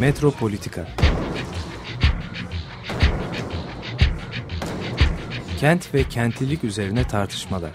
Metropolitika 0.00 0.86
Kent 5.60 5.94
ve 5.94 6.04
kentlilik 6.04 6.64
üzerine 6.64 7.06
tartışmalar. 7.06 7.70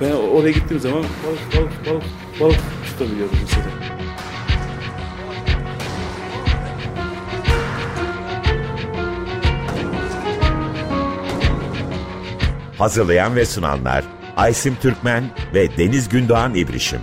Ben 0.00 0.10
oraya 0.12 0.50
gittiğim 0.50 0.80
zaman 0.80 1.04
balık 1.26 1.56
balık 1.56 1.86
balık 1.86 2.04
balık 2.40 2.60
tutabiliyorum 2.86 3.34
mesela. 3.40 3.66
Hazırlayan 12.78 13.36
ve 13.36 13.46
sunanlar 13.46 14.04
Aysim 14.36 14.76
Türkmen 14.82 15.24
ve 15.54 15.76
Deniz 15.78 16.08
Gündoğan 16.08 16.54
İbrişim. 16.54 17.00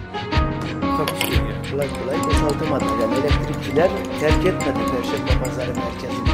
Kapışıyor 0.97 1.49
ya. 1.49 1.71
Kolay 1.71 1.87
kolay 1.89 2.23
boşaltamadı. 2.23 2.85
Yani 3.01 3.15
elektrikçiler 3.15 3.89
terk 4.25 4.45
etmedi 4.45 4.79
Perşembe 4.91 5.43
Pazarı 5.43 5.73
merkezini. 5.75 6.29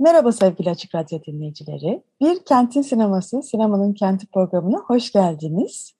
Merhaba 0.00 0.32
sevgili 0.32 0.70
Açık 0.70 0.94
Radyo 0.94 1.18
dinleyicileri. 1.26 2.02
Bir 2.20 2.44
Kentin 2.44 2.82
Sineması, 2.82 3.42
Sinemanın 3.42 3.92
Kenti 3.92 4.26
programına 4.26 4.78
hoş 4.78 5.12
geldiniz. 5.12 5.94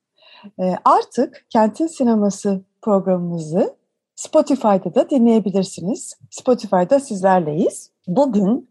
Ee, 0.60 0.74
artık 0.84 1.46
Kentin 1.50 1.86
Sineması 1.86 2.60
programımızı 2.82 3.76
Spotify'da 4.14 4.94
da 4.94 5.10
dinleyebilirsiniz. 5.10 6.18
Spotify'da 6.30 7.00
sizlerleyiz. 7.00 7.90
Bugün 8.06 8.70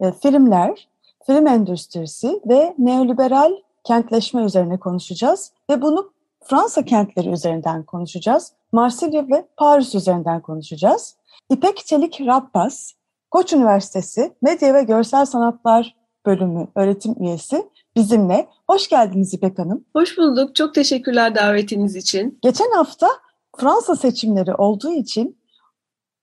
e, 0.00 0.12
filmler, 0.12 0.88
film 1.26 1.46
endüstrisi 1.46 2.40
ve 2.46 2.74
neoliberal 2.78 3.52
kentleşme 3.84 4.42
üzerine 4.42 4.78
konuşacağız. 4.78 5.52
Ve 5.70 5.82
bunu 5.82 6.13
Fransa 6.44 6.84
kentleri 6.84 7.28
üzerinden 7.28 7.82
konuşacağız. 7.82 8.52
Marsilya 8.72 9.28
ve 9.28 9.48
Paris 9.56 9.94
üzerinden 9.94 10.42
konuşacağız. 10.42 11.16
İpek 11.50 11.76
Çelik 11.86 12.20
Rappas, 12.20 12.92
Koç 13.30 13.52
Üniversitesi 13.52 14.32
Medya 14.42 14.74
ve 14.74 14.82
Görsel 14.82 15.26
Sanatlar 15.26 15.96
Bölümü 16.26 16.68
öğretim 16.74 17.22
üyesi 17.22 17.68
bizimle. 17.96 18.48
Hoş 18.70 18.88
geldiniz 18.88 19.34
İpek 19.34 19.58
Hanım. 19.58 19.84
Hoş 19.92 20.18
bulduk. 20.18 20.54
Çok 20.54 20.74
teşekkürler 20.74 21.34
davetiniz 21.34 21.96
için. 21.96 22.38
Geçen 22.42 22.70
hafta 22.70 23.08
Fransa 23.56 23.96
seçimleri 23.96 24.54
olduğu 24.54 24.92
için 24.92 25.38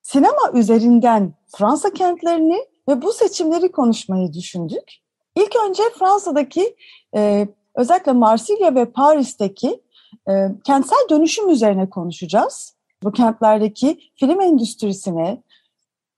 sinema 0.02 0.52
üzerinden 0.53 1.33
Fransa 1.47 1.94
kentlerini 1.94 2.59
ve 2.88 3.02
bu 3.02 3.14
seçimleri 3.14 3.72
konuşmayı 3.72 4.33
düşündük. 4.33 5.02
İlk 5.36 5.55
önce 5.69 5.83
Fransa'daki 5.99 6.75
e, 7.16 7.47
özellikle 7.75 8.11
Marsilya 8.11 8.75
ve 8.75 8.86
Paris'teki 8.86 9.81
e, 10.30 10.31
kentsel 10.64 11.09
dönüşüm 11.09 11.50
üzerine 11.50 11.89
konuşacağız. 11.89 12.75
Bu 13.03 13.11
kentlerdeki 13.11 14.00
film 14.16 14.41
endüstrisine, 14.41 15.44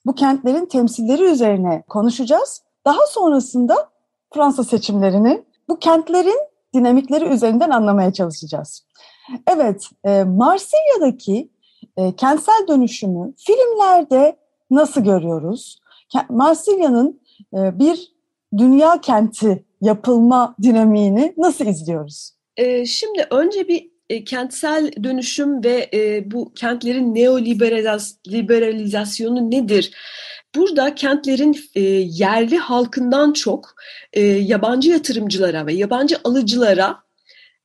bu 0.05 0.15
kentlerin 0.15 0.65
temsilleri 0.65 1.23
üzerine 1.23 1.83
konuşacağız. 1.89 2.61
Daha 2.85 3.07
sonrasında 3.07 3.89
Fransa 4.33 4.63
seçimlerini 4.63 5.43
bu 5.69 5.79
kentlerin 5.79 6.39
dinamikleri 6.73 7.25
üzerinden 7.25 7.69
anlamaya 7.69 8.13
çalışacağız. 8.13 8.85
Evet, 9.47 9.89
e, 10.03 10.23
Marsilya'daki 10.23 11.49
e, 11.97 12.15
kentsel 12.15 12.67
dönüşümü 12.67 13.33
filmlerde 13.37 14.37
nasıl 14.71 15.01
görüyoruz? 15.01 15.79
Marsilya'nın 16.29 17.21
e, 17.53 17.79
bir 17.79 18.13
dünya 18.57 19.01
kenti 19.01 19.65
yapılma 19.81 20.55
dinamiğini 20.61 21.33
nasıl 21.37 21.65
izliyoruz? 21.65 22.31
E, 22.57 22.85
şimdi 22.85 23.27
önce 23.31 23.67
bir 23.67 23.92
e, 24.13 24.23
kentsel 24.23 24.91
dönüşüm 25.03 25.63
ve 25.63 25.89
e, 25.93 26.31
bu 26.31 26.53
kentlerin 26.53 27.15
neoliberalizasyonu 27.15 29.51
nedir? 29.51 29.91
Burada 30.55 30.95
kentlerin 30.95 31.59
e, 31.75 31.81
yerli 31.81 32.57
halkından 32.57 33.33
çok 33.33 33.75
e, 34.13 34.21
yabancı 34.21 34.89
yatırımcılara 34.89 35.65
ve 35.65 35.73
yabancı 35.73 36.17
alıcılara 36.23 37.03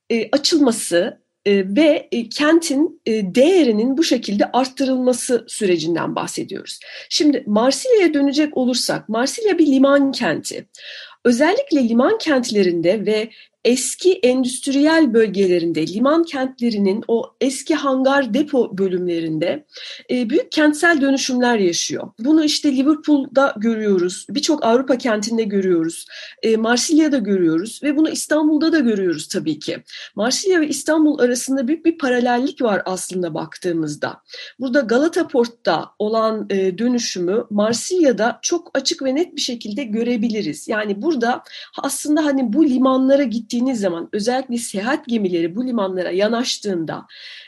e, 0.09 0.29
açılması 0.31 1.21
e, 1.45 1.75
ve 1.75 2.07
e, 2.11 2.29
kentin 2.29 3.01
e, 3.05 3.35
değerinin 3.35 3.97
bu 3.97 4.03
şekilde 4.03 4.51
arttırılması 4.53 5.45
sürecinden 5.47 6.15
bahsediyoruz. 6.15 6.79
Şimdi 7.09 7.43
Marsilya'ya 7.47 8.13
dönecek 8.13 8.57
olursak, 8.57 9.09
Marsilya 9.09 9.57
bir 9.57 9.65
liman 9.65 10.11
kenti. 10.11 10.65
Özellikle 11.25 11.89
liman 11.89 12.17
kentlerinde 12.17 13.05
ve 13.05 13.29
eski 13.65 14.13
endüstriyel 14.13 15.13
bölgelerinde, 15.13 15.87
liman 15.87 16.23
kentlerinin 16.23 17.03
o 17.07 17.35
eski 17.41 17.75
hangar 17.75 18.33
depo 18.33 18.77
bölümlerinde 18.77 19.65
e, 20.11 20.29
büyük 20.29 20.51
kentsel 20.51 21.01
dönüşümler 21.01 21.57
yaşıyor. 21.57 22.07
Bunu 22.19 22.43
işte 22.43 22.75
Liverpool'da 22.75 23.55
görüyoruz, 23.57 24.25
birçok 24.29 24.65
Avrupa 24.65 24.97
kentinde 24.97 25.43
görüyoruz, 25.43 26.05
e, 26.43 26.57
Marsilya'da 26.57 27.17
görüyoruz 27.17 27.79
ve 27.83 27.97
bunu 27.97 28.09
İstanbul'da 28.09 28.71
da 28.71 28.79
görüyoruz 28.79 29.27
tabii 29.27 29.59
ki. 29.59 29.77
Marsilya 30.15 30.61
ve 30.61 30.67
İstanbul 30.67 31.19
arasında 31.19 31.67
büyük 31.67 31.85
bir 31.85 31.97
paralellik 31.97 32.61
var 32.61 32.81
aslında 32.85 33.33
baktığımızda. 33.33 34.21
Burada 34.59 34.79
Galata 34.79 35.27
Port'ta 35.27 35.85
olan 35.99 36.47
e, 36.49 36.77
dönüşümü 36.77 37.43
Marsilya'da 37.49 38.39
çok 38.41 38.71
açık 38.73 39.03
ve 39.03 39.15
net 39.15 39.35
bir 39.35 39.41
şekilde 39.41 39.83
görebiliriz. 39.83 40.67
Yani 40.67 41.01
burada 41.01 41.43
aslında 41.83 42.25
hani 42.25 42.53
bu 42.53 42.65
limanlara 42.65 43.23
gittiğimiz 43.23 43.48
gittiğiniz 43.49 43.79
zaman 43.79 44.09
özellikle 44.13 44.57
seyahat 44.57 45.07
gemileri 45.07 45.55
bu 45.55 45.67
limanlara 45.67 46.11
yanaştığında 46.11 47.05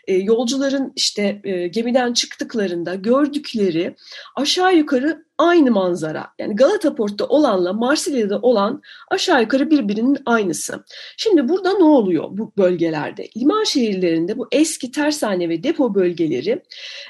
e, 0.08 0.14
yolcuların 0.14 0.94
işte 0.96 1.42
e, 1.44 1.68
gemiden 1.68 2.14
çıktıklarında 2.14 2.96
gördükleri 2.96 3.96
aşağı 4.36 4.76
yukarı 4.76 5.26
aynı 5.38 5.72
manzara. 5.72 6.28
Yani 6.40 6.56
Galata 6.56 6.96
Port'ta 6.96 7.26
olanla 7.26 7.74
Marsilya'da 7.74 8.40
olan 8.40 8.82
aşağı 9.12 9.42
yukarı 9.42 9.70
birbirinin 9.72 10.18
aynısı. 10.26 10.84
Şimdi 11.18 11.50
burada 11.50 11.74
ne 11.74 11.84
oluyor 11.84 12.26
bu 12.32 12.52
bölgelerde? 12.58 13.28
Liman 13.38 13.64
şehirlerinde 13.64 14.38
bu 14.38 14.48
eski 14.52 14.92
tersane 14.92 15.50
ve 15.50 15.64
depo 15.64 15.96
bölgeleri 15.96 16.62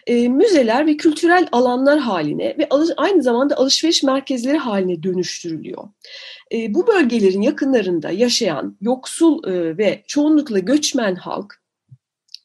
e, 0.07 0.27
müzeler 0.27 0.87
ve 0.87 0.97
kültürel 0.97 1.47
alanlar 1.51 1.99
haline 1.99 2.55
ve 2.57 2.67
aynı 2.97 3.23
zamanda 3.23 3.57
alışveriş 3.57 4.03
merkezleri 4.03 4.57
haline 4.57 5.03
dönüştürülüyor. 5.03 5.83
E, 6.51 6.73
bu 6.73 6.87
bölgelerin 6.87 7.41
yakınlarında 7.41 8.11
yaşayan 8.11 8.77
yoksul 8.81 9.47
e, 9.47 9.77
ve 9.77 10.03
çoğunlukla 10.07 10.59
göçmen 10.59 11.15
halk 11.15 11.61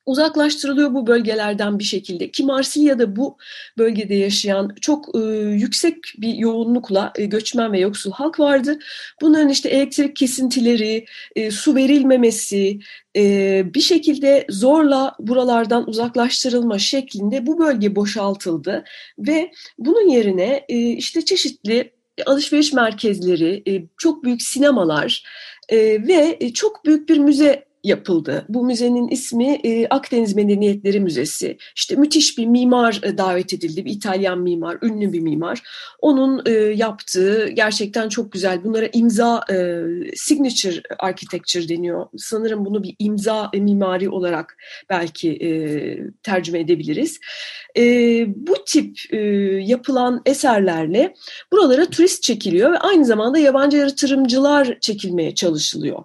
uzaklaştırılıyor 0.06 0.94
bu 0.94 1.06
bölgelerden 1.06 1.78
bir 1.78 1.84
şekilde 1.84 2.30
ki 2.30 2.44
Marsilya'da 2.44 3.16
bu 3.16 3.36
bölgede 3.78 4.14
yaşayan 4.14 4.74
çok 4.80 5.16
e, 5.16 5.18
yüksek 5.38 5.96
bir 6.18 6.34
yoğunlukla 6.34 7.12
e, 7.16 7.24
göçmen 7.24 7.72
ve 7.72 7.80
yoksul 7.80 8.12
halk 8.12 8.40
vardı. 8.40 8.78
Bunların 9.20 9.48
işte 9.48 9.68
elektrik 9.68 10.16
kesintileri, 10.16 11.06
e, 11.36 11.50
su 11.50 11.74
verilmemesi, 11.74 12.78
e, 13.16 13.62
bir 13.74 13.80
şekilde 13.80 14.46
zorla 14.50 15.16
buralardan 15.18 15.88
uzaklaştırılma 15.88 16.78
şeklinde 16.78 17.46
bu 17.46 17.58
bölge 17.58 17.96
boşaltıldı 17.96 18.84
ve 19.18 19.50
bunun 19.78 20.08
yerine 20.08 20.64
e, 20.68 20.78
işte 20.78 21.24
çeşitli 21.24 21.95
alışveriş 22.26 22.72
merkezleri, 22.72 23.62
e, 23.66 23.84
çok 23.96 24.24
büyük 24.24 24.42
sinemalar 24.42 25.24
e, 25.68 25.76
ve 25.78 26.38
çok 26.54 26.84
büyük 26.84 27.08
bir 27.08 27.18
müze 27.18 27.66
yapıldı. 27.86 28.44
Bu 28.48 28.64
müzenin 28.64 29.08
ismi 29.08 29.60
e, 29.64 29.86
Akdeniz 29.88 30.36
Medeniyetleri 30.36 31.00
Müzesi. 31.00 31.58
İşte 31.76 31.96
müthiş 31.96 32.38
bir 32.38 32.46
mimar 32.46 33.00
e, 33.02 33.18
davet 33.18 33.52
edildi. 33.52 33.84
Bir 33.84 33.90
İtalyan 33.90 34.38
mimar, 34.40 34.78
ünlü 34.82 35.12
bir 35.12 35.20
mimar. 35.20 35.62
Onun 36.00 36.42
e, 36.46 36.50
yaptığı 36.52 37.48
gerçekten 37.48 38.08
çok 38.08 38.32
güzel. 38.32 38.64
Bunlara 38.64 38.88
imza, 38.92 39.40
e, 39.50 39.82
signature 40.14 40.82
architecture 40.98 41.68
deniyor. 41.68 42.06
Sanırım 42.16 42.64
bunu 42.64 42.82
bir 42.82 42.96
imza 42.98 43.50
e, 43.52 43.60
mimari 43.60 44.10
olarak 44.10 44.56
belki 44.90 45.30
e, 45.30 45.48
tercüme 46.22 46.60
edebiliriz. 46.60 47.20
E, 47.76 47.82
bu 48.28 48.54
tip 48.66 48.98
e, 49.10 49.16
yapılan 49.62 50.22
eserlerle 50.26 51.14
buralara 51.52 51.86
turist 51.86 52.22
çekiliyor 52.22 52.72
ve 52.72 52.78
aynı 52.78 53.04
zamanda 53.04 53.38
yabancı 53.38 53.76
yatırımcılar 53.76 54.80
çekilmeye 54.80 55.34
çalışılıyor. 55.34 56.04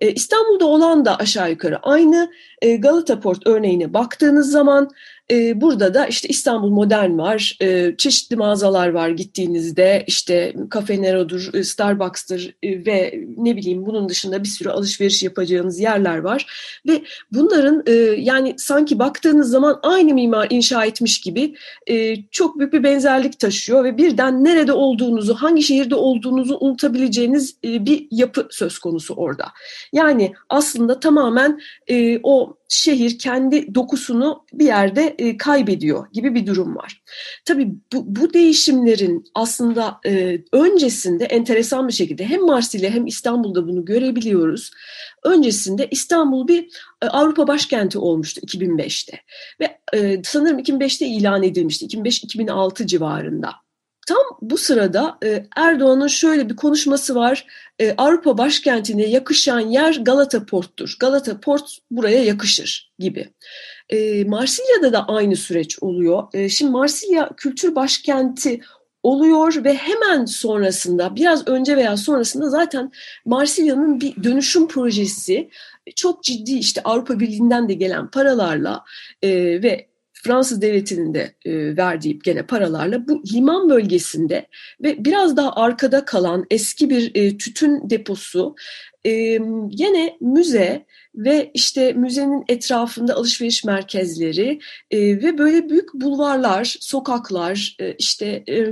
E, 0.00 0.12
İstanbul'da 0.12 0.66
olan 0.66 1.04
da 1.04 1.19
aşağı 1.20 1.50
yukarı 1.50 1.78
aynı. 1.78 2.30
E, 2.62 2.76
Port 3.20 3.46
örneğine 3.46 3.94
baktığınız 3.94 4.50
zaman 4.50 4.88
e, 5.30 5.60
burada 5.60 5.94
da 5.94 6.06
işte 6.06 6.28
İstanbul 6.28 6.70
Modern 6.70 7.18
var, 7.18 7.56
e, 7.62 7.94
çeşitli 7.98 8.36
mağazalar 8.36 8.88
var 8.88 9.08
gittiğinizde 9.08 10.04
işte 10.06 10.54
Cafe 10.74 11.02
Nero'dur, 11.02 11.54
e, 11.54 11.64
Starbucks'tır 11.64 12.54
e, 12.62 12.86
ve 12.86 13.24
ne 13.36 13.56
bileyim 13.56 13.86
bunun 13.86 14.08
dışında 14.08 14.42
bir 14.42 14.48
sürü 14.48 14.68
alışveriş 14.68 15.22
yapacağınız 15.22 15.80
yerler 15.80 16.18
var. 16.18 16.46
Ve 16.88 17.02
bunların 17.32 17.84
yani 18.16 18.54
sanki 18.58 18.98
baktığınız 18.98 19.50
zaman 19.50 19.80
aynı 19.82 20.14
mimar 20.14 20.46
inşa 20.50 20.84
etmiş 20.84 21.20
gibi 21.20 21.54
çok 22.30 22.58
büyük 22.58 22.72
bir 22.72 22.82
benzerlik 22.82 23.38
taşıyor 23.38 23.84
ve 23.84 23.98
birden 23.98 24.44
nerede 24.44 24.72
olduğunuzu, 24.72 25.34
hangi 25.34 25.62
şehirde 25.62 25.94
olduğunuzu 25.94 26.56
unutabileceğiniz 26.60 27.56
bir 27.62 28.06
yapı 28.10 28.48
söz 28.50 28.78
konusu 28.78 29.14
orada. 29.14 29.44
Yani 29.92 30.32
aslında 30.48 31.00
tamamen 31.00 31.60
o 32.22 32.56
şehir 32.70 33.18
kendi 33.18 33.74
dokusunu 33.74 34.44
bir 34.52 34.64
yerde 34.64 35.14
e, 35.18 35.36
kaybediyor 35.36 36.06
gibi 36.12 36.34
bir 36.34 36.46
durum 36.46 36.76
var. 36.76 37.02
Tabii 37.44 37.68
bu, 37.92 38.04
bu 38.06 38.32
değişimlerin 38.32 39.24
aslında 39.34 40.00
e, 40.06 40.38
öncesinde 40.52 41.24
enteresan 41.24 41.88
bir 41.88 41.92
şekilde 41.92 42.24
hem 42.24 42.46
Marsilya 42.46 42.90
hem 42.90 43.06
İstanbul'da 43.06 43.68
bunu 43.68 43.84
görebiliyoruz. 43.84 44.70
Öncesinde 45.24 45.88
İstanbul 45.90 46.48
bir 46.48 46.68
e, 47.02 47.06
Avrupa 47.06 47.46
başkenti 47.46 47.98
olmuştu 47.98 48.40
2005'te 48.40 49.18
ve 49.60 49.78
e, 49.98 50.22
sanırım 50.24 50.58
2005'te 50.58 51.06
ilan 51.06 51.42
edilmişti 51.42 51.86
2005-2006 51.86 52.86
civarında. 52.86 53.50
Tam 54.10 54.38
bu 54.42 54.58
sırada 54.58 55.18
e, 55.24 55.46
Erdoğan'ın 55.56 56.06
şöyle 56.06 56.48
bir 56.48 56.56
konuşması 56.56 57.14
var. 57.14 57.46
E, 57.78 57.94
Avrupa 57.96 58.38
başkentine 58.38 59.06
yakışan 59.06 59.60
yer 59.60 59.96
Galata 60.00 60.46
Port'tur. 60.46 60.96
Galata 61.00 61.40
Port 61.40 61.78
buraya 61.90 62.24
yakışır 62.24 62.92
gibi. 62.98 63.28
E, 63.88 64.24
Marsilya'da 64.24 64.92
da 64.92 65.08
aynı 65.08 65.36
süreç 65.36 65.82
oluyor. 65.82 66.22
E, 66.32 66.48
şimdi 66.48 66.72
Marsilya 66.72 67.30
kültür 67.36 67.74
başkenti 67.74 68.60
oluyor 69.02 69.64
ve 69.64 69.74
hemen 69.74 70.24
sonrasında 70.24 71.16
biraz 71.16 71.48
önce 71.48 71.76
veya 71.76 71.96
sonrasında 71.96 72.50
zaten 72.50 72.92
Marsilya'nın 73.24 74.00
bir 74.00 74.24
dönüşüm 74.24 74.68
projesi 74.68 75.50
çok 75.96 76.24
ciddi 76.24 76.52
işte 76.52 76.80
Avrupa 76.84 77.20
Birliği'nden 77.20 77.68
de 77.68 77.74
gelen 77.74 78.10
paralarla 78.10 78.84
e, 79.22 79.28
ve 79.62 79.89
Fransız 80.24 80.62
devletinin 80.62 81.14
de 81.14 81.34
e, 81.44 81.76
verdiği 81.76 82.18
gene 82.18 82.46
paralarla 82.46 83.08
bu 83.08 83.22
liman 83.34 83.70
bölgesinde 83.70 84.46
ve 84.82 85.04
biraz 85.04 85.36
daha 85.36 85.52
arkada 85.52 86.04
kalan 86.04 86.46
eski 86.50 86.90
bir 86.90 87.10
e, 87.14 87.38
tütün 87.38 87.90
deposu 87.90 88.54
e, 89.04 89.38
gene 89.68 90.16
müze 90.20 90.86
ve 91.14 91.50
işte 91.54 91.92
müzenin 91.92 92.44
etrafında 92.48 93.14
alışveriş 93.14 93.64
merkezleri 93.64 94.60
e, 94.90 94.98
ve 95.00 95.38
böyle 95.38 95.68
büyük 95.68 95.94
bulvarlar, 95.94 96.76
sokaklar 96.80 97.76
e, 97.80 97.92
işte 97.92 98.26
e, 98.48 98.64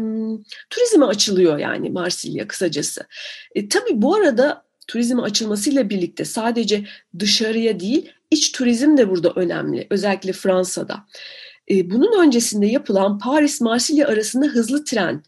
turizme 0.70 1.06
açılıyor 1.06 1.58
yani 1.58 1.90
Marsilya 1.90 2.48
kısacası. 2.48 3.06
E, 3.54 3.68
tabii 3.68 4.02
bu 4.02 4.14
arada 4.14 4.67
turizm 4.88 5.20
açılmasıyla 5.20 5.90
birlikte 5.90 6.24
sadece 6.24 6.84
dışarıya 7.18 7.80
değil 7.80 8.12
iç 8.30 8.52
turizm 8.52 8.96
de 8.96 9.10
burada 9.10 9.32
önemli 9.36 9.86
özellikle 9.90 10.32
Fransa'da. 10.32 11.06
E, 11.70 11.90
bunun 11.90 12.22
öncesinde 12.22 12.66
yapılan 12.66 13.18
Paris-Marsilya 13.18 14.08
arasında 14.08 14.46
hızlı 14.46 14.84
tren 14.84 15.22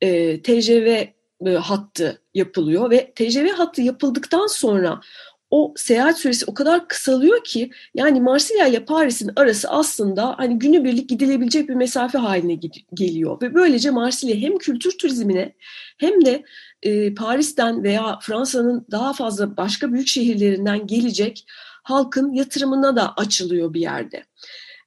e, 0.00 0.42
TGV 0.42 1.04
e, 1.46 1.50
hattı 1.50 2.22
yapılıyor 2.34 2.90
ve 2.90 3.12
TGV 3.14 3.48
hattı 3.48 3.82
yapıldıktan 3.82 4.46
sonra 4.46 5.00
o 5.50 5.74
seyahat 5.76 6.18
süresi 6.18 6.46
o 6.46 6.54
kadar 6.54 6.88
kısalıyor 6.88 7.44
ki 7.44 7.70
yani 7.94 8.20
Marsilya 8.20 8.66
ile 8.66 8.84
Paris'in 8.84 9.30
arası 9.36 9.68
aslında 9.70 10.34
hani 10.38 10.58
günübirlik 10.58 11.08
gidilebilecek 11.08 11.68
bir 11.68 11.74
mesafe 11.74 12.18
haline 12.18 12.60
geliyor 12.94 13.42
ve 13.42 13.54
böylece 13.54 13.90
Marsilya 13.90 14.36
hem 14.36 14.58
kültür 14.58 14.98
turizmine 14.98 15.54
hem 15.98 16.24
de 16.24 16.44
e, 16.82 17.14
Paris'ten 17.14 17.82
veya 17.82 18.18
Fransa'nın 18.22 18.86
daha 18.90 19.12
fazla 19.12 19.56
başka 19.56 19.92
büyük 19.92 20.08
şehirlerinden 20.08 20.86
gelecek 20.86 21.46
halkın 21.82 22.32
yatırımına 22.32 22.96
da 22.96 23.14
açılıyor 23.16 23.74
bir 23.74 23.80
yerde. 23.80 24.24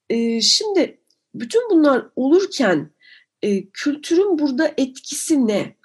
E, 0.09 0.41
şimdi 0.41 0.99
bütün 1.35 1.69
bunlar 1.69 2.05
olurken 2.15 2.91
e, 3.41 3.69
kültürün 3.69 4.39
burada 4.39 4.73
etkisi 4.77 5.47
ne? 5.47 5.75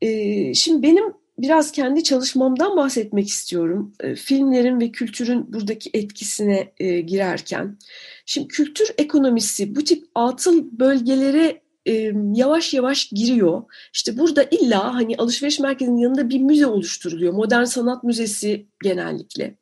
E, 0.00 0.54
şimdi 0.54 0.82
benim 0.82 1.21
biraz 1.38 1.72
kendi 1.72 2.04
çalışmamdan 2.04 2.76
bahsetmek 2.76 3.28
istiyorum. 3.28 3.92
E, 4.00 4.14
filmlerin 4.14 4.80
ve 4.80 4.92
kültürün 4.92 5.52
buradaki 5.52 5.90
etkisine 5.94 6.72
e, 6.78 7.00
girerken. 7.00 7.78
Şimdi 8.26 8.48
kültür 8.48 8.90
ekonomisi 8.98 9.76
bu 9.76 9.84
tip 9.84 10.04
atıl 10.14 10.78
bölgelere 10.78 11.62
e, 11.86 12.12
yavaş 12.34 12.74
yavaş 12.74 13.08
giriyor. 13.08 13.62
İşte 13.94 14.18
burada 14.18 14.42
illa 14.42 14.94
hani 14.94 15.16
alışveriş 15.16 15.60
merkezinin 15.60 15.98
yanında 15.98 16.30
bir 16.30 16.40
müze 16.40 16.66
oluşturuluyor. 16.66 17.32
Modern 17.32 17.64
Sanat 17.64 18.04
Müzesi 18.04 18.66
genellikle. 18.82 19.56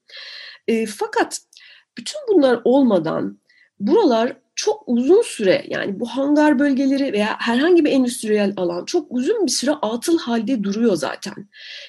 E, 0.69 0.87
fakat 0.87 1.41
bütün 1.99 2.21
bunlar 2.29 2.61
olmadan 2.65 3.41
buralar 3.81 4.37
çok 4.61 4.83
uzun 4.87 5.23
süre 5.23 5.65
yani 5.69 6.01
bu 6.01 6.07
hangar 6.07 6.59
bölgeleri 6.59 7.13
veya 7.13 7.37
herhangi 7.39 7.85
bir 7.85 7.91
endüstriyel 7.91 8.53
alan 8.57 8.85
çok 8.85 9.07
uzun 9.11 9.47
bir 9.47 9.51
süre 9.51 9.71
atıl 9.71 10.19
halde 10.19 10.65
duruyor 10.65 10.97
zaten. 10.97 11.49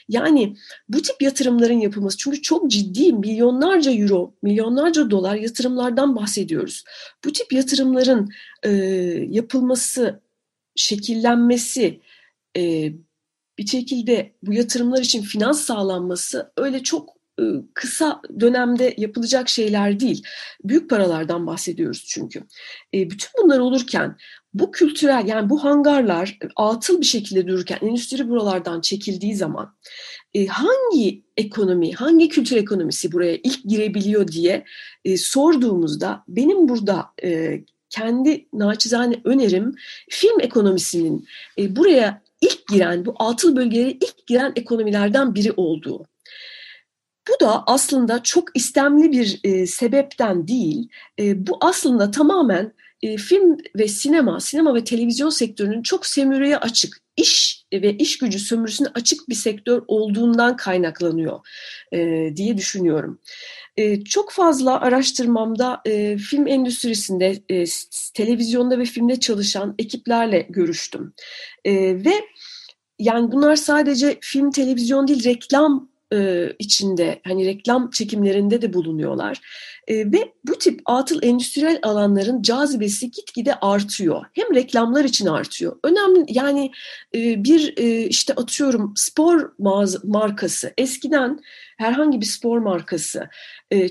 Yani 0.09 0.55
bu 0.89 1.01
tip 1.01 1.21
yatırımların 1.21 1.79
yapılması 1.79 2.17
çünkü 2.17 2.41
çok 2.41 2.71
ciddi 2.71 3.13
milyonlarca 3.13 3.91
euro, 3.91 4.35
milyonlarca 4.41 5.11
dolar 5.11 5.35
yatırımlardan 5.35 6.15
bahsediyoruz. 6.15 6.83
Bu 7.25 7.33
tip 7.33 7.53
yatırımların 7.53 8.29
e, 8.63 8.69
yapılması, 9.29 10.19
şekillenmesi, 10.75 11.99
e, 12.57 12.93
bir 13.57 13.67
şekilde 13.67 14.33
bu 14.43 14.53
yatırımlar 14.53 15.01
için 15.01 15.21
finans 15.21 15.61
sağlanması 15.61 16.51
öyle 16.57 16.83
çok 16.83 17.20
kısa 17.73 18.21
dönemde 18.39 18.93
yapılacak 18.97 19.49
şeyler 19.49 19.99
değil. 19.99 20.23
Büyük 20.63 20.89
paralardan 20.89 21.47
bahsediyoruz 21.47 22.05
çünkü. 22.07 22.39
E, 22.93 23.09
bütün 23.09 23.29
bunlar 23.43 23.59
olurken 23.59 24.17
bu 24.53 24.71
kültürel 24.71 25.27
yani 25.27 25.49
bu 25.49 25.63
hangarlar 25.63 26.37
atıl 26.55 27.01
bir 27.01 27.05
şekilde 27.05 27.47
dururken 27.47 27.77
endüstri 27.81 28.29
buralardan 28.29 28.81
çekildiği 28.81 29.35
zaman 29.35 29.75
e, 30.33 30.45
hangi 30.45 31.23
ekonomi, 31.37 31.93
hangi 31.93 32.29
kültür 32.29 32.55
ekonomisi 32.55 33.11
buraya 33.11 33.35
ilk 33.35 33.63
girebiliyor 33.63 34.27
diye 34.27 34.63
e, 35.05 35.17
sorduğumuzda 35.17 36.23
benim 36.27 36.69
burada 36.69 37.05
kendi 37.89 38.47
naçizane 38.53 39.21
önerim 39.23 39.75
film 40.09 40.39
ekonomisinin 40.39 41.27
buraya 41.57 42.21
ilk 42.41 42.67
giren, 42.67 43.05
bu 43.05 43.15
atıl 43.19 43.55
bölgelere 43.55 43.91
ilk 43.91 44.27
giren 44.27 44.53
ekonomilerden 44.55 45.35
biri 45.35 45.51
olduğu. 45.51 46.05
Bu 47.31 47.45
da 47.45 47.63
aslında 47.67 48.23
çok 48.23 48.57
istemli 48.57 49.11
bir 49.11 49.39
e, 49.43 49.67
sebepten 49.67 50.47
değil, 50.47 50.89
e, 51.19 51.47
bu 51.47 51.57
aslında 51.61 52.11
tamamen 52.11 52.73
e, 53.01 53.17
film 53.17 53.57
ve 53.75 53.87
sinema, 53.87 54.39
sinema 54.39 54.75
ve 54.75 54.83
televizyon 54.83 55.29
sektörünün 55.29 55.81
çok 55.81 56.05
semüreye 56.05 56.57
açık, 56.57 56.97
iş 57.17 57.65
ve 57.73 57.97
iş 57.97 58.17
gücü 58.17 58.39
sömürüsüne 58.39 58.87
açık 58.95 59.29
bir 59.29 59.35
sektör 59.35 59.83
olduğundan 59.87 60.55
kaynaklanıyor 60.55 61.39
e, 61.91 62.29
diye 62.35 62.57
düşünüyorum. 62.57 63.19
E, 63.77 64.03
çok 64.03 64.31
fazla 64.31 64.81
araştırmamda 64.81 65.81
e, 65.85 66.17
film 66.17 66.47
endüstrisinde, 66.47 67.41
e, 67.49 67.65
televizyonda 68.13 68.79
ve 68.79 68.85
filmde 68.85 69.19
çalışan 69.19 69.75
ekiplerle 69.79 70.47
görüştüm. 70.49 71.13
E, 71.65 71.73
ve 72.05 72.13
yani 72.99 73.31
bunlar 73.31 73.55
sadece 73.55 74.17
film, 74.21 74.51
televizyon 74.51 75.07
değil, 75.07 75.23
reklam 75.23 75.90
e, 76.13 76.49
içinde 76.59 77.21
hani 77.27 77.45
reklam 77.45 77.89
çekimlerinde 77.89 78.61
de 78.61 78.73
bulunuyorlar. 78.73 79.41
E, 79.87 80.11
ve 80.11 80.33
bu 80.47 80.57
tip 80.57 80.81
atıl 80.85 81.23
endüstriyel 81.23 81.79
alanların 81.83 82.41
cazibesi 82.41 83.11
gitgide 83.11 83.55
artıyor. 83.55 84.25
Hem 84.33 84.55
reklamlar 84.55 85.05
için 85.05 85.25
artıyor. 85.25 85.75
Önemli 85.83 86.25
yani 86.27 86.71
e, 87.15 87.43
bir 87.43 87.77
e, 87.77 88.07
işte 88.07 88.33
atıyorum 88.33 88.93
spor 88.95 89.51
markası 90.03 90.73
eskiden 90.77 91.39
herhangi 91.77 92.21
bir 92.21 92.25
spor 92.25 92.57
markası 92.57 93.29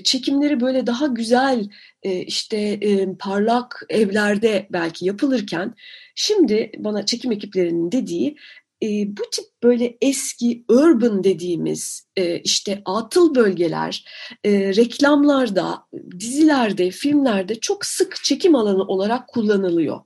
çekimleri 0.03 0.61
böyle 0.61 0.87
daha 0.87 1.07
güzel 1.07 1.69
işte 2.03 2.79
parlak 3.19 3.81
evlerde 3.89 4.67
belki 4.69 5.05
yapılırken 5.05 5.73
şimdi 6.15 6.71
bana 6.77 7.05
çekim 7.05 7.31
ekiplerinin 7.31 7.91
dediği 7.91 8.37
e, 8.83 9.17
bu 9.17 9.21
tip 9.31 9.45
böyle 9.63 9.97
eski 10.01 10.65
urban 10.69 11.23
dediğimiz 11.23 12.07
e, 12.15 12.39
işte 12.39 12.81
atıl 12.85 13.35
bölgeler 13.35 14.05
e, 14.43 14.51
reklamlarda, 14.75 15.85
dizilerde, 16.19 16.91
filmlerde 16.91 17.59
çok 17.59 17.85
sık 17.85 18.23
çekim 18.23 18.55
alanı 18.55 18.83
olarak 18.83 19.27
kullanılıyor. 19.27 19.99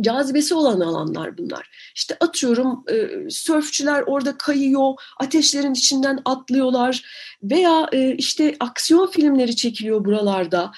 Cazibesi 0.00 0.54
olan 0.54 0.80
alanlar 0.80 1.38
bunlar. 1.38 1.92
İşte 1.94 2.16
atıyorum 2.20 2.84
e, 2.90 3.30
sörfçüler 3.30 4.04
orada 4.06 4.38
kayıyor, 4.38 4.94
ateşlerin 5.20 5.74
içinden 5.74 6.18
atlıyorlar 6.24 7.02
veya 7.42 7.88
e, 7.92 8.14
işte 8.14 8.56
aksiyon 8.60 9.06
filmleri 9.06 9.56
çekiliyor 9.56 10.04
buralarda. 10.04 10.72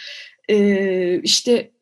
E, 0.49 1.21
işte 1.23 1.73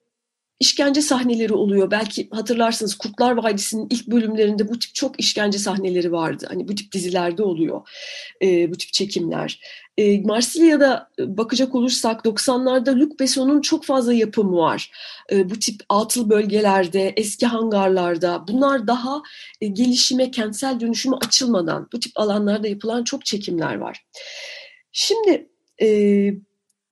işkence 0.61 1.03
sahneleri 1.03 1.53
oluyor. 1.55 1.91
Belki 1.91 2.29
hatırlarsınız 2.31 2.95
Kurtlar 2.95 3.33
Vadisi'nin 3.33 3.87
ilk 3.91 4.07
bölümlerinde 4.07 4.69
bu 4.69 4.79
tip 4.79 4.95
çok 4.95 5.21
işkence 5.21 5.59
sahneleri 5.59 6.13
vardı. 6.13 6.47
Hani 6.49 6.69
bu 6.69 6.75
tip 6.75 6.93
dizilerde 6.93 7.43
oluyor 7.43 7.89
e, 8.43 8.71
bu 8.71 8.77
tip 8.77 8.93
çekimler. 8.93 9.61
E, 9.99 10.21
Marsilya'da 10.21 11.11
bakacak 11.19 11.75
olursak 11.75 12.25
90'larda 12.25 12.99
Luc 12.99 13.19
Besson'un 13.21 13.61
çok 13.61 13.85
fazla 13.85 14.15
yapımı 14.15 14.57
var. 14.57 14.91
E, 15.33 15.51
bu 15.51 15.59
tip 15.59 15.81
atıl 15.89 16.31
bölgelerde, 16.31 17.13
eski 17.17 17.47
hangarlarda 17.47 18.45
bunlar 18.49 18.87
daha 18.87 19.23
e, 19.61 19.67
gelişime, 19.67 20.31
kentsel 20.31 20.81
dönüşüme 20.81 21.17
açılmadan 21.17 21.89
bu 21.93 22.01
tip 22.01 22.13
alanlarda 22.17 22.69
yapılan 22.69 23.05
çok 23.05 23.25
çekimler 23.25 23.75
var. 23.75 24.05
Şimdi 24.93 25.49
e, 25.83 25.89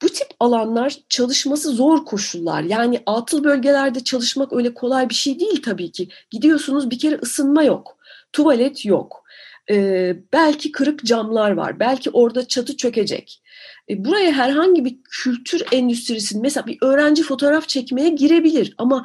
bu 0.04 0.08
tip 0.08 0.26
alanlar 0.40 0.96
çalışması 1.08 1.70
zor 1.70 2.04
koşullar. 2.04 2.62
Yani 2.62 3.02
atıl 3.06 3.44
bölgelerde 3.44 4.04
çalışmak 4.04 4.52
öyle 4.52 4.74
kolay 4.74 5.08
bir 5.08 5.14
şey 5.14 5.40
değil 5.40 5.62
tabii 5.62 5.92
ki. 5.92 6.08
Gidiyorsunuz 6.30 6.90
bir 6.90 6.98
kere 6.98 7.18
ısınma 7.22 7.62
yok, 7.62 7.96
tuvalet 8.32 8.86
yok. 8.86 9.24
Ee, 9.70 10.16
belki 10.32 10.72
kırık 10.72 11.04
camlar 11.04 11.50
var, 11.50 11.80
belki 11.80 12.10
orada 12.10 12.48
çatı 12.48 12.76
çökecek. 12.76 13.42
Ee, 13.90 14.04
buraya 14.04 14.32
herhangi 14.32 14.84
bir 14.84 14.96
kültür 15.10 15.62
endüstrisinin 15.72 16.42
mesela 16.42 16.66
bir 16.66 16.78
öğrenci 16.82 17.22
fotoğraf 17.22 17.68
çekmeye 17.68 18.08
girebilir 18.08 18.74
ama 18.78 19.04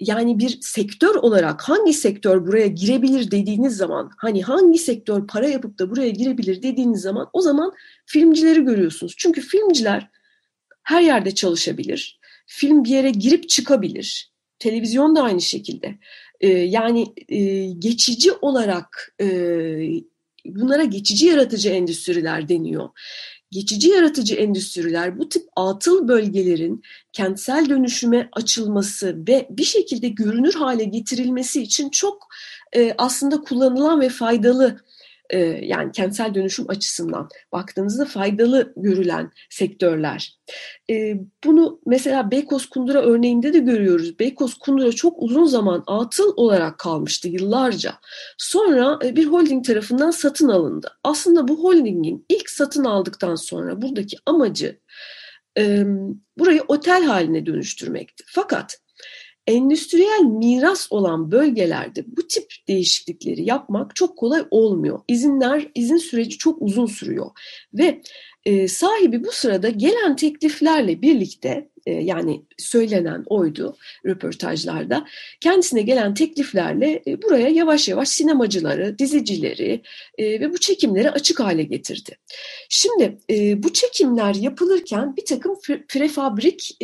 yani 0.00 0.38
bir 0.38 0.58
sektör 0.60 1.14
olarak 1.14 1.62
hangi 1.62 1.92
sektör 1.92 2.46
buraya 2.46 2.66
girebilir 2.66 3.30
dediğiniz 3.30 3.76
zaman 3.76 4.10
hani 4.16 4.42
hangi 4.42 4.78
sektör 4.78 5.26
para 5.26 5.48
yapıp 5.48 5.78
da 5.78 5.90
buraya 5.90 6.08
girebilir 6.08 6.62
dediğiniz 6.62 7.00
zaman 7.00 7.30
o 7.32 7.40
zaman 7.40 7.72
filmcileri 8.06 8.64
görüyorsunuz. 8.64 9.14
Çünkü 9.16 9.40
filmciler 9.40 10.08
her 10.88 11.02
yerde 11.02 11.34
çalışabilir. 11.34 12.20
Film 12.46 12.84
bir 12.84 12.88
yere 12.88 13.10
girip 13.10 13.48
çıkabilir. 13.48 14.32
Televizyon 14.58 15.16
da 15.16 15.22
aynı 15.22 15.40
şekilde. 15.40 15.98
Ee, 16.40 16.48
yani 16.48 17.06
e, 17.28 17.66
geçici 17.72 18.32
olarak 18.32 19.14
e, 19.20 19.26
bunlara 20.46 20.84
geçici 20.84 21.26
yaratıcı 21.26 21.68
endüstriler 21.68 22.48
deniyor 22.48 22.88
geçici 23.50 23.88
yaratıcı 23.88 24.34
endüstriler 24.34 25.18
bu 25.18 25.28
tip 25.28 25.42
atıl 25.56 26.08
bölgelerin 26.08 26.82
kentsel 27.12 27.68
dönüşüme 27.68 28.28
açılması 28.32 29.16
ve 29.28 29.46
bir 29.50 29.64
şekilde 29.64 30.08
görünür 30.08 30.54
hale 30.54 30.84
getirilmesi 30.84 31.62
için 31.62 31.90
çok 31.90 32.28
e, 32.76 32.94
aslında 32.98 33.40
kullanılan 33.40 34.00
ve 34.00 34.08
faydalı 34.08 34.80
e, 35.30 35.38
yani 35.66 35.92
kentsel 35.92 36.34
dönüşüm 36.34 36.64
açısından 36.68 37.28
baktığınızda 37.52 38.04
faydalı 38.04 38.72
görülen 38.76 39.30
sektörler. 39.50 40.38
E, 40.90 41.14
bunu 41.44 41.80
mesela 41.86 42.30
Beykoz 42.30 42.66
Kundura 42.66 43.02
örneğinde 43.02 43.52
de 43.52 43.58
görüyoruz. 43.58 44.18
Beykoz 44.18 44.54
Kundura 44.54 44.92
çok 44.92 45.22
uzun 45.22 45.44
zaman 45.44 45.84
atıl 45.86 46.32
olarak 46.36 46.78
kalmıştı 46.78 47.28
yıllarca. 47.28 47.94
Sonra 48.38 48.98
e, 49.04 49.16
bir 49.16 49.26
holding 49.26 49.66
tarafından 49.66 50.10
satın 50.10 50.48
alındı. 50.48 50.98
Aslında 51.04 51.48
bu 51.48 51.64
holdingin 51.64 52.26
ilk 52.28 52.50
satın 52.50 52.84
aldıktan 52.84 53.34
sonra 53.34 53.82
buradaki 53.82 54.16
amacı 54.26 54.78
burayı 56.38 56.62
otel 56.68 57.04
haline 57.04 57.46
dönüştürmekti. 57.46 58.24
Fakat 58.26 58.78
endüstriyel 59.48 60.22
miras 60.22 60.86
olan 60.90 61.30
bölgelerde 61.30 62.04
bu 62.16 62.26
tip 62.26 62.52
değişiklikleri 62.68 63.44
yapmak 63.44 63.96
çok 63.96 64.16
kolay 64.18 64.44
olmuyor. 64.50 65.00
İzinler, 65.08 65.68
izin 65.74 65.96
süreci 65.96 66.38
çok 66.38 66.62
uzun 66.62 66.86
sürüyor 66.86 67.26
ve 67.74 68.02
e, 68.48 68.68
sahibi 68.68 69.24
bu 69.24 69.32
sırada 69.32 69.68
gelen 69.68 70.16
tekliflerle 70.16 71.02
birlikte 71.02 71.68
e, 71.86 71.92
yani 71.92 72.42
söylenen 72.58 73.24
oydu 73.26 73.76
röportajlarda 74.06 75.06
kendisine 75.40 75.82
gelen 75.82 76.14
tekliflerle 76.14 77.02
e, 77.06 77.22
buraya 77.22 77.48
yavaş 77.48 77.88
yavaş 77.88 78.08
sinemacıları, 78.08 78.98
dizicileri 78.98 79.82
e, 80.18 80.40
ve 80.40 80.52
bu 80.52 80.58
çekimleri 80.58 81.10
açık 81.10 81.40
hale 81.40 81.62
getirdi. 81.62 82.16
Şimdi 82.68 83.18
bu 83.62 83.72
çekimler 83.72 84.34
yapılırken 84.34 85.16
bir 85.16 85.24
takım 85.24 85.58
prefabrik 85.88 86.76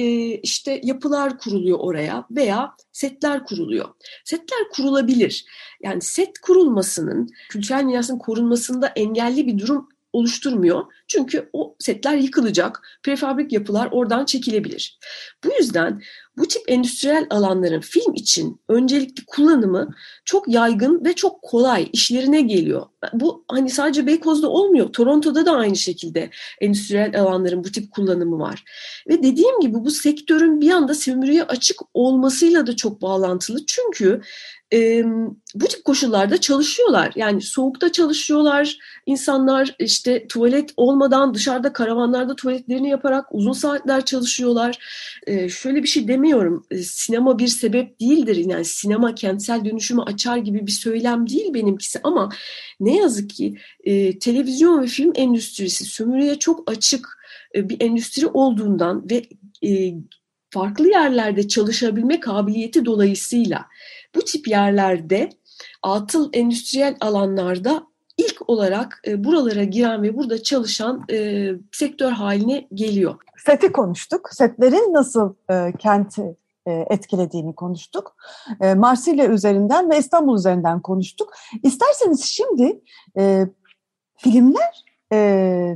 işte 0.42 0.80
yapılar 0.84 1.38
kuruluyor 1.38 1.78
oraya 1.80 2.26
veya 2.30 2.70
setler 2.92 3.44
kuruluyor. 3.44 3.88
Setler 4.24 4.68
kurulabilir. 4.72 5.44
Yani 5.82 6.00
set 6.00 6.38
kurulmasının 6.38 7.28
kültürel 7.50 7.84
mirasın 7.84 8.18
korunmasında 8.18 8.86
engelli 8.96 9.46
bir 9.46 9.58
durum 9.58 9.88
oluşturmuyor. 10.14 10.84
Çünkü 11.14 11.48
o 11.52 11.76
setler 11.78 12.16
yıkılacak, 12.16 12.82
prefabrik 13.02 13.52
yapılar 13.52 13.88
oradan 13.92 14.24
çekilebilir. 14.24 14.98
Bu 15.44 15.48
yüzden 15.58 16.02
bu 16.36 16.48
tip 16.48 16.62
endüstriyel 16.68 17.26
alanların 17.30 17.80
film 17.80 18.14
için 18.14 18.60
öncelikli 18.68 19.24
kullanımı 19.26 19.94
çok 20.24 20.48
yaygın 20.48 21.04
ve 21.04 21.12
çok 21.12 21.42
kolay 21.42 21.88
işlerine 21.92 22.40
geliyor. 22.40 22.86
Bu 23.12 23.44
hani 23.48 23.70
sadece 23.70 24.06
Beykoz'da 24.06 24.48
olmuyor. 24.48 24.92
Toronto'da 24.92 25.46
da 25.46 25.52
aynı 25.52 25.76
şekilde 25.76 26.30
endüstriyel 26.60 27.20
alanların 27.20 27.64
bu 27.64 27.72
tip 27.72 27.92
kullanımı 27.92 28.38
var. 28.38 28.64
Ve 29.08 29.22
dediğim 29.22 29.60
gibi 29.60 29.74
bu 29.74 29.90
sektörün 29.90 30.60
bir 30.60 30.70
anda 30.70 30.94
sömürüye 30.94 31.42
açık 31.42 31.80
olmasıyla 31.94 32.66
da 32.66 32.76
çok 32.76 33.02
bağlantılı. 33.02 33.66
Çünkü 33.66 34.20
e, 34.72 35.04
bu 35.54 35.66
tip 35.68 35.84
koşullarda 35.84 36.40
çalışıyorlar. 36.40 37.12
Yani 37.16 37.42
soğukta 37.42 37.92
çalışıyorlar. 37.92 38.78
İnsanlar 39.06 39.76
işte 39.78 40.26
tuvalet 40.28 40.70
olmadan 40.76 41.03
dışarıda 41.34 41.72
karavanlarda 41.72 42.36
tuvaletlerini 42.36 42.88
yaparak 42.88 43.26
uzun 43.30 43.52
saatler 43.52 44.04
çalışıyorlar. 44.04 44.78
E, 45.26 45.48
şöyle 45.48 45.82
bir 45.82 45.88
şey 45.88 46.08
demiyorum. 46.08 46.66
E, 46.70 46.78
sinema 46.82 47.38
bir 47.38 47.48
sebep 47.48 48.00
değildir. 48.00 48.36
Yani 48.36 48.64
sinema 48.64 49.14
kentsel 49.14 49.64
dönüşümü 49.64 50.02
açar 50.02 50.36
gibi 50.36 50.66
bir 50.66 50.72
söylem 50.72 51.28
değil 51.28 51.54
benimkisi 51.54 52.00
ama 52.02 52.28
ne 52.80 52.96
yazık 52.96 53.30
ki 53.30 53.58
e, 53.84 54.18
televizyon 54.18 54.82
ve 54.82 54.86
film 54.86 55.12
endüstrisi 55.14 55.84
sömürüye 55.84 56.38
çok 56.38 56.70
açık 56.70 57.18
e, 57.54 57.68
bir 57.68 57.80
endüstri 57.80 58.26
olduğundan 58.26 59.10
ve 59.10 59.22
e, 59.68 59.94
farklı 60.50 60.88
yerlerde 60.88 61.48
çalışabilme 61.48 62.20
kabiliyeti 62.20 62.84
dolayısıyla 62.84 63.66
bu 64.14 64.24
tip 64.24 64.48
yerlerde 64.48 65.30
atıl 65.82 66.30
endüstriyel 66.32 66.96
alanlarda 67.00 67.86
ilk 68.18 68.50
olarak 68.50 69.00
e, 69.06 69.24
buralara 69.24 69.64
giren 69.64 70.02
ve 70.02 70.16
burada 70.16 70.42
çalışan 70.42 71.04
e, 71.12 71.48
sektör 71.72 72.10
haline 72.10 72.68
geliyor. 72.74 73.14
Seti 73.46 73.72
konuştuk. 73.72 74.28
Setlerin 74.32 74.92
nasıl 74.92 75.34
e, 75.50 75.72
kenti 75.78 76.36
etkilediğini 76.66 77.54
konuştuk. 77.54 78.16
Marsilya 78.76 79.26
üzerinden 79.26 79.90
ve 79.90 79.98
İstanbul 79.98 80.36
üzerinden 80.36 80.82
konuştuk. 80.82 81.32
İsterseniz 81.62 82.24
şimdi 82.24 82.80
filmler 84.16 84.84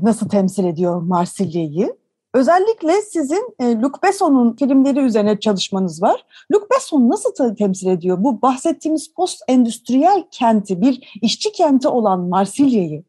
nasıl 0.02 0.28
temsil 0.28 0.64
ediyor 0.64 1.02
Marsilya'yı? 1.02 1.96
Özellikle 2.34 3.02
sizin 3.02 3.54
e, 3.60 3.64
Luc 3.64 3.92
Besson'un 4.02 4.56
filmleri 4.56 5.00
üzerine 5.00 5.40
çalışmanız 5.40 6.02
var. 6.02 6.24
Luc 6.52 6.62
Besson 6.74 7.10
nasıl 7.10 7.54
temsil 7.56 7.86
ediyor 7.86 8.16
bu 8.20 8.42
bahsettiğimiz 8.42 9.14
post-endüstriyel 9.14 10.24
kenti, 10.30 10.80
bir 10.80 11.18
işçi 11.22 11.52
kenti 11.52 11.88
olan 11.88 12.20
Marsilya'yı 12.20 13.04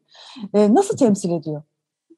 e, 0.54 0.74
nasıl 0.74 0.96
temsil 0.96 1.30
ediyor? 1.30 1.62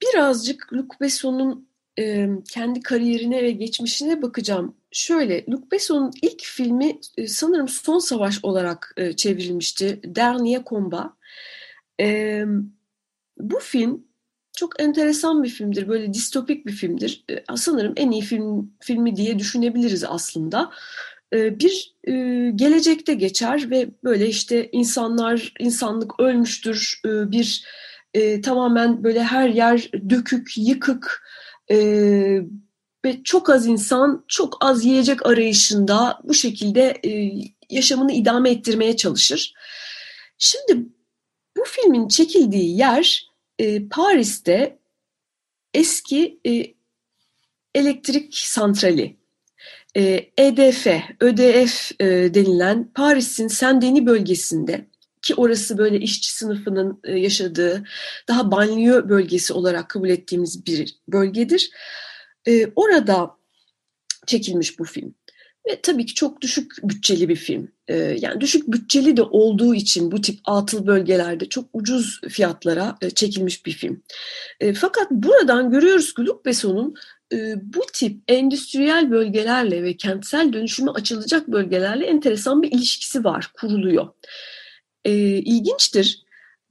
Birazcık 0.02 0.73
Luc 0.73 0.88
Besson'un 1.00 1.68
e, 1.99 2.28
kendi 2.50 2.80
kariyerine 2.80 3.42
ve 3.42 3.50
geçmişine 3.50 4.23
bakacağım. 4.23 4.76
Şöyle, 4.90 5.47
Luc 5.47 5.62
Besson'un 5.73 6.11
ilk 6.23 6.42
filmi 6.42 6.99
sanırım 7.26 7.68
Son 7.68 7.99
Savaş 7.99 8.44
olarak 8.44 8.97
çevrilmişti. 9.16 10.00
Dernier 10.04 10.64
Combat. 10.64 11.12
Bu 13.38 13.59
film 13.59 14.04
çok 14.56 14.80
enteresan 14.82 15.42
bir 15.42 15.49
filmdir. 15.49 15.88
Böyle 15.88 16.14
distopik 16.14 16.66
bir 16.66 16.73
filmdir. 16.73 17.25
E, 17.30 17.56
sanırım 17.56 17.92
en 17.97 18.11
iyi 18.11 18.23
film 18.23 18.73
filmi 18.80 19.16
diye 19.16 19.38
düşünebiliriz 19.38 20.04
aslında. 20.04 20.71
E, 21.32 21.59
bir 21.59 21.94
e, 22.04 22.12
gelecekte 22.54 23.14
geçer 23.14 23.71
ve 23.71 23.88
böyle 24.04 24.28
işte 24.28 24.68
insanlar, 24.73 25.52
insanlık 25.59 26.21
ölmüştür. 26.21 27.00
E, 27.04 27.30
bir 27.30 27.64
e, 28.14 28.40
tamamen 28.40 29.04
böyle 29.04 29.23
her 29.23 29.49
yer 29.49 29.90
dökük, 30.11 30.59
yıkık 30.59 31.23
e, 31.71 31.76
ve 33.04 33.23
çok 33.25 33.50
az 33.50 33.66
insan 33.66 34.25
çok 34.28 34.59
az 34.61 34.85
yiyecek 34.85 35.26
arayışında 35.26 36.21
bu 36.25 36.35
şekilde 36.35 37.00
e, 37.04 37.32
yaşamını 37.71 38.12
idame 38.12 38.50
ettirmeye 38.50 38.97
çalışır. 38.97 39.54
Şimdi 40.38 40.87
bu 41.56 41.64
filmin 41.64 42.09
çekildiği 42.09 42.78
yer 42.78 43.32
e, 43.62 43.88
Paris'te 43.88 44.78
eski 45.75 46.40
e, 46.47 46.75
elektrik 47.75 48.35
santrali 48.37 49.16
e, 49.97 50.31
EDF, 50.38 50.87
ÖDF 51.21 51.92
e, 52.00 52.35
denilen 52.35 52.92
Paris'in 52.95 53.49
Saint-Denis 53.49 54.07
bölgesinde 54.07 54.87
ki 55.23 55.35
orası 55.35 55.78
böyle 55.78 56.00
işçi 56.00 56.33
sınıfının 56.33 57.00
e, 57.04 57.19
yaşadığı 57.19 57.85
daha 58.28 58.50
banliyö 58.50 59.09
bölgesi 59.09 59.52
olarak 59.52 59.88
kabul 59.88 60.09
ettiğimiz 60.09 60.66
bir 60.66 60.97
bölgedir. 61.09 61.71
E, 62.49 62.66
orada 62.76 63.37
çekilmiş 64.26 64.78
bu 64.78 64.85
film. 64.85 65.14
Ve 65.69 65.81
tabii 65.83 66.07
ki 66.07 66.14
çok 66.14 66.40
düşük 66.40 66.73
bütçeli 66.83 67.28
bir 67.28 67.37
film. 67.37 67.73
Ee, 67.88 67.95
yani 67.97 68.40
düşük 68.40 68.69
bütçeli 68.73 69.16
de 69.16 69.23
olduğu 69.23 69.75
için 69.75 70.12
bu 70.12 70.21
tip 70.21 70.38
atıl 70.45 70.87
bölgelerde 70.87 71.49
çok 71.49 71.64
ucuz 71.73 72.21
fiyatlara 72.28 72.97
e, 73.02 73.11
çekilmiş 73.11 73.66
bir 73.66 73.73
film. 73.73 74.02
E, 74.61 74.75
fakat 74.75 75.11
buradan 75.11 75.71
görüyoruz 75.71 76.14
ki 76.14 76.23
Luc 76.23 76.64
e, 77.33 77.54
bu 77.62 77.81
tip 77.92 78.21
endüstriyel 78.28 79.11
bölgelerle 79.11 79.83
ve 79.83 79.97
kentsel 79.97 80.52
dönüşüme 80.52 80.90
açılacak 80.90 81.49
bölgelerle 81.49 82.07
enteresan 82.07 82.62
bir 82.62 82.73
ilişkisi 82.73 83.25
var, 83.25 83.50
kuruluyor. 83.54 84.09
E, 85.04 85.12
ilginçtir. 85.38 86.23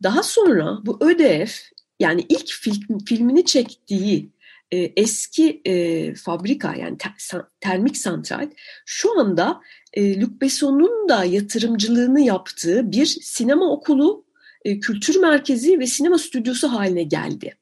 Daha 0.03 0.23
sonra 0.23 0.79
bu 0.85 0.97
ÖDF 1.01 1.55
yani 1.99 2.25
ilk 2.29 2.47
film, 2.47 2.99
filmini 3.05 3.45
çektiği 3.45 4.31
e, 4.71 4.77
eski 4.77 5.61
e, 5.65 6.15
fabrika 6.15 6.75
yani 6.75 6.97
ter, 6.97 7.41
termik 7.59 7.97
santral 7.97 8.49
şu 8.85 9.19
anda 9.19 9.61
e, 9.93 10.21
Luc 10.21 10.41
Besson'un 10.41 11.09
da 11.09 11.23
yatırımcılığını 11.23 12.21
yaptığı 12.21 12.91
bir 12.91 13.05
sinema 13.05 13.71
okulu, 13.71 14.25
e, 14.65 14.79
kültür 14.79 15.15
merkezi 15.15 15.79
ve 15.79 15.87
sinema 15.87 16.17
stüdyosu 16.17 16.67
haline 16.67 17.03
geldi. 17.03 17.55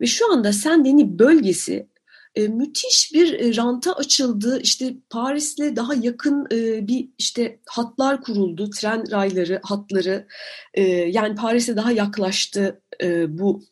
Ve 0.00 0.06
şu 0.06 0.32
anda 0.32 0.52
Saint-Denis 0.52 1.18
bölgesi 1.18 1.88
e, 2.34 2.48
müthiş 2.48 3.14
bir 3.14 3.32
e, 3.32 3.56
ranta 3.56 3.92
açıldı. 3.92 4.60
İşte 4.62 4.96
Paris'le 5.10 5.76
daha 5.76 5.94
yakın 5.94 6.46
e, 6.52 6.88
bir 6.88 7.08
işte 7.18 7.60
hatlar 7.66 8.22
kuruldu, 8.22 8.70
tren 8.70 9.10
rayları, 9.10 9.60
hatları. 9.62 10.26
E, 10.74 10.82
yani 10.82 11.34
Paris'e 11.34 11.76
daha 11.76 11.92
yaklaştı 11.92 12.82
e, 13.02 13.38
bu 13.38 13.64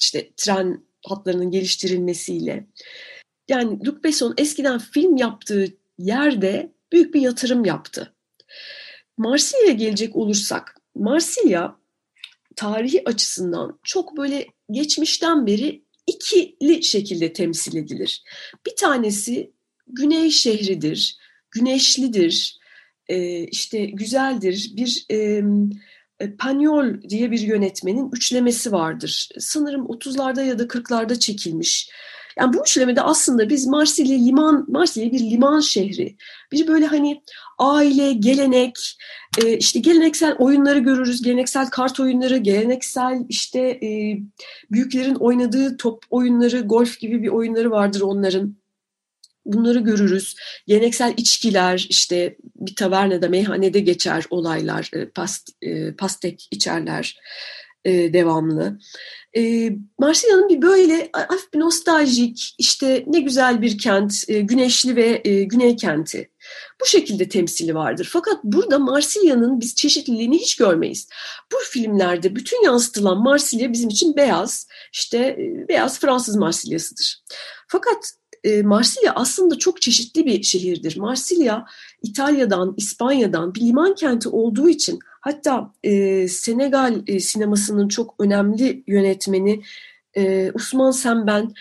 işte 0.00 0.30
tren 0.36 0.89
hatlarının 1.06 1.50
geliştirilmesiyle. 1.50 2.66
Yani 3.48 3.86
Luc 3.86 4.04
Besson 4.04 4.34
eskiden 4.38 4.78
film 4.78 5.16
yaptığı 5.16 5.76
yerde 5.98 6.72
büyük 6.92 7.14
bir 7.14 7.20
yatırım 7.20 7.64
yaptı. 7.64 8.14
Marsilya'ya 9.16 9.72
gelecek 9.72 10.16
olursak, 10.16 10.76
Marsilya 10.94 11.76
tarihi 12.56 13.08
açısından 13.08 13.78
çok 13.82 14.16
böyle 14.16 14.46
geçmişten 14.70 15.46
beri 15.46 15.84
ikili 16.06 16.82
şekilde 16.84 17.32
temsil 17.32 17.76
edilir. 17.76 18.22
Bir 18.66 18.76
tanesi 18.76 19.52
güney 19.86 20.30
şehridir, 20.30 21.18
güneşlidir, 21.50 22.58
işte 23.50 23.84
güzeldir. 23.84 24.70
Bir 24.76 25.06
Panyol 26.38 27.02
diye 27.08 27.30
bir 27.30 27.40
yönetmenin 27.40 28.10
üçlemesi 28.12 28.72
vardır. 28.72 29.28
Sanırım 29.38 29.86
30'larda 29.86 30.44
ya 30.44 30.58
da 30.58 30.62
40'larda 30.62 31.18
çekilmiş. 31.18 31.90
Yani 32.38 32.52
bu 32.54 32.60
üçlemede 32.60 33.02
aslında 33.02 33.48
biz 33.48 33.66
Marsilya 33.66 34.18
liman, 34.18 34.64
Marsilya 34.68 35.12
bir 35.12 35.20
liman 35.20 35.60
şehri. 35.60 36.16
Bir 36.52 36.66
böyle 36.66 36.86
hani 36.86 37.22
aile, 37.58 38.12
gelenek, 38.12 38.98
e, 39.44 39.56
işte 39.56 39.80
geleneksel 39.80 40.36
oyunları 40.38 40.78
görürüz. 40.78 41.22
Geleneksel 41.22 41.70
kart 41.70 42.00
oyunları, 42.00 42.36
geleneksel 42.36 43.24
işte 43.28 43.60
e, 43.60 44.18
büyüklerin 44.70 45.14
oynadığı 45.14 45.76
top 45.76 46.04
oyunları, 46.10 46.60
golf 46.60 47.00
gibi 47.00 47.22
bir 47.22 47.28
oyunları 47.28 47.70
vardır 47.70 48.00
onların. 48.00 48.59
Bunları 49.52 49.78
görürüz. 49.78 50.36
Geleneksel 50.66 51.14
içkiler, 51.16 51.86
işte 51.88 52.36
bir 52.56 52.74
tavernada, 52.74 53.28
meyhanede 53.28 53.80
geçer 53.80 54.24
olaylar, 54.30 54.90
e, 54.92 55.08
past, 55.08 55.50
e, 55.62 55.94
pastek 55.94 56.48
içerler 56.50 57.16
e, 57.84 58.12
devamlı. 58.12 58.78
E, 59.36 59.70
Marsilya'nın 59.98 60.48
bir 60.48 60.62
böyle 60.62 61.10
hafif 61.12 61.52
bir 61.54 61.60
nostaljik, 61.60 62.54
işte 62.58 63.04
ne 63.06 63.20
güzel 63.20 63.62
bir 63.62 63.78
kent, 63.78 64.14
güneşli 64.28 64.96
ve 64.96 65.16
güney 65.44 65.76
kenti. 65.76 66.30
Bu 66.80 66.86
şekilde 66.86 67.28
temsili 67.28 67.74
vardır. 67.74 68.08
Fakat 68.12 68.44
burada 68.44 68.78
Marsilya'nın 68.78 69.60
biz 69.60 69.74
çeşitliliğini 69.74 70.38
hiç 70.38 70.56
görmeyiz. 70.56 71.08
Bu 71.52 71.56
filmlerde 71.70 72.36
bütün 72.36 72.64
yansıtılan 72.64 73.22
Marsilya 73.22 73.72
bizim 73.72 73.88
için 73.88 74.16
beyaz, 74.16 74.66
işte 74.92 75.36
beyaz 75.68 76.00
Fransız 76.00 76.36
Marsilya'sıdır. 76.36 77.22
Fakat 77.68 78.12
e, 78.44 78.62
Marsilya 78.62 79.12
aslında 79.14 79.58
çok 79.58 79.82
çeşitli 79.82 80.26
bir 80.26 80.42
şehirdir. 80.42 80.96
Marsilya 80.96 81.64
İtalya'dan, 82.02 82.74
İspanya'dan 82.76 83.54
bir 83.54 83.60
liman 83.60 83.94
kenti 83.94 84.28
olduğu 84.28 84.68
için 84.68 84.98
hatta 85.20 85.72
e, 85.82 86.28
Senegal 86.28 87.02
e, 87.06 87.20
sinemasının 87.20 87.88
çok 87.88 88.14
önemli 88.18 88.84
yönetmeni 88.86 89.62
e, 90.16 90.52
Usman 90.54 90.90
Semben 90.90 91.52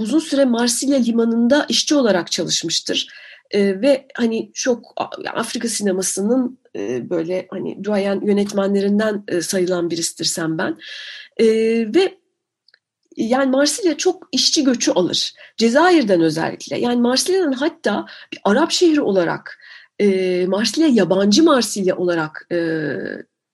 uzun 0.00 0.18
süre 0.18 0.44
Marsilya 0.44 0.98
limanında 0.98 1.66
işçi 1.68 1.94
olarak 1.94 2.30
çalışmıştır. 2.30 3.08
E, 3.50 3.80
ve 3.80 4.06
hani 4.14 4.50
çok 4.54 4.94
Afrika 5.34 5.68
sinemasının 5.68 6.58
e, 6.76 7.10
böyle 7.10 7.46
hani 7.50 7.84
duayen 7.84 8.20
yönetmenlerinden 8.20 9.24
e, 9.28 9.40
sayılan 9.40 9.90
birisidir 9.90 10.24
Semben. 10.24 10.78
E, 11.36 11.46
ve 11.94 12.18
yani 13.16 13.50
Marsilya 13.50 13.96
çok 13.96 14.28
işçi 14.32 14.64
göçü 14.64 14.90
alır. 14.90 15.34
Cezayir'den 15.56 16.20
özellikle. 16.20 16.78
Yani 16.78 17.00
Marsilya'nın 17.00 17.52
hatta 17.52 18.06
bir 18.32 18.38
Arap 18.44 18.70
şehri 18.70 19.00
olarak 19.00 19.58
e, 19.98 20.46
Marsilya 20.46 20.88
yabancı 20.88 21.42
Marsilya 21.42 21.96
olarak 21.96 22.46
e, 22.52 22.58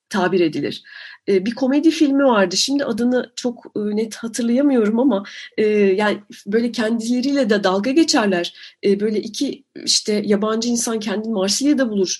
tabir 0.08 0.40
edilir. 0.40 0.82
E, 1.28 1.46
bir 1.46 1.54
komedi 1.54 1.90
filmi 1.90 2.24
vardı. 2.24 2.56
Şimdi 2.56 2.84
adını 2.84 3.32
çok 3.36 3.64
e, 3.76 3.80
net 3.80 4.14
hatırlayamıyorum 4.14 5.00
ama 5.00 5.24
e, 5.58 5.66
yani 5.76 6.18
böyle 6.46 6.72
kendileriyle 6.72 7.50
de 7.50 7.64
dalga 7.64 7.90
geçerler. 7.90 8.54
E, 8.84 9.00
böyle 9.00 9.20
iki 9.20 9.64
işte 9.84 10.22
yabancı 10.24 10.68
insan 10.68 11.00
kendini 11.00 11.32
Marsilya'da 11.32 11.90
bulur. 11.90 12.18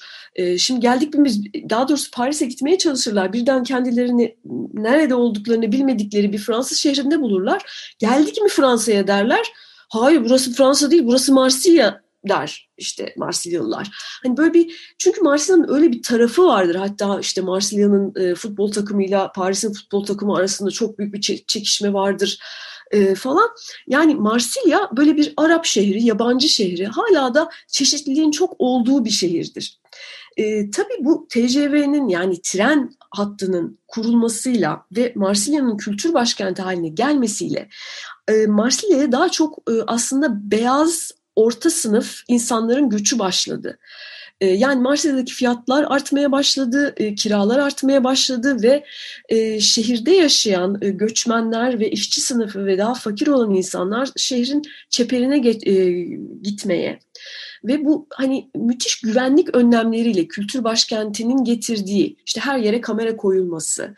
Şimdi 0.59 0.81
geldik 0.81 1.15
biz 1.17 1.45
daha 1.71 1.89
doğrusu 1.89 2.11
Paris'e 2.11 2.47
gitmeye 2.47 2.79
çalışırlar. 2.79 3.33
Birden 3.33 3.65
kendilerini 3.65 4.37
nerede 4.73 5.15
olduklarını 5.15 5.73
bilmedikleri 5.73 6.33
bir 6.33 6.39
Fransız 6.39 6.79
şehrinde 6.79 7.21
bulurlar. 7.21 7.95
Geldik 7.99 8.43
mi 8.43 8.49
Fransa'ya 8.49 9.07
derler. 9.07 9.53
Hayır 9.89 10.25
burası 10.25 10.53
Fransa 10.53 10.91
değil 10.91 11.03
burası 11.07 11.33
Marsilya 11.33 12.03
der 12.29 12.71
işte 12.77 13.15
Marsilyalılar. 13.17 13.91
Hani 14.23 14.37
böyle 14.37 14.55
bir 14.55 14.95
çünkü 14.99 15.21
Marsilya'nın 15.21 15.75
öyle 15.75 15.93
bir 15.93 16.03
tarafı 16.03 16.47
vardır. 16.47 16.75
Hatta 16.75 17.21
işte 17.21 17.41
Marsilya'nın 17.41 18.15
e, 18.17 18.35
futbol 18.35 18.73
takımıyla 18.73 19.33
Paris'in 19.33 19.73
futbol 19.73 20.05
takımı 20.05 20.37
arasında 20.37 20.71
çok 20.71 20.99
büyük 20.99 21.15
bir 21.15 21.21
çekişme 21.21 21.93
vardır 21.93 22.39
e, 22.91 23.15
falan. 23.15 23.49
Yani 23.87 24.15
Marsilya 24.15 24.91
böyle 24.97 25.17
bir 25.17 25.35
Arap 25.37 25.65
şehri, 25.65 26.05
yabancı 26.05 26.49
şehri. 26.49 26.87
Hala 26.87 27.35
da 27.35 27.51
çeşitliliğin 27.69 28.31
çok 28.31 28.55
olduğu 28.59 29.05
bir 29.05 29.11
şehirdir. 29.11 29.81
E, 30.37 30.71
tabii 30.71 30.97
bu 31.01 31.27
TCV'nin 31.29 32.09
yani 32.09 32.43
tren 32.43 32.91
hattının 33.11 33.79
kurulmasıyla 33.89 34.87
ve 34.97 35.13
Marsilya'nın 35.17 35.77
kültür 35.77 36.15
başkenti 36.15 36.63
haline 36.63 36.89
gelmesiyle 36.89 37.69
e, 38.29 38.47
Marsilya'ya 38.47 39.13
daha 39.13 39.29
çok 39.29 39.59
e, 39.71 39.73
aslında 39.87 40.51
beyaz 40.51 41.11
orta 41.37 41.71
sınıf 41.71 42.23
insanların 42.29 42.91
göçü 42.91 43.19
başladı. 43.19 43.79
Ee, 44.43 44.47
yani 44.47 44.83
Marsilya'daki 44.83 45.35
fiyatlar 45.35 45.85
artmaya 45.89 46.33
başladı, 46.33 46.95
e, 46.97 47.15
kiralar 47.15 47.59
artmaya 47.59 48.05
başladı 48.05 48.63
ve 48.63 48.85
e, 49.29 49.61
şehirde 49.61 50.11
yaşayan 50.11 50.79
e, 50.83 50.91
göçmenler 50.91 51.81
ve 51.81 51.91
işçi 51.91 52.21
sınıfı 52.21 52.67
ve 52.67 52.79
daha 52.79 52.95
fakir 52.95 53.27
olan 53.27 53.55
insanlar 53.55 54.09
şehrin 54.17 54.63
çeperine 54.91 55.39
gitmeye 56.43 56.99
ve 57.65 57.85
bu 57.85 58.07
hani 58.15 58.51
müthiş 58.55 59.01
güvenlik 59.01 59.57
önlemleriyle 59.57 60.29
kültür 60.29 60.65
başkentinin 60.65 61.45
getirdiği 61.45 62.17
işte 62.27 62.41
her 62.41 62.59
yere 62.59 62.81
kamera 62.81 63.17
koyulması 63.17 63.95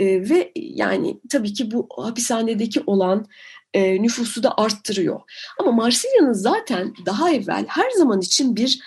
ve 0.00 0.52
yani 0.56 1.20
tabii 1.30 1.52
ki 1.52 1.70
bu 1.70 1.88
hapishanedeki 1.96 2.82
olan 2.86 3.26
e, 3.74 4.02
nüfusu 4.02 4.42
da 4.42 4.54
arttırıyor. 4.56 5.20
Ama 5.60 5.72
Marsilya'nın 5.72 6.32
zaten 6.32 6.94
daha 7.06 7.30
evvel 7.30 7.64
her 7.68 7.90
zaman 7.90 8.20
için 8.20 8.56
bir 8.56 8.80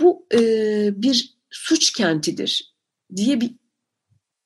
bu 0.00 0.26
e, 0.34 0.40
bir 1.02 1.38
suç 1.50 1.92
kentidir 1.92 2.74
diye 3.16 3.40
bir 3.40 3.54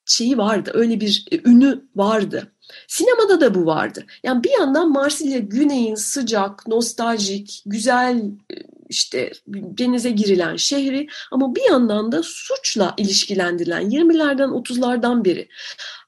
şeyi 0.07 0.38
vardı. 0.38 0.71
Öyle 0.75 1.01
bir 1.01 1.27
e, 1.33 1.51
ünü 1.51 1.85
vardı. 1.97 2.53
Sinemada 2.88 3.40
da 3.40 3.55
bu 3.55 3.66
vardı. 3.66 4.07
Yani 4.23 4.45
bir 4.45 4.51
yandan 4.61 4.92
Marsilya 4.92 5.38
güneyin 5.38 5.95
sıcak, 5.95 6.66
nostaljik, 6.66 7.62
güzel 7.66 8.16
e, 8.51 8.57
işte 8.88 9.33
denize 9.49 10.11
girilen 10.11 10.57
şehri 10.57 11.09
ama 11.31 11.55
bir 11.55 11.71
yandan 11.71 12.12
da 12.12 12.23
suçla 12.23 12.95
ilişkilendirilen 12.97 13.90
20'lerden 13.90 14.49
30'lardan 14.49 15.25
beri. 15.25 15.49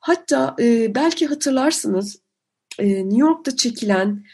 Hatta 0.00 0.56
e, 0.60 0.94
belki 0.94 1.26
hatırlarsınız 1.26 2.23
New 2.82 3.20
York'ta 3.20 3.56
çekilen 3.56 4.24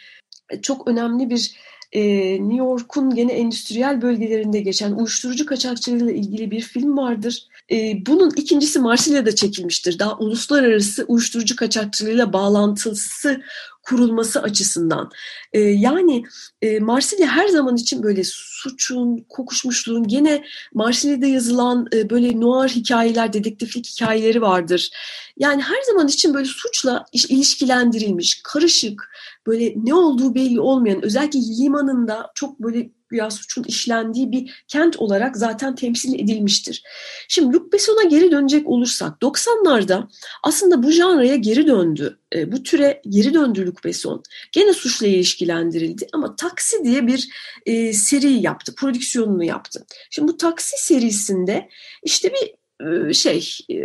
e, 0.50 0.60
çok 0.60 0.88
önemli 0.88 1.30
bir 1.30 1.54
e, 1.92 2.02
New 2.32 2.56
York'un 2.56 3.14
gene 3.14 3.32
endüstriyel 3.32 4.02
bölgelerinde 4.02 4.60
geçen 4.60 4.92
uyuşturucu 4.92 5.46
kaçakçılığıyla 5.46 6.12
ilgili 6.12 6.50
bir 6.50 6.60
film 6.60 6.96
vardır. 6.96 7.46
E, 7.70 8.06
bunun 8.06 8.30
ikincisi 8.36 8.78
Marsilya'da 8.78 9.34
çekilmiştir. 9.34 9.98
Daha 9.98 10.18
uluslararası 10.18 11.04
uyuşturucu 11.08 11.56
kaçakçılığıyla 11.56 12.32
bağlantısı 12.32 13.42
kurulması 13.82 14.42
açısından. 14.42 15.10
E, 15.52 15.60
yani 15.60 16.24
e, 16.62 16.80
Marsilya 16.80 17.28
her 17.28 17.48
zaman 17.48 17.76
için 17.76 18.02
böyle 18.02 18.22
suçun, 18.24 19.24
kokuşmuşluğun 19.28 20.08
gene 20.08 20.44
Marsilya'da 20.74 21.26
yazılan 21.26 21.86
e, 21.94 22.10
böyle 22.10 22.40
noir 22.40 22.68
hikayeler, 22.68 23.32
dedektiflik 23.32 23.86
hikayeleri 23.86 24.42
vardır. 24.42 24.90
Yani 25.38 25.62
her 25.62 25.82
zaman 25.86 26.08
için 26.08 26.34
böyle 26.34 26.46
suçla 26.46 27.04
ilişkilendirilmiş, 27.12 28.40
karışık, 28.44 29.10
böyle 29.46 29.74
ne 29.76 29.94
olduğu 29.94 30.34
belli 30.34 30.60
olmayan, 30.60 31.04
özellikle 31.04 31.40
limanında 31.40 32.30
çok 32.34 32.60
böyle 32.60 32.90
güya 33.10 33.30
suçun 33.30 33.64
işlendiği 33.64 34.32
bir 34.32 34.64
kent 34.68 34.96
olarak 34.96 35.36
zaten 35.36 35.74
temsil 35.74 36.14
edilmiştir. 36.14 36.82
Şimdi 37.28 37.56
Luc 37.56 37.72
Besson'a 37.72 38.02
geri 38.02 38.30
dönecek 38.30 38.68
olursak 38.68 39.22
90'larda 39.22 40.08
aslında 40.42 40.82
bu 40.82 40.90
janraya 40.90 41.36
geri 41.36 41.66
döndü. 41.66 42.18
E, 42.34 42.52
bu 42.52 42.62
türe 42.62 43.02
geri 43.08 43.34
döndü 43.34 43.66
Luc 43.66 43.84
Besson. 43.84 44.22
Gene 44.52 44.72
suçla 44.72 45.06
ilişkilendirildi 45.06 46.06
ama 46.12 46.36
Taksi 46.36 46.84
diye 46.84 47.06
bir 47.06 47.28
e, 47.66 47.92
seri 47.92 48.32
yaptı, 48.32 48.74
prodüksiyonunu 48.74 49.44
yaptı. 49.44 49.86
Şimdi 50.10 50.32
bu 50.32 50.36
Taksi 50.36 50.86
serisinde 50.86 51.68
işte 52.02 52.32
bir 52.32 52.60
e, 52.86 53.14
şey 53.14 53.58
e, 53.70 53.76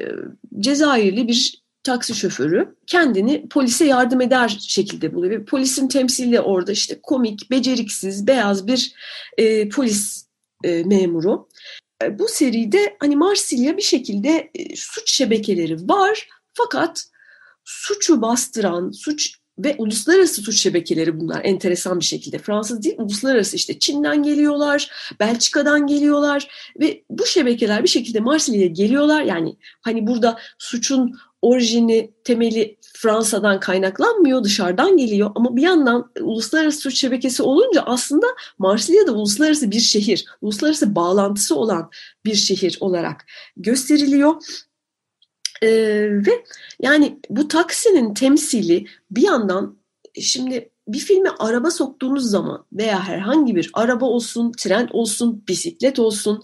Cezayirli 0.60 1.28
bir 1.28 1.65
taksi 1.86 2.16
şoförü 2.16 2.76
kendini 2.88 3.50
polise 3.50 3.86
yardım 3.86 4.22
eder 4.22 4.58
şekilde 4.68 5.14
buluyor. 5.14 5.40
Ve 5.40 5.46
polisin 5.46 5.88
temsili 5.88 6.40
orada 6.40 6.72
işte 6.72 7.00
komik, 7.04 7.52
beceriksiz, 7.52 8.28
beyaz 8.28 8.68
bir 8.68 8.94
e, 9.38 9.70
polis 9.70 10.26
e, 10.64 10.84
memuru. 10.84 11.48
E, 12.04 12.20
bu 12.20 12.28
seride 12.28 12.98
hani 13.00 13.16
Marsilya 13.16 13.78
bir 13.78 13.82
şekilde 13.82 14.52
e, 14.56 14.76
suç 14.76 15.12
şebekeleri 15.12 15.90
var 15.90 16.28
fakat 16.54 17.06
suçu 17.64 18.22
bastıran, 18.22 18.92
suç 18.92 19.36
ve 19.60 19.76
uluslararası 19.78 20.42
suç 20.42 20.60
şebekeleri 20.60 21.20
bunlar 21.20 21.42
enteresan 21.44 22.00
bir 22.00 22.06
şekilde. 22.06 22.38
Fransız 22.38 22.84
değil, 22.84 22.96
uluslararası 22.98 23.56
işte 23.56 23.80
Çin'den 23.80 24.24
geliyorlar, 24.24 24.92
Belçika'dan 25.20 25.88
geliyorlar 25.88 26.48
ve 26.80 27.04
bu 27.10 27.26
şebekeler 27.26 27.84
bir 27.84 27.88
şekilde 27.88 28.20
Marsilya'ya 28.20 28.68
geliyorlar. 28.68 29.24
Yani 29.24 29.56
hani 29.82 30.08
burada 30.08 30.40
suçun 30.58 31.16
orijini, 31.46 32.12
temeli 32.24 32.78
Fransa'dan 32.94 33.60
kaynaklanmıyor, 33.60 34.44
dışarıdan 34.44 34.98
geliyor. 34.98 35.32
Ama 35.36 35.56
bir 35.56 35.62
yandan 35.62 36.12
uluslararası 36.22 36.80
suç 36.80 36.98
şebekesi 36.98 37.44
olunca 37.44 37.82
aslında 37.82 38.28
Marsilya 38.58 39.08
da 39.08 39.12
uluslararası 39.12 39.72
bir 39.72 39.80
şehir, 39.80 40.26
uluslararası 40.42 40.96
bağlantısı 40.96 41.56
olan 41.56 41.90
bir 42.26 42.36
şehir 42.36 42.78
olarak 42.80 43.26
gösteriliyor. 43.58 44.36
Ee, 45.62 45.70
ve 46.28 46.44
yani 46.82 47.20
bu 47.30 47.48
taksinin 47.48 48.14
temsili 48.14 48.86
bir 49.12 49.22
yandan 49.22 49.78
şimdi 50.22 50.70
bir 50.88 51.00
filme 51.00 51.30
araba 51.40 51.72
soktuğunuz 51.72 52.30
zaman 52.30 52.66
veya 52.74 53.04
herhangi 53.04 53.56
bir 53.56 53.72
araba 53.74 54.06
olsun, 54.06 54.52
tren 54.52 54.90
olsun, 54.92 55.44
bisiklet 55.48 56.00
olsun 56.00 56.42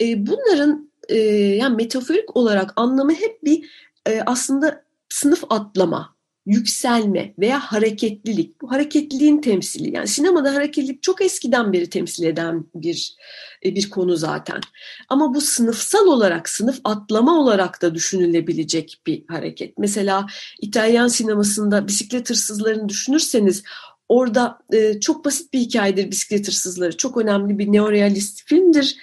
e, 0.00 0.26
bunların 0.26 0.90
e, 1.08 1.18
yani 1.34 1.76
metaforik 1.76 2.36
olarak 2.36 2.72
anlamı 2.76 3.12
hep 3.12 3.44
bir 3.44 3.64
e, 4.06 4.22
aslında 4.26 4.84
sınıf 5.08 5.44
atlama, 5.50 6.16
yükselme 6.46 7.34
veya 7.38 7.60
hareketlilik. 7.60 8.60
Bu 8.62 8.70
hareketliliğin 8.70 9.40
temsili. 9.40 9.94
Yani 9.94 10.08
sinemada 10.08 10.54
hareketlilik 10.54 11.02
çok 11.02 11.22
eskiden 11.22 11.72
beri 11.72 11.90
temsil 11.90 12.24
eden 12.24 12.64
bir 12.74 13.16
e, 13.64 13.74
bir 13.74 13.90
konu 13.90 14.16
zaten. 14.16 14.60
Ama 15.08 15.34
bu 15.34 15.40
sınıfsal 15.40 16.06
olarak, 16.06 16.48
sınıf 16.48 16.80
atlama 16.84 17.40
olarak 17.40 17.82
da 17.82 17.94
düşünülebilecek 17.94 19.00
bir 19.06 19.24
hareket. 19.28 19.78
Mesela 19.78 20.26
İtalyan 20.60 21.08
sinemasında 21.08 21.88
bisiklet 21.88 22.30
hırsızlarını 22.30 22.88
düşünürseniz 22.88 23.62
orada 24.08 24.58
e, 24.72 25.00
çok 25.00 25.24
basit 25.24 25.52
bir 25.52 25.58
hikayedir 25.58 26.10
bisiklet 26.10 26.48
hırsızları. 26.48 26.96
Çok 26.96 27.16
önemli 27.16 27.58
bir 27.58 27.72
neorealist 27.72 28.42
filmdir 28.46 28.96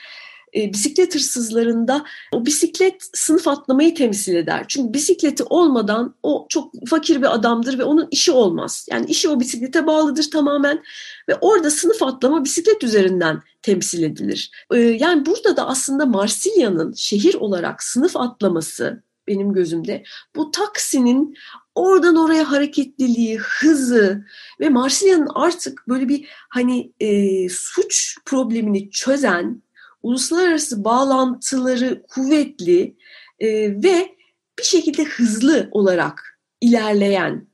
e, 0.55 0.73
bisiklet 0.73 1.15
hırsızlarında 1.15 2.05
o 2.31 2.45
bisiklet 2.45 3.09
sınıf 3.13 3.47
atlamayı 3.47 3.95
temsil 3.95 4.35
eder. 4.35 4.65
Çünkü 4.67 4.93
bisikleti 4.93 5.43
olmadan 5.43 6.15
o 6.23 6.45
çok 6.49 6.73
fakir 6.87 7.21
bir 7.21 7.35
adamdır 7.35 7.79
ve 7.79 7.83
onun 7.83 8.07
işi 8.11 8.31
olmaz. 8.31 8.87
Yani 8.91 9.05
işi 9.05 9.29
o 9.29 9.39
bisiklete 9.39 9.87
bağlıdır 9.87 10.31
tamamen 10.31 10.83
ve 11.29 11.35
orada 11.41 11.71
sınıf 11.71 12.03
atlama 12.03 12.43
bisiklet 12.43 12.83
üzerinden 12.83 13.41
temsil 13.61 14.03
edilir. 14.03 14.51
E, 14.71 14.79
yani 14.79 15.25
burada 15.25 15.57
da 15.57 15.67
aslında 15.67 16.05
Marsilya'nın 16.05 16.93
şehir 16.93 17.35
olarak 17.35 17.83
sınıf 17.83 18.17
atlaması 18.17 19.03
benim 19.27 19.53
gözümde 19.53 20.03
bu 20.35 20.51
taksinin 20.51 21.35
oradan 21.75 22.15
oraya 22.15 22.51
hareketliliği, 22.51 23.37
hızı 23.37 24.25
ve 24.59 24.69
Marsilya'nın 24.69 25.29
artık 25.35 25.87
böyle 25.87 26.09
bir 26.09 26.27
hani 26.49 26.93
e, 26.99 27.49
suç 27.49 28.17
problemini 28.25 28.91
çözen 28.91 29.62
uluslararası 30.03 30.83
bağlantıları 30.83 32.03
kuvvetli 32.09 32.95
e, 33.39 33.47
ve 33.83 34.15
bir 34.59 34.63
şekilde 34.63 35.03
hızlı 35.03 35.69
olarak 35.71 36.39
ilerleyen 36.61 37.47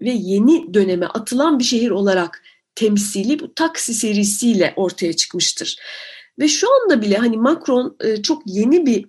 ve 0.00 0.10
yeni 0.10 0.74
döneme 0.74 1.06
atılan 1.06 1.58
bir 1.58 1.64
şehir 1.64 1.90
olarak 1.90 2.42
temsili 2.74 3.38
bu 3.38 3.54
taksi 3.54 3.94
serisiyle 3.94 4.72
ortaya 4.76 5.12
çıkmıştır. 5.12 5.76
Ve 6.38 6.48
şu 6.48 6.66
anda 6.74 7.02
bile 7.02 7.16
hani 7.16 7.36
Macron 7.36 7.96
e, 8.00 8.22
çok 8.22 8.42
yeni 8.46 8.86
bir 8.86 9.04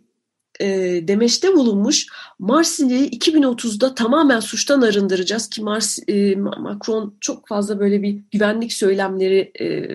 e, 0.60 0.68
demeçte 1.08 1.54
bulunmuş. 1.54 2.08
Marsilya'yı 2.40 3.08
2030'da 3.08 3.96
tamamen 3.96 4.40
suçtan 4.40 4.82
arındıracağız 4.82 5.50
ki 5.50 5.62
Mars, 5.64 6.00
e, 6.08 6.36
Macron 6.36 7.18
çok 7.22 7.48
fazla 7.48 7.80
böyle 7.80 8.02
bir 8.02 8.20
güvenlik 8.32 8.74
söylemleri 8.74 9.52
e, 9.60 9.88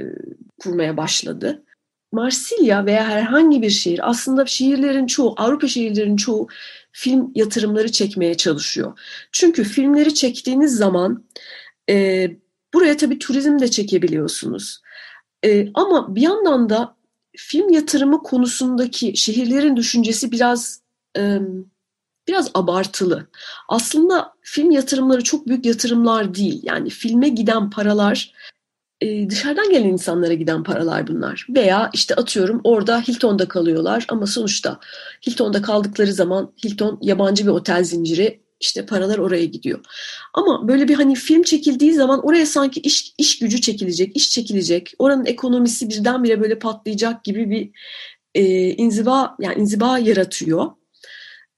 kurmaya 0.58 0.96
başladı. 0.96 1.62
Marsilya 2.12 2.86
veya 2.86 3.08
herhangi 3.08 3.62
bir 3.62 3.70
şehir 3.70 4.10
aslında 4.10 4.46
şehirlerin 4.46 5.06
çoğu, 5.06 5.34
Avrupa 5.36 5.66
şehirlerin 5.66 6.16
çoğu 6.16 6.48
film 6.92 7.32
yatırımları 7.34 7.92
çekmeye 7.92 8.36
çalışıyor. 8.36 8.98
Çünkü 9.32 9.64
filmleri 9.64 10.14
çektiğiniz 10.14 10.76
zaman 10.76 11.24
e, 11.90 12.26
buraya 12.74 12.96
tabii 12.96 13.18
turizm 13.18 13.58
de 13.58 13.70
çekebiliyorsunuz. 13.70 14.82
E, 15.44 15.68
ama 15.74 16.14
bir 16.14 16.20
yandan 16.20 16.70
da 16.70 16.96
film 17.36 17.72
yatırımı 17.72 18.22
konusundaki 18.22 19.16
şehirlerin 19.16 19.76
düşüncesi 19.76 20.32
biraz 20.32 20.80
e, 21.16 21.38
biraz 22.28 22.50
abartılı. 22.54 23.26
Aslında 23.68 24.32
film 24.40 24.70
yatırımları 24.70 25.24
çok 25.24 25.46
büyük 25.46 25.66
yatırımlar 25.66 26.34
değil. 26.34 26.60
Yani 26.62 26.90
filme 26.90 27.28
giden 27.28 27.70
paralar 27.70 28.32
e, 29.00 29.30
dışarıdan 29.30 29.70
gelen 29.70 29.88
insanlara 29.88 30.34
giden 30.34 30.62
paralar 30.62 31.06
bunlar. 31.06 31.46
Veya 31.48 31.90
işte 31.92 32.14
atıyorum 32.14 32.60
orada 32.64 33.00
Hilton'da 33.00 33.48
kalıyorlar 33.48 34.06
ama 34.08 34.26
sonuçta 34.26 34.80
Hilton'da 35.26 35.62
kaldıkları 35.62 36.12
zaman 36.12 36.52
Hilton 36.64 36.98
yabancı 37.02 37.44
bir 37.44 37.50
otel 37.50 37.84
zinciri 37.84 38.40
işte 38.60 38.86
paralar 38.86 39.18
oraya 39.18 39.44
gidiyor. 39.44 39.80
Ama 40.34 40.68
böyle 40.68 40.88
bir 40.88 40.94
hani 40.94 41.14
film 41.14 41.42
çekildiği 41.42 41.92
zaman 41.92 42.26
oraya 42.26 42.46
sanki 42.46 42.80
iş, 42.80 43.14
iş 43.18 43.38
gücü 43.38 43.60
çekilecek, 43.60 44.16
iş 44.16 44.30
çekilecek. 44.30 44.94
Oranın 44.98 45.26
ekonomisi 45.26 45.88
birdenbire 45.88 46.40
böyle 46.40 46.58
patlayacak 46.58 47.24
gibi 47.24 47.50
bir 47.50 47.70
e, 48.34 48.70
inziba 48.70 49.36
yani 49.40 49.60
inziba 49.60 49.98
yaratıyor. 49.98 50.70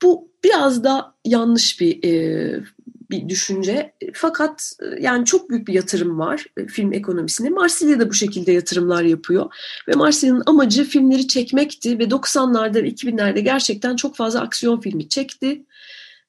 Bu 0.03 0.33
biraz 0.45 0.85
da 0.85 1.15
yanlış 1.25 1.81
bir 1.81 2.05
e, 2.05 2.65
bir 3.13 3.29
düşünce. 3.29 3.93
Fakat 4.15 4.73
e, 4.83 5.03
yani 5.03 5.25
çok 5.25 5.51
büyük 5.51 5.69
bir 5.69 5.73
yatırım 5.73 6.19
var 6.19 6.45
e, 6.57 6.67
film 6.67 6.93
ekonomisine. 6.93 7.51
Marsilya 7.51 8.01
da 8.01 8.11
bu 8.11 8.15
şekilde 8.15 8.53
yatırımlar 8.53 9.03
yapıyor. 9.03 9.55
Ve 9.89 9.93
Marsilya'nın 9.93 10.43
amacı 10.47 10.85
filmleri 10.85 11.29
çekmekti 11.29 11.99
ve 11.99 12.05
90'larda 12.05 12.75
ve 12.75 12.89
2000'lerde 12.89 13.41
gerçekten 13.41 13.97
çok 13.97 14.17
fazla 14.17 14.41
aksiyon 14.41 14.81
filmi 14.81 15.09
çekti. 15.09 15.63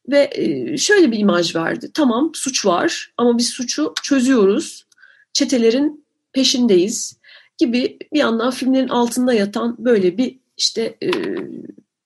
Ve 0.09 0.29
e, 0.31 0.77
şöyle 0.77 1.11
bir 1.11 1.19
imaj 1.19 1.55
verdi. 1.55 1.91
Tamam 1.93 2.31
suç 2.33 2.65
var 2.65 3.13
ama 3.17 3.37
biz 3.37 3.49
suçu 3.49 3.93
çözüyoruz. 4.03 4.85
Çetelerin 5.33 6.05
peşindeyiz 6.33 7.17
gibi 7.57 7.97
bir 8.13 8.19
yandan 8.19 8.51
filmlerin 8.51 8.87
altında 8.87 9.33
yatan 9.33 9.75
böyle 9.79 10.17
bir 10.17 10.39
işte 10.57 10.97
e, 11.03 11.09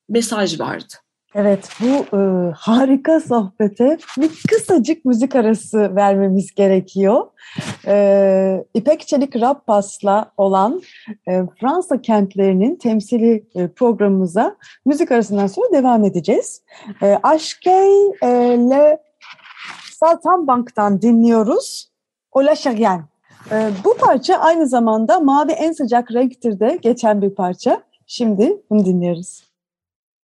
mesaj 0.09 0.59
vardı. 0.59 0.93
Evet, 1.39 1.69
bu 1.81 2.17
e, 2.17 2.51
harika 2.51 3.19
sohbete 3.19 3.97
bir 4.17 4.31
kısacık 4.49 5.05
müzik 5.05 5.35
arası 5.35 5.95
vermemiz 5.95 6.55
gerekiyor. 6.55 7.27
E, 7.87 8.65
İpek 8.73 9.07
Çelik 9.07 9.35
Rappas'la 9.35 10.31
olan 10.37 10.81
e, 11.27 11.41
Fransa 11.59 12.01
kentlerinin 12.01 12.75
temsili 12.75 13.43
e, 13.55 13.67
programımıza 13.67 14.55
müzik 14.85 15.11
arasından 15.11 15.47
sonra 15.47 15.67
devam 15.71 16.03
edeceğiz. 16.03 16.61
E, 17.01 17.19
Aşkey 17.23 18.07
e, 18.21 18.27
Le 18.69 19.01
Saltanbank'tan 19.91 21.01
dinliyoruz. 21.01 21.91
Ola 22.31 22.55
Şeryen. 22.55 23.05
E, 23.51 23.69
bu 23.85 23.97
parça 23.97 24.35
aynı 24.35 24.67
zamanda 24.67 25.19
Mavi 25.19 25.51
En 25.51 25.71
Sıcak 25.71 26.11
Renktir 26.11 26.59
de 26.59 26.79
geçen 26.81 27.21
bir 27.21 27.35
parça. 27.35 27.81
Şimdi 28.07 28.61
bunu 28.69 28.85
dinliyoruz. 28.85 29.46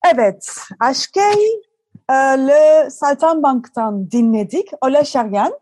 Evet, 0.04 0.56
Aşkey 0.80 1.62
e, 2.10 2.14
Le 2.14 2.90
Saltanbank'tan 2.90 4.10
dinledik. 4.10 4.68
Ola 4.80 5.04
Şergen. 5.04 5.52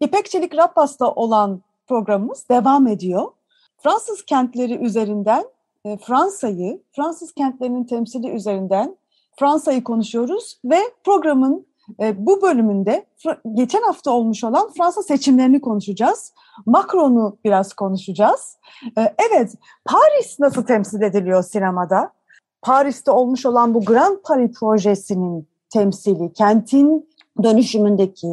İpek 0.00 0.30
Çelik 0.30 0.56
Rappas'ta 0.56 1.10
olan 1.10 1.60
programımız 1.88 2.48
devam 2.48 2.86
ediyor. 2.86 3.26
Fransız 3.82 4.24
kentleri 4.24 4.74
üzerinden 4.74 5.44
e, 5.84 5.98
Fransa'yı, 5.98 6.82
Fransız 6.96 7.32
kentlerinin 7.32 7.84
temsili 7.84 8.28
üzerinden 8.28 8.96
Fransa'yı 9.38 9.84
konuşuyoruz 9.84 10.60
ve 10.64 10.78
programın 11.04 11.66
e, 12.00 12.26
bu 12.26 12.42
bölümünde 12.42 13.06
geçen 13.54 13.82
hafta 13.82 14.10
olmuş 14.10 14.44
olan 14.44 14.70
Fransa 14.76 15.02
seçimlerini 15.02 15.60
konuşacağız. 15.60 16.32
Macron'u 16.66 17.38
biraz 17.44 17.72
konuşacağız. 17.72 18.56
E, 18.98 19.14
evet, 19.30 19.54
Paris 19.84 20.40
nasıl 20.40 20.62
temsil 20.62 21.02
ediliyor 21.02 21.42
sinemada? 21.42 22.19
Paris'te 22.62 23.10
olmuş 23.10 23.46
olan 23.46 23.74
bu 23.74 23.84
Grand 23.84 24.18
Paris 24.24 24.58
projesinin 24.60 25.48
temsili, 25.70 26.32
kentin 26.32 27.10
dönüşümündeki, 27.42 28.26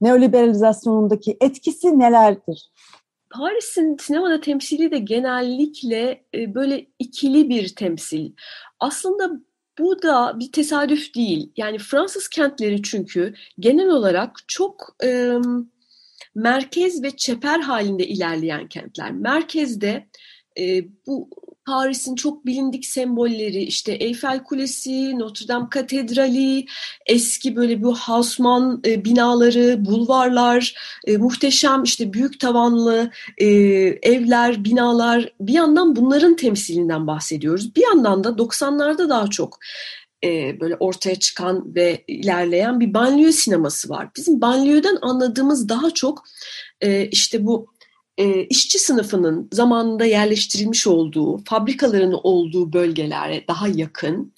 neoliberalizasyonundaki 0.00 1.36
etkisi 1.40 1.98
nelerdir? 1.98 2.70
Paris'in 3.30 3.96
sinemada 3.96 4.40
temsili 4.40 4.90
de 4.90 4.98
genellikle 4.98 6.24
e, 6.34 6.54
böyle 6.54 6.86
ikili 6.98 7.48
bir 7.48 7.74
temsil. 7.74 8.32
Aslında 8.80 9.30
bu 9.78 10.02
da 10.02 10.38
bir 10.38 10.52
tesadüf 10.52 11.14
değil. 11.14 11.52
Yani 11.56 11.78
Fransız 11.78 12.28
kentleri 12.28 12.82
çünkü 12.82 13.34
genel 13.58 13.88
olarak 13.88 14.30
çok 14.48 14.96
e, 15.04 15.32
merkez 16.34 17.02
ve 17.02 17.10
çeper 17.10 17.60
halinde 17.60 18.06
ilerleyen 18.06 18.68
kentler. 18.68 19.12
Merkezde 19.12 20.06
e, 20.58 20.84
bu 21.06 21.30
Paris'in 21.66 22.14
çok 22.14 22.46
bilindik 22.46 22.86
sembolleri 22.86 23.62
işte 23.62 23.92
Eyfel 23.92 24.42
Kulesi, 24.42 25.18
Notre 25.18 25.48
Dame 25.48 25.68
Katedrali, 25.70 26.66
eski 27.06 27.56
böyle 27.56 27.82
bu 27.82 27.94
Haussmann 27.94 28.82
e, 28.86 29.04
binaları, 29.04 29.84
bulvarlar, 29.84 30.74
e, 31.06 31.16
muhteşem 31.16 31.82
işte 31.82 32.12
büyük 32.12 32.40
tavanlı 32.40 33.10
e, 33.38 33.46
evler, 34.02 34.64
binalar 34.64 35.32
bir 35.40 35.52
yandan 35.52 35.96
bunların 35.96 36.36
temsilinden 36.36 37.06
bahsediyoruz. 37.06 37.76
Bir 37.76 37.82
yandan 37.82 38.24
da 38.24 38.28
90'larda 38.28 39.08
daha 39.08 39.30
çok 39.30 39.58
e, 40.24 40.60
böyle 40.60 40.76
ortaya 40.76 41.16
çıkan 41.16 41.74
ve 41.74 42.04
ilerleyen 42.08 42.80
bir 42.80 42.94
banliyö 42.94 43.32
sineması 43.32 43.88
var. 43.88 44.08
Bizim 44.16 44.40
banliyöden 44.40 44.98
anladığımız 45.02 45.68
daha 45.68 45.90
çok 45.90 46.24
e, 46.80 47.06
işte 47.06 47.46
bu 47.46 47.75
e, 48.18 48.44
işçi 48.44 48.78
sınıfının 48.78 49.48
zamanında 49.52 50.04
yerleştirilmiş 50.04 50.86
olduğu, 50.86 51.44
fabrikaların 51.44 52.20
olduğu 52.22 52.72
bölgelere 52.72 53.44
daha 53.48 53.68
yakın, 53.68 54.32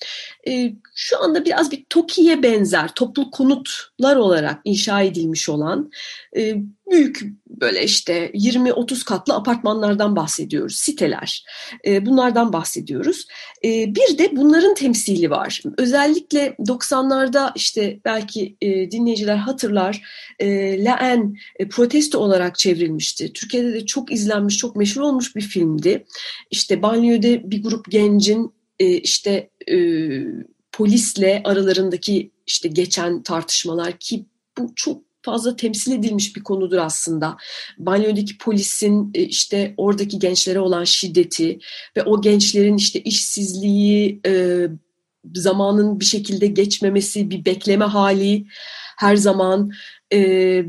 e, 0.48 0.72
şu 0.94 1.22
anda 1.22 1.44
biraz 1.44 1.70
bir 1.70 1.84
TOKİ'ye 1.90 2.42
benzer 2.42 2.94
toplu 2.94 3.30
konutlar 3.30 4.16
olarak 4.16 4.60
inşa 4.64 5.02
edilmiş 5.02 5.48
olan 5.48 5.90
e, 6.36 6.56
büyük 6.90 7.20
böyle 7.60 7.84
işte 7.84 8.30
20-30 8.34 9.04
katlı 9.04 9.34
apartmanlardan 9.34 10.16
bahsediyoruz, 10.16 10.76
siteler. 10.76 11.44
E, 11.86 12.06
bunlardan 12.06 12.52
bahsediyoruz. 12.52 13.26
E, 13.64 13.94
bir 13.94 14.18
de 14.18 14.36
bunların 14.36 14.74
temsili 14.74 15.30
var. 15.30 15.62
Özellikle 15.78 16.56
90'larda 16.58 17.52
işte 17.54 18.00
belki 18.04 18.56
e, 18.60 18.90
dinleyiciler 18.90 19.36
hatırlar, 19.36 20.02
e, 20.38 20.84
La 20.84 20.98
En 21.00 21.36
e, 21.58 21.68
protesto 21.68 22.18
olarak 22.18 22.58
çevrilmişti. 22.58 23.32
Türkiye'de 23.32 23.72
de 23.72 23.86
çok 23.86 24.12
izlenmiş, 24.12 24.56
çok 24.56 24.76
meşhur 24.76 25.00
olmuş 25.00 25.36
bir 25.36 25.40
filmdi. 25.40 26.04
İşte 26.50 26.82
banliyöde 26.82 27.50
bir 27.50 27.62
grup 27.62 27.90
gencin 27.90 28.52
e, 28.78 28.86
işte 28.86 29.50
e, 29.70 29.76
polisle 30.72 31.42
aralarındaki 31.44 32.30
işte 32.46 32.68
geçen 32.68 33.22
tartışmalar 33.22 33.98
ki 33.98 34.24
bu 34.58 34.72
çok 34.76 35.07
fazla 35.30 35.56
temsil 35.56 35.92
edilmiş 35.92 36.36
bir 36.36 36.42
konudur 36.42 36.76
aslında. 36.76 37.36
Banyodaki 37.78 38.38
polisin 38.38 39.10
e, 39.14 39.22
işte 39.22 39.74
oradaki 39.76 40.18
gençlere 40.18 40.60
olan 40.60 40.84
şiddeti 40.84 41.58
ve 41.96 42.02
o 42.02 42.20
gençlerin 42.20 42.76
işte 42.76 43.00
işsizliği, 43.00 44.20
e, 44.26 44.66
zamanın 45.34 46.00
bir 46.00 46.04
şekilde 46.04 46.46
geçmemesi, 46.46 47.30
bir 47.30 47.44
bekleme 47.44 47.84
hali 47.84 48.46
her 48.96 49.16
zaman 49.16 49.70
e, 50.12 50.64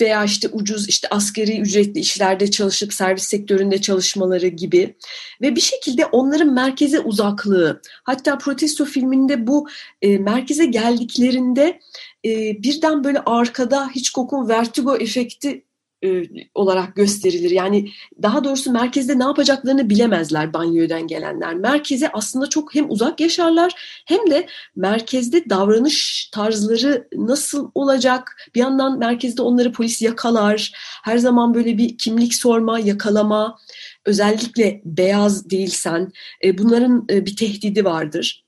veya 0.00 0.24
işte 0.24 0.48
ucuz 0.48 0.88
işte 0.88 1.08
askeri 1.10 1.60
ücretli 1.60 2.00
işlerde 2.00 2.50
çalışıp 2.50 2.92
servis 2.92 3.24
sektöründe 3.24 3.80
çalışmaları 3.80 4.46
gibi 4.46 4.96
ve 5.42 5.56
bir 5.56 5.60
şekilde 5.60 6.06
onların 6.06 6.52
merkeze 6.52 7.00
uzaklığı 7.00 7.80
hatta 8.04 8.38
protesto 8.38 8.84
filminde 8.84 9.46
bu 9.46 9.68
e, 10.02 10.18
merkeze 10.18 10.66
geldiklerinde 10.66 11.80
e, 12.24 12.62
birden 12.62 13.04
böyle 13.04 13.20
arkada 13.20 13.88
Hitchcock'un 13.88 14.48
vertigo 14.48 14.96
efekti 14.96 15.64
e, 16.04 16.22
olarak 16.54 16.96
gösterilir. 16.96 17.50
Yani 17.50 17.90
daha 18.22 18.44
doğrusu 18.44 18.72
merkezde 18.72 19.18
ne 19.18 19.22
yapacaklarını 19.22 19.90
bilemezler 19.90 20.52
banyodan 20.52 21.06
gelenler. 21.06 21.54
Merkeze 21.54 22.08
aslında 22.12 22.46
çok 22.46 22.74
hem 22.74 22.90
uzak 22.90 23.20
yaşarlar 23.20 23.72
hem 24.06 24.30
de 24.30 24.46
merkezde 24.76 25.50
davranış 25.50 26.28
tarzları 26.32 27.08
nasıl 27.16 27.70
olacak? 27.74 28.36
Bir 28.54 28.60
yandan 28.60 28.98
merkezde 28.98 29.42
onları 29.42 29.72
polis 29.72 30.02
yakalar. 30.02 30.72
Her 31.04 31.18
zaman 31.18 31.54
böyle 31.54 31.78
bir 31.78 31.98
kimlik 31.98 32.34
sorma, 32.34 32.78
yakalama. 32.78 33.58
Özellikle 34.06 34.80
beyaz 34.84 35.50
değilsen 35.50 36.12
e, 36.44 36.58
bunların 36.58 37.06
e, 37.10 37.26
bir 37.26 37.36
tehdidi 37.36 37.84
vardır. 37.84 38.44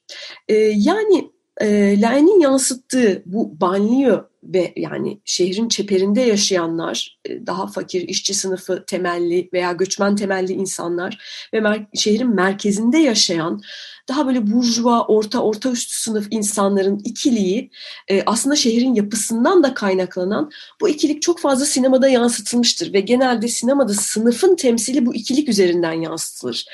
Yani 0.75 1.36
e, 1.61 2.01
Lain'in 2.01 2.41
yansıttığı 2.41 3.23
bu 3.27 3.61
banliyö 3.61 4.23
ve 4.55 4.73
yani 4.77 5.21
şehrin 5.25 5.69
çeperinde 5.69 6.21
yaşayanlar, 6.21 7.19
e, 7.29 7.47
daha 7.47 7.67
fakir 7.67 8.09
işçi 8.09 8.35
sınıfı 8.35 8.85
temelli 8.87 9.49
veya 9.53 9.73
göçmen 9.73 10.17
temelli 10.17 10.53
insanlar 10.53 11.19
ve 11.55 11.61
mer 11.61 11.87
şehrin 11.95 12.35
merkezinde 12.35 12.99
yaşayan 12.99 13.63
daha 14.09 14.27
böyle 14.27 14.53
burjuva, 14.53 15.05
orta, 15.07 15.43
orta 15.43 15.71
üstü 15.71 15.95
sınıf 15.95 16.27
insanların 16.31 17.01
ikiliği 17.05 17.71
e, 18.09 18.23
aslında 18.27 18.57
şehrin 18.57 18.95
yapısından 18.95 19.63
da 19.63 19.75
kaynaklanan 19.75 20.51
bu 20.81 20.89
ikilik 20.89 21.23
çok 21.23 21.41
fazla 21.41 21.65
sinemada 21.65 22.09
yansıtılmıştır 22.09 22.93
ve 22.93 23.01
genelde 23.01 23.49
sinemada 23.49 23.93
sınıfın 23.93 24.57
temsili 24.57 25.07
bu 25.07 25.15
ikilik 25.15 25.49
üzerinden 25.49 25.93
yansıtılır. 25.93 26.67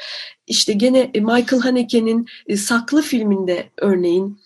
İşte 0.47 0.73
gene 0.73 1.11
Michael 1.15 1.63
Haneke'nin 1.63 2.27
Saklı 2.57 3.03
filminde 3.03 3.71
örneğin 3.79 4.39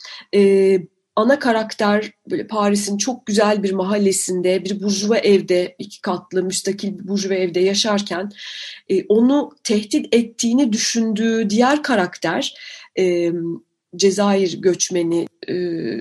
ana 1.17 1.39
karakter 1.39 2.13
böyle 2.31 2.47
Paris'in 2.47 2.97
çok 2.99 3.27
güzel 3.27 3.63
bir 3.63 3.73
mahallesinde 3.73 4.65
bir 4.65 4.83
burjuva 4.83 5.19
evde 5.19 5.77
iki 5.79 6.01
katlı 6.01 6.43
müstakil 6.43 6.99
bir 6.99 7.09
burjuva 7.09 7.35
evde 7.35 7.61
yaşarken 7.61 8.31
e, 8.89 9.05
onu 9.05 9.51
tehdit 9.65 10.15
ettiğini 10.15 10.73
düşündüğü 10.73 11.51
diğer 11.51 11.83
karakter 11.83 12.55
e, 12.99 13.33
Cezayir 13.97 14.61
göçmeni 14.61 15.27
e, 15.49 15.55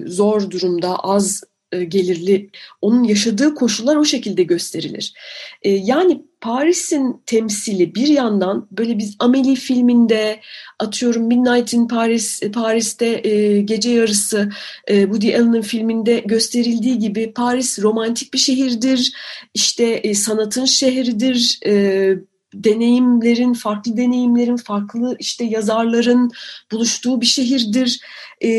zor 0.05 0.51
durumda 0.51 0.95
az 0.95 1.43
e, 1.71 1.83
gelirli 1.83 2.49
onun 2.81 3.03
yaşadığı 3.03 3.55
koşullar 3.55 3.95
o 3.95 4.05
şekilde 4.05 4.43
gösterilir. 4.43 5.13
E, 5.61 5.69
yani 5.69 6.21
Paris'in 6.45 7.21
temsili 7.25 7.95
bir 7.95 8.07
yandan 8.07 8.67
böyle 8.71 8.97
biz 8.97 9.15
Amelie 9.19 9.55
filminde 9.55 10.39
atıyorum 10.79 11.23
Midnight 11.23 11.73
in 11.73 11.87
Paris 11.87 12.41
Paris'te 12.53 13.27
e, 13.27 13.61
gece 13.61 13.89
yarısı 13.89 14.49
e, 14.87 15.01
Woody 15.01 15.35
Allen'ın 15.35 15.61
filminde 15.61 16.19
gösterildiği 16.19 16.99
gibi 16.99 17.33
Paris 17.33 17.79
romantik 17.79 18.33
bir 18.33 18.37
şehirdir. 18.37 19.13
İşte 19.53 19.83
e, 19.83 20.13
sanatın 20.13 20.65
şehridir. 20.65 21.59
E, 21.65 22.15
deneyimlerin, 22.53 23.53
farklı 23.53 23.97
deneyimlerin, 23.97 24.57
farklı 24.57 25.15
işte 25.19 25.43
yazarların 25.43 26.31
buluştuğu 26.71 27.21
bir 27.21 27.25
şehirdir. 27.25 27.99
E, 28.43 28.49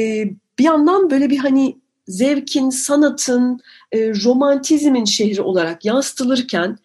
bir 0.59 0.65
yandan 0.65 1.11
böyle 1.11 1.31
bir 1.31 1.39
hani 1.39 1.77
zevkin, 2.09 2.71
sanatın, 2.71 3.61
e, 3.93 3.99
romantizmin 4.25 5.05
şehri 5.05 5.43
olarak 5.43 5.85
yansıtılırken 5.85 6.79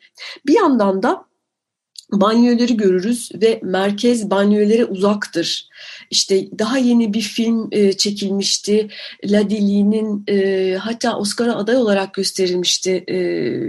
bir 0.48 0.54
yandan 0.54 1.04
da 1.04 1.32
banyoları 2.12 2.74
görürüz 2.74 3.32
ve 3.36 3.60
merkez 3.64 4.30
banyolara 4.30 4.86
uzaktır. 4.86 5.70
İşte 6.10 6.60
daha 6.60 6.78
yeni 6.78 7.14
bir 7.14 7.22
film 7.22 7.68
e, 7.72 7.94
çekilmişti. 7.94 8.88
Ladili'nin 9.26 10.24
e, 10.30 10.76
hatta 10.76 11.18
Oscar'a 11.18 11.56
aday 11.56 11.78
olarak 11.78 12.14
gösterilmişti. 12.14 13.04
E, 13.08 13.18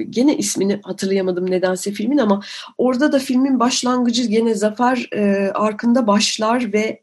gene 0.03 0.37
ismini 0.37 0.81
hatırlayamadım 0.83 1.51
nedense 1.51 1.93
filmin 1.93 2.19
ama 2.19 2.43
orada 2.79 3.13
da 3.13 3.19
filmin 3.19 3.61
başlangıcı 3.61 4.23
gene 4.23 4.55
Zafer 4.55 5.09
e, 5.13 5.51
arkında 5.51 6.07
başlar 6.07 6.73
ve 6.73 7.03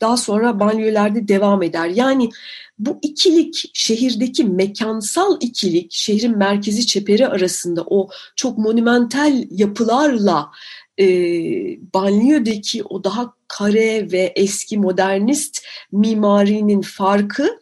daha 0.00 0.16
sonra 0.16 0.60
banyolarda 0.60 1.28
devam 1.28 1.62
eder. 1.62 1.88
Yani 1.88 2.30
bu 2.78 2.98
ikilik, 3.02 3.70
şehirdeki 3.74 4.44
mekansal 4.44 5.36
ikilik, 5.40 5.92
şehrin 5.92 6.38
merkezi 6.38 6.86
çeperi 6.86 7.28
arasında 7.28 7.82
o 7.86 8.08
çok 8.36 8.58
monumental 8.58 9.44
yapılarla 9.50 10.50
e, 10.98 11.04
banliyödeki 11.94 12.84
o 12.84 13.04
daha 13.04 13.34
kare 13.48 14.12
ve 14.12 14.32
eski 14.36 14.78
modernist 14.78 15.64
mimarinin 15.92 16.80
farkı 16.80 17.60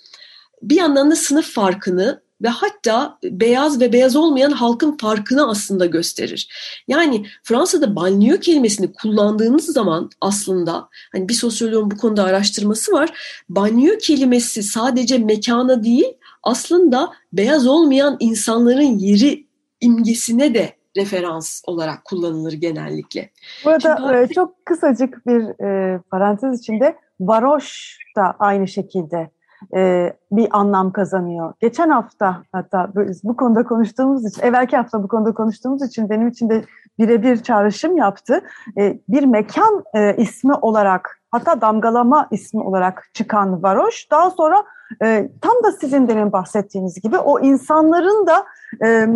bir 0.63 0.77
yandan 0.77 1.11
da 1.11 1.17
sınıf 1.17 1.51
farkını 1.51 2.23
ve 2.43 2.49
hatta 2.49 3.19
beyaz 3.25 3.81
ve 3.81 3.93
beyaz 3.93 4.17
olmayan 4.17 4.51
halkın 4.51 4.97
farkını 4.97 5.49
aslında 5.49 5.87
gösterir. 5.87 6.49
Yani 6.89 7.27
Fransa'da 7.43 7.97
banliyö 7.97 8.41
kelimesini 8.41 8.93
kullandığınız 8.93 9.65
zaman 9.65 10.11
aslında 10.21 10.89
hani 11.13 11.29
bir 11.29 11.35
sosyoloğun 11.35 11.91
bu 11.91 11.97
konuda 11.97 12.25
araştırması 12.25 12.93
var. 12.93 13.11
Banliyö 13.49 13.99
kelimesi 13.99 14.63
sadece 14.63 15.19
mekana 15.19 15.85
değil 15.85 16.13
aslında 16.43 17.13
beyaz 17.33 17.67
olmayan 17.67 18.17
insanların 18.21 18.99
yeri 18.99 19.47
imgesine 19.81 20.55
de 20.55 20.81
referans 20.97 21.63
olarak 21.67 22.05
kullanılır 22.05 22.53
genellikle. 22.53 23.31
Burada 23.65 23.97
Şimdi, 23.97 24.33
e, 24.33 24.35
çok 24.35 24.67
kısacık 24.67 25.27
bir 25.27 25.65
e, 25.65 26.01
parantez 26.11 26.61
içinde 26.61 26.97
varoş 27.21 27.99
da 28.17 28.35
aynı 28.39 28.69
şekilde 28.69 29.31
e, 29.77 30.13
bir 30.33 30.49
anlam 30.51 30.93
kazanıyor. 30.93 31.53
Geçen 31.61 31.89
hafta 31.89 32.43
hatta 32.53 32.93
bu 33.25 33.37
konuda 33.37 33.65
konuştuğumuz 33.65 34.27
için, 34.27 34.43
evvelki 34.43 34.77
hafta 34.77 35.03
bu 35.03 35.09
konuda 35.09 35.35
konuştuğumuz 35.35 35.83
için 35.83 36.11
benim 36.11 36.29
için 36.29 36.49
de 36.49 36.65
birebir 36.99 37.43
çağrışım 37.43 37.97
yaptı. 37.97 38.41
E, 38.79 38.99
bir 39.09 39.25
mekan 39.25 39.85
e, 39.95 40.17
ismi 40.17 40.55
olarak 40.55 41.21
hatta 41.31 41.61
damgalama 41.61 42.29
ismi 42.31 42.63
olarak 42.63 43.11
çıkan 43.15 43.63
varoş 43.63 44.11
daha 44.11 44.31
sonra 44.31 44.65
e, 45.03 45.31
tam 45.41 45.55
da 45.65 45.73
sizin 45.73 46.09
demin 46.09 46.33
bahsettiğiniz 46.33 47.01
gibi 47.01 47.19
o 47.19 47.41
insanların 47.41 48.27
da 48.27 48.45
e, 48.87 49.07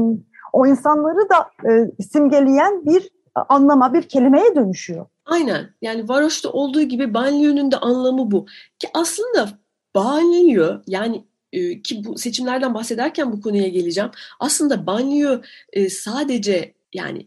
o 0.52 0.66
insanları 0.66 1.28
da 1.28 1.70
e, 1.70 2.02
simgeleyen 2.02 2.86
bir 2.86 3.10
anlama, 3.48 3.94
bir 3.94 4.02
kelimeye 4.02 4.54
dönüşüyor. 4.54 5.06
Aynen. 5.26 5.68
Yani 5.82 6.08
varoşta 6.08 6.48
olduğu 6.50 6.82
gibi 6.82 7.14
banliyönün 7.14 7.70
de 7.70 7.76
anlamı 7.76 8.30
bu. 8.30 8.46
Ki 8.78 8.88
aslında 8.94 9.48
banliyö 9.94 10.80
yani 10.86 11.24
e, 11.52 11.82
ki 11.82 12.04
bu 12.04 12.18
seçimlerden 12.18 12.74
bahsederken 12.74 13.32
bu 13.32 13.40
konuya 13.40 13.68
geleceğim. 13.68 14.10
Aslında 14.40 14.86
banliyö 14.86 15.40
e, 15.72 15.90
sadece 15.90 16.74
yani 16.94 17.26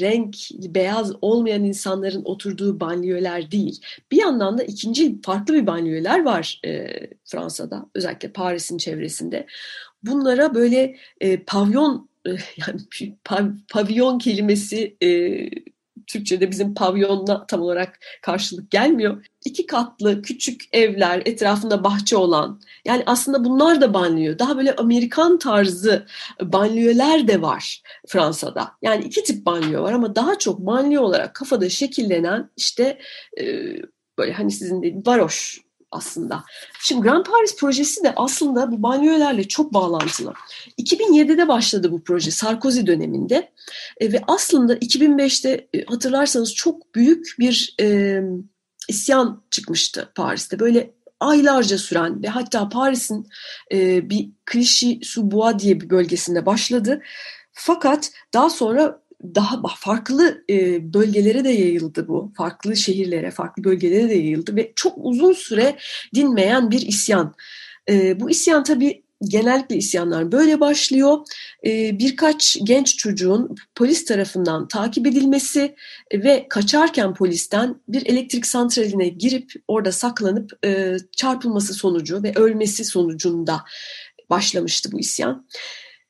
renk 0.00 0.36
beyaz 0.52 1.12
olmayan 1.20 1.64
insanların 1.64 2.22
oturduğu 2.24 2.80
banliyöler 2.80 3.50
değil. 3.50 3.80
Bir 4.10 4.16
yandan 4.16 4.58
da 4.58 4.62
ikinci 4.62 5.22
farklı 5.22 5.54
bir 5.54 5.66
banliyöler 5.66 6.24
var 6.24 6.60
e, 6.64 6.86
Fransa'da 7.24 7.86
özellikle 7.94 8.32
Paris'in 8.32 8.78
çevresinde. 8.78 9.46
Bunlara 10.02 10.54
böyle 10.54 10.96
e, 11.20 11.36
pavyon 11.42 12.08
e, 12.26 12.30
yani 12.56 12.80
pav, 13.24 13.46
pavyon 13.72 14.18
kelimesi 14.18 14.96
e, 15.02 15.08
Türkçe'de 16.06 16.50
bizim 16.50 16.74
pavyonla 16.74 17.46
tam 17.46 17.62
olarak 17.62 17.98
karşılık 18.22 18.70
gelmiyor. 18.70 19.26
İki 19.44 19.66
katlı 19.66 20.22
küçük 20.22 20.62
evler, 20.72 21.22
etrafında 21.24 21.84
bahçe 21.84 22.16
olan. 22.16 22.60
Yani 22.84 23.02
aslında 23.06 23.44
bunlar 23.44 23.80
da 23.80 23.94
banliyö. 23.94 24.38
Daha 24.38 24.56
böyle 24.56 24.76
Amerikan 24.76 25.38
tarzı 25.38 26.06
banliyöler 26.42 27.28
de 27.28 27.42
var 27.42 27.82
Fransa'da. 28.08 28.72
Yani 28.82 29.04
iki 29.04 29.24
tip 29.24 29.46
banliyö 29.46 29.82
var 29.82 29.92
ama 29.92 30.16
daha 30.16 30.38
çok 30.38 30.58
banliyö 30.58 31.00
olarak 31.00 31.34
kafada 31.34 31.68
şekillenen 31.68 32.50
işte 32.56 32.98
e, 33.40 33.44
böyle 34.18 34.32
hani 34.32 34.50
sizin 34.50 34.82
dediğiniz 34.82 35.06
varoş 35.06 35.65
aslında. 35.90 36.44
Şimdi 36.80 37.02
Grand 37.02 37.26
Paris 37.26 37.56
projesi 37.56 38.04
de 38.04 38.12
aslında 38.16 38.72
bu 38.72 38.82
banyolarla 38.82 39.48
çok 39.48 39.74
bağlantılı. 39.74 40.32
2007'de 40.78 41.48
başladı 41.48 41.92
bu 41.92 42.04
proje 42.04 42.30
Sarkozy 42.30 42.86
döneminde 42.86 43.52
e, 44.00 44.12
ve 44.12 44.22
aslında 44.26 44.76
2005'te 44.76 45.68
e, 45.74 45.84
hatırlarsanız 45.84 46.54
çok 46.54 46.94
büyük 46.94 47.34
bir 47.38 47.74
e, 47.80 48.20
isyan 48.88 49.44
çıkmıştı 49.50 50.12
Paris'te. 50.14 50.58
Böyle 50.58 50.94
aylarca 51.20 51.78
süren 51.78 52.22
ve 52.22 52.28
hatta 52.28 52.68
Paris'in 52.68 53.26
e, 53.72 54.10
bir 54.10 54.30
Clichy-sous-Bois 54.52 55.58
diye 55.58 55.80
bir 55.80 55.90
bölgesinde 55.90 56.46
başladı. 56.46 57.02
Fakat 57.52 58.10
daha 58.34 58.50
sonra 58.50 59.02
daha 59.24 59.62
farklı 59.78 60.44
bölgelere 60.80 61.44
de 61.44 61.50
yayıldı 61.50 62.08
bu. 62.08 62.32
Farklı 62.36 62.76
şehirlere, 62.76 63.30
farklı 63.30 63.64
bölgelere 63.64 64.08
de 64.08 64.14
yayıldı 64.14 64.56
ve 64.56 64.72
çok 64.76 64.94
uzun 64.96 65.32
süre 65.32 65.76
dinmeyen 66.14 66.70
bir 66.70 66.80
isyan. 66.80 67.34
Bu 67.90 68.30
isyan 68.30 68.64
tabii 68.64 69.02
genellikle 69.28 69.76
isyanlar 69.76 70.32
böyle 70.32 70.60
başlıyor. 70.60 71.18
Birkaç 71.92 72.58
genç 72.64 72.96
çocuğun 72.96 73.56
polis 73.74 74.04
tarafından 74.04 74.68
takip 74.68 75.06
edilmesi 75.06 75.74
ve 76.14 76.46
kaçarken 76.50 77.14
polisten 77.14 77.80
bir 77.88 78.06
elektrik 78.06 78.46
santraline 78.46 79.08
girip 79.08 79.52
orada 79.68 79.92
saklanıp 79.92 80.62
çarpılması 81.12 81.74
sonucu 81.74 82.22
ve 82.22 82.32
ölmesi 82.34 82.84
sonucunda 82.84 83.64
başlamıştı 84.30 84.92
bu 84.92 85.00
isyan. 85.00 85.46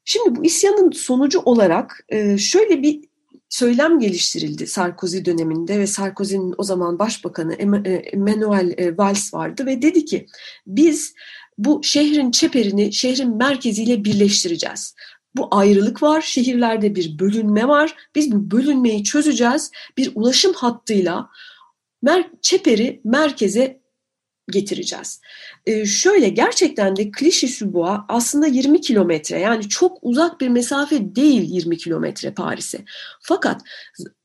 Şimdi 0.09 0.37
bu 0.37 0.45
isyanın 0.45 0.91
sonucu 0.91 1.41
olarak 1.41 2.05
e, 2.09 2.39
şöyle 2.39 2.83
bir 2.83 3.01
söylem 3.49 3.99
geliştirildi 3.99 4.67
Sarkozy 4.67 5.25
döneminde 5.25 5.79
ve 5.79 5.87
Sarkozy'nin 5.87 6.55
o 6.59 6.63
zaman 6.63 6.99
başbakanı 6.99 7.55
e, 7.55 7.91
Emmanuel 7.91 8.75
e, 8.79 8.97
Valls 8.97 9.35
vardı 9.35 9.67
ve 9.67 9.83
dedi 9.83 10.05
ki 10.05 10.27
biz 10.67 11.15
bu 11.59 11.81
şehrin 11.85 12.31
çeperini 12.31 12.93
şehrin 12.93 13.37
merkeziyle 13.37 14.05
birleştireceğiz. 14.05 14.95
Bu 15.37 15.49
ayrılık 15.51 16.03
var, 16.03 16.21
şehirlerde 16.21 16.95
bir 16.95 17.19
bölünme 17.19 17.69
var. 17.69 17.95
Biz 18.15 18.33
bu 18.33 18.51
bölünmeyi 18.51 19.05
çözeceğiz. 19.05 19.71
Bir 19.97 20.13
ulaşım 20.15 20.53
hattıyla 20.53 21.29
mer 22.03 22.31
çeperi 22.43 23.01
merkeze 23.05 23.81
getireceğiz. 24.51 25.21
Ee, 25.67 25.87
şöyle 25.87 26.29
gerçekten 26.29 26.97
de 26.97 27.11
Klişi 27.11 27.49
Subois 27.49 28.01
aslında 28.09 28.47
20 28.47 28.81
kilometre 28.81 29.39
yani 29.39 29.69
çok 29.69 29.99
uzak 30.03 30.41
bir 30.41 30.49
mesafe 30.49 31.15
değil 31.15 31.43
20 31.43 31.77
kilometre 31.77 32.31
Paris'e. 32.31 32.85
Fakat 33.21 33.61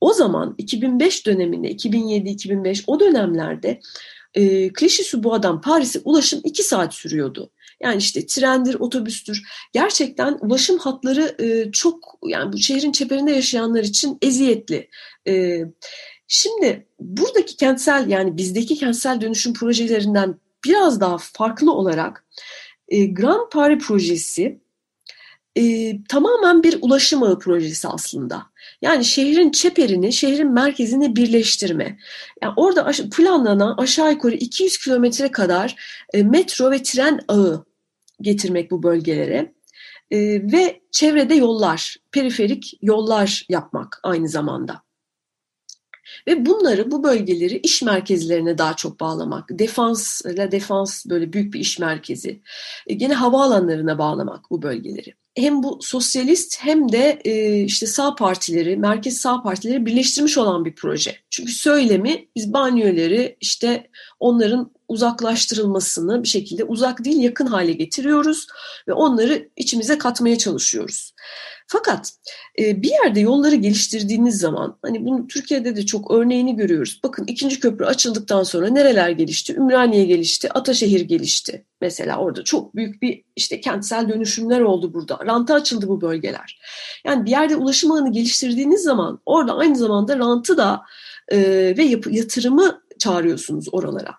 o 0.02 0.14
zaman 0.14 0.56
2005 0.58 1.26
döneminde 1.26 1.72
2007-2005 1.72 2.84
o 2.88 3.00
dönemlerde 3.00 3.80
e, 4.34 4.74
Klişi 4.74 5.04
Subois'dan 5.04 5.62
Paris'e 5.62 6.00
ulaşım 6.06 6.42
2 6.44 6.64
saat 6.64 6.94
sürüyordu. 6.94 7.52
Yani 7.84 7.98
işte 7.98 8.26
trendir, 8.26 8.76
otobüstür. 8.76 9.44
Gerçekten 9.74 10.38
ulaşım 10.42 10.78
hatları 10.78 11.36
e, 11.40 11.72
çok 11.72 12.20
yani 12.26 12.54
bu 12.54 12.58
şehrin 12.58 12.92
çeperinde 12.92 13.32
yaşayanlar 13.32 13.84
için 13.84 14.18
eziyetli. 14.22 14.90
E, 15.28 15.60
Şimdi 16.34 16.88
buradaki 17.00 17.58
kentsel 17.58 18.10
yani 18.10 18.38
bizdeki 18.38 18.76
kentsel 18.76 19.22
dönüşüm 19.22 19.54
projelerinden 19.54 20.36
biraz 20.66 21.02
daha 21.02 21.18
farklı 21.18 21.74
olarak 21.74 22.26
e, 22.88 23.06
Grand 23.06 23.50
Paris 23.52 23.88
projesi 23.88 24.62
e, 25.56 25.94
tamamen 26.04 26.64
bir 26.64 26.78
ulaşım 26.82 27.24
ağı 27.24 27.40
projesi 27.40 27.88
aslında. 27.88 28.44
Yani 28.82 29.06
şehrin 29.06 29.52
çeperini, 29.52 30.14
şehrin 30.14 30.52
merkezine 30.52 31.16
birleştirme. 31.16 32.00
Yani 32.42 32.54
orada 32.56 32.86
aş- 32.86 33.02
planlanan 33.02 33.78
aşağı 33.78 34.12
yukarı 34.12 34.36
200 34.36 34.78
kilometre 34.78 35.32
kadar 35.32 35.76
e, 36.14 36.24
metro 36.24 36.72
ve 36.72 36.84
tren 36.84 37.20
ağı 37.28 37.66
getirmek 38.22 38.72
bu 38.72 38.84
bölgelere. 38.84 39.54
E, 40.12 40.18
ve 40.52 40.82
çevrede 40.92 41.36
yollar, 41.36 41.98
periferik 42.12 42.78
yollar 42.82 43.46
yapmak 43.50 44.00
aynı 44.04 44.30
zamanda. 44.30 44.91
Ve 46.28 46.46
bunları, 46.46 46.92
bu 46.92 47.04
bölgeleri 47.04 47.58
iş 47.58 47.82
merkezlerine 47.82 48.58
daha 48.58 48.76
çok 48.76 49.00
bağlamak. 49.00 49.50
Defans, 49.52 50.26
La 50.26 50.52
Defans 50.52 51.06
böyle 51.06 51.34
büyük 51.34 51.54
bir 51.54 51.60
iş 51.60 51.80
merkezi. 51.80 52.42
E, 52.88 52.94
gene 52.94 53.14
havaalanlarına 53.14 53.98
bağlamak 53.98 54.52
bu 54.52 54.62
bölgeleri. 54.62 55.14
Hem 55.36 55.64
bu 55.64 55.80
sosyalist 55.82 56.58
hem 56.60 56.92
de 56.92 57.22
e, 57.26 57.64
işte 57.64 57.88
sağ 57.88 58.16
partileri, 58.16 58.78
merkez 58.78 59.18
sağ 59.18 59.42
partileri 59.42 59.86
birleştirmiş 59.86 60.38
olan 60.38 60.66
bir 60.66 60.76
proje. 60.76 61.16
Çünkü 61.30 61.52
söylemi 61.52 62.28
biz 62.36 62.54
banyoları 62.54 63.36
işte 63.42 63.88
onların 64.20 64.72
uzaklaştırılmasını 64.88 66.24
bir 66.24 66.28
şekilde 66.28 66.64
uzak 66.64 67.06
değil 67.06 67.22
yakın 67.22 67.46
hale 67.46 67.74
getiriyoruz 67.74 68.48
ve 68.88 68.94
onları 68.94 69.50
içimize 69.56 69.98
katmaya 69.98 70.38
çalışıyoruz. 70.38 71.14
Fakat 71.74 72.14
e, 72.60 72.82
bir 72.84 72.90
yerde 72.90 73.20
yolları 73.20 73.56
geliştirdiğiniz 73.56 74.38
zaman 74.40 74.78
hani 74.82 75.06
bunu 75.06 75.28
Türkiye'de 75.28 75.76
de 75.76 75.86
çok 75.86 76.12
örneğini 76.12 76.56
görüyoruz. 76.56 77.00
Bakın 77.04 77.26
ikinci 77.28 77.60
köprü 77.60 77.86
açıldıktan 77.86 78.44
sonra 78.44 78.70
nereler 78.70 79.10
gelişti? 79.10 79.54
Ümraniye 79.54 80.06
gelişti, 80.06 80.54
Ataşehir 80.54 81.02
gelişti. 81.02 81.66
Mesela 81.82 82.18
orada 82.18 82.44
çok 82.44 82.76
büyük 82.76 83.02
bir 83.02 83.24
işte 83.36 83.62
kentsel 83.62 84.10
dönüşümler 84.10 84.62
oldu 84.62 84.94
burada. 84.94 85.20
Ranta 85.26 85.54
açıldı 85.54 85.88
bu 85.88 86.02
bölgeler. 86.02 86.62
Yani 87.06 87.26
bir 87.26 87.32
yerde 87.32 87.56
ulaşım 87.56 87.92
ağını 87.92 88.12
geliştirdiğiniz 88.12 88.82
zaman 88.82 89.20
orada 89.26 89.58
aynı 89.58 89.76
zamanda 89.76 90.20
rantı 90.20 90.58
da 90.58 90.82
e, 91.32 91.38
ve 91.78 91.84
yatırımı 92.10 92.82
çağırıyorsunuz 93.02 93.68
oralara. 93.72 94.16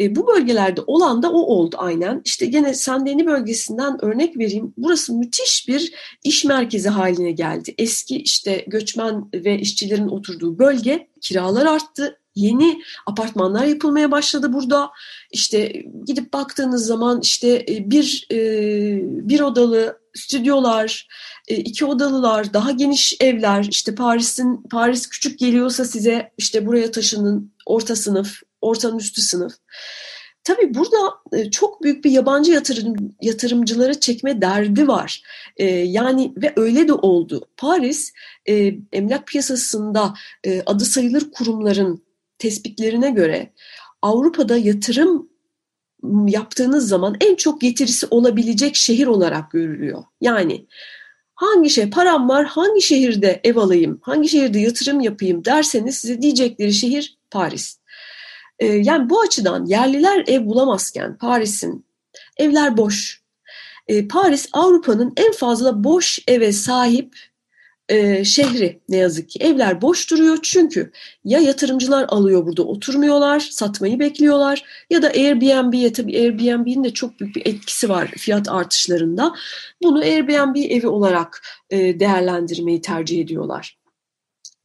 E, 0.00 0.16
bu 0.16 0.26
bölgelerde 0.26 0.80
olan 0.86 1.22
da 1.22 1.32
o 1.32 1.38
oldu 1.38 1.76
aynen. 1.78 2.22
İşte 2.24 2.46
gene 2.46 2.74
Sandeni 2.74 3.26
bölgesinden 3.26 4.04
örnek 4.04 4.38
vereyim. 4.38 4.74
Burası 4.76 5.14
müthiş 5.14 5.68
bir 5.68 5.92
iş 6.24 6.44
merkezi 6.44 6.88
haline 6.88 7.30
geldi. 7.30 7.74
Eski 7.78 8.16
işte 8.16 8.64
göçmen 8.66 9.30
ve 9.34 9.58
işçilerin 9.58 10.08
oturduğu 10.08 10.58
bölge 10.58 11.08
kiralar 11.20 11.66
arttı. 11.66 12.18
Yeni 12.36 12.82
apartmanlar 13.06 13.64
yapılmaya 13.64 14.10
başladı 14.10 14.52
burada. 14.52 14.90
İşte 15.32 15.84
gidip 16.06 16.32
baktığınız 16.32 16.86
zaman 16.86 17.20
işte 17.20 17.64
e, 17.68 17.90
bir 17.90 18.26
e, 18.32 18.38
bir 19.28 19.40
odalı 19.40 19.98
stüdyolar, 20.14 21.08
e, 21.48 21.56
iki 21.56 21.84
odalılar, 21.84 22.52
daha 22.54 22.70
geniş 22.70 23.16
evler. 23.20 23.66
İşte 23.70 23.94
Paris'in 23.94 24.62
Paris 24.70 25.08
küçük 25.08 25.38
geliyorsa 25.38 25.84
size 25.84 26.32
işte 26.38 26.66
buraya 26.66 26.90
taşının 26.90 27.52
orta 27.66 27.96
sınıf, 27.96 28.40
ortanın 28.60 28.98
üstü 28.98 29.20
sınıf. 29.20 29.52
Tabii 30.44 30.74
burada 30.74 30.96
çok 31.50 31.82
büyük 31.82 32.04
bir 32.04 32.10
yabancı 32.10 32.52
yatırım, 32.52 32.94
yatırımcıları 33.22 34.00
çekme 34.00 34.40
derdi 34.40 34.88
var. 34.88 35.22
Ee, 35.56 35.64
yani 35.64 36.32
ve 36.36 36.52
öyle 36.56 36.88
de 36.88 36.92
oldu. 36.92 37.48
Paris 37.56 38.12
e, 38.48 38.74
emlak 38.92 39.26
piyasasında 39.26 40.14
e, 40.44 40.62
adı 40.66 40.84
sayılır 40.84 41.30
kurumların 41.30 42.05
tespitlerine 42.38 43.10
göre 43.10 43.52
Avrupa'da 44.02 44.56
yatırım 44.56 45.28
yaptığınız 46.26 46.88
zaman 46.88 47.16
en 47.20 47.34
çok 47.34 47.60
getirisi 47.60 48.06
olabilecek 48.10 48.76
şehir 48.76 49.06
olarak 49.06 49.50
görülüyor. 49.50 50.04
Yani 50.20 50.66
hangi 51.34 51.70
şey 51.70 51.90
param 51.90 52.28
var, 52.28 52.46
hangi 52.46 52.82
şehirde 52.82 53.40
ev 53.44 53.56
alayım, 53.56 53.98
hangi 54.02 54.28
şehirde 54.28 54.58
yatırım 54.58 55.00
yapayım 55.00 55.44
derseniz 55.44 55.96
size 55.98 56.22
diyecekleri 56.22 56.72
şehir 56.72 57.18
Paris. 57.30 57.78
Ee, 58.58 58.66
yani 58.66 59.10
bu 59.10 59.20
açıdan 59.20 59.66
yerliler 59.66 60.24
ev 60.26 60.46
bulamazken 60.46 61.18
Paris'in 61.18 61.86
evler 62.36 62.76
boş. 62.76 63.22
Ee, 63.88 64.08
Paris 64.08 64.48
Avrupa'nın 64.52 65.12
en 65.16 65.32
fazla 65.32 65.84
boş 65.84 66.18
eve 66.28 66.52
sahip 66.52 67.16
e, 67.88 68.24
şehri 68.24 68.80
ne 68.88 68.96
yazık 68.96 69.28
ki. 69.28 69.38
Evler 69.42 69.82
boş 69.82 70.10
duruyor 70.10 70.38
çünkü 70.42 70.92
ya 71.24 71.38
yatırımcılar 71.40 72.04
alıyor 72.08 72.46
burada 72.46 72.62
oturmuyorlar, 72.62 73.40
satmayı 73.40 73.98
bekliyorlar 73.98 74.64
ya 74.90 75.02
da 75.02 75.08
Airbnb'ye 75.08 75.92
tabii 75.92 76.18
Airbnb'nin 76.18 76.84
de 76.84 76.90
çok 76.90 77.20
büyük 77.20 77.36
bir 77.36 77.46
etkisi 77.46 77.88
var 77.88 78.06
fiyat 78.06 78.48
artışlarında. 78.48 79.34
Bunu 79.82 79.98
Airbnb 79.98 80.56
evi 80.56 80.88
olarak 80.88 81.42
e, 81.70 82.00
değerlendirmeyi 82.00 82.80
tercih 82.80 83.20
ediyorlar. 83.20 83.78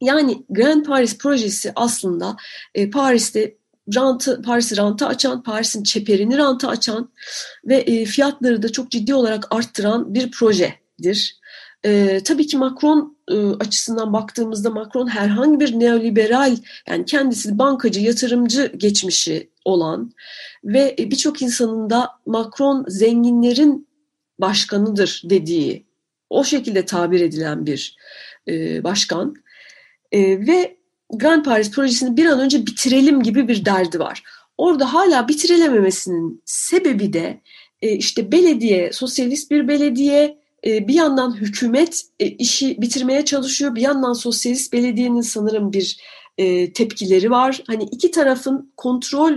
Yani 0.02 0.44
Grand 0.50 0.86
Paris 0.86 1.18
projesi 1.18 1.72
aslında 1.76 2.38
e, 2.76 2.90
Paris'te 2.90 3.56
rantı, 3.96 4.42
Paris'i 4.42 4.78
ranta 4.78 5.08
açan, 5.08 5.44
Paris'in 5.44 5.84
çeperini 5.84 6.38
ranta 6.38 6.68
açan 6.68 7.12
ve 7.66 7.76
e, 7.76 8.06
fiyatları 8.06 8.64
da 8.64 8.72
çok 8.72 8.92
ciddi 8.92 9.14
olarak 9.14 9.48
arttıran 9.56 10.14
bir 10.14 10.32
projedir. 10.32 11.41
E, 11.86 12.24
tabii 12.24 12.48
ki 12.48 12.58
Macron 12.58 13.18
e, 13.28 13.36
açısından 13.36 14.14
baktığımızda 14.14 14.70
Macron 14.70 15.08
herhangi 15.08 15.60
bir 15.60 15.80
neoliberal 15.80 16.58
yani 16.88 17.06
kendisi 17.06 17.58
bankacı, 17.58 18.00
yatırımcı 18.00 18.72
geçmişi 18.78 19.50
olan 19.66 20.12
ve 20.64 20.96
e, 21.00 21.12
birçok 21.12 21.42
insanın 21.42 21.90
da 21.90 22.10
Macron 22.26 22.86
zenginlerin 22.88 23.88
başkanıdır 24.40 25.22
dediği 25.26 25.86
o 26.30 26.44
şekilde 26.44 26.86
tabir 26.86 27.22
edilen 27.22 27.66
bir 27.66 27.98
e, 28.48 28.84
başkan 28.84 29.36
e, 30.12 30.48
ve 30.48 30.78
Grand 31.14 31.46
Paris 31.46 31.72
projesini 31.72 32.18
bir 32.18 32.26
an 32.26 32.40
önce 32.40 32.66
bitirelim 32.66 33.24
gibi 33.24 33.48
bir 33.48 33.66
derdi 33.66 34.00
var. 34.00 34.24
Orada 34.58 34.94
hala 34.94 35.28
bitirilememesinin 35.28 36.42
sebebi 36.46 37.14
de 37.14 37.42
e, 37.82 37.92
işte 37.92 38.32
belediye, 38.32 38.92
sosyalist 38.92 39.52
bir 39.52 39.68
belediye, 39.68 40.41
bir 40.64 40.94
yandan 40.94 41.36
hükümet 41.36 42.02
e, 42.20 42.28
işi 42.28 42.82
bitirmeye 42.82 43.26
çalışıyor, 43.26 43.76
bir 43.76 43.82
yandan 43.82 44.14
sosyalist 44.14 44.74
belediyenin 44.74 45.22
sanırım 45.22 45.74
bir 45.74 45.98
e, 46.38 46.74
tepkileri 46.74 47.32
var. 47.32 47.64
Hani 47.68 47.84
iki 47.84 48.12
tarafın 48.12 48.74
kontrol, 48.78 49.34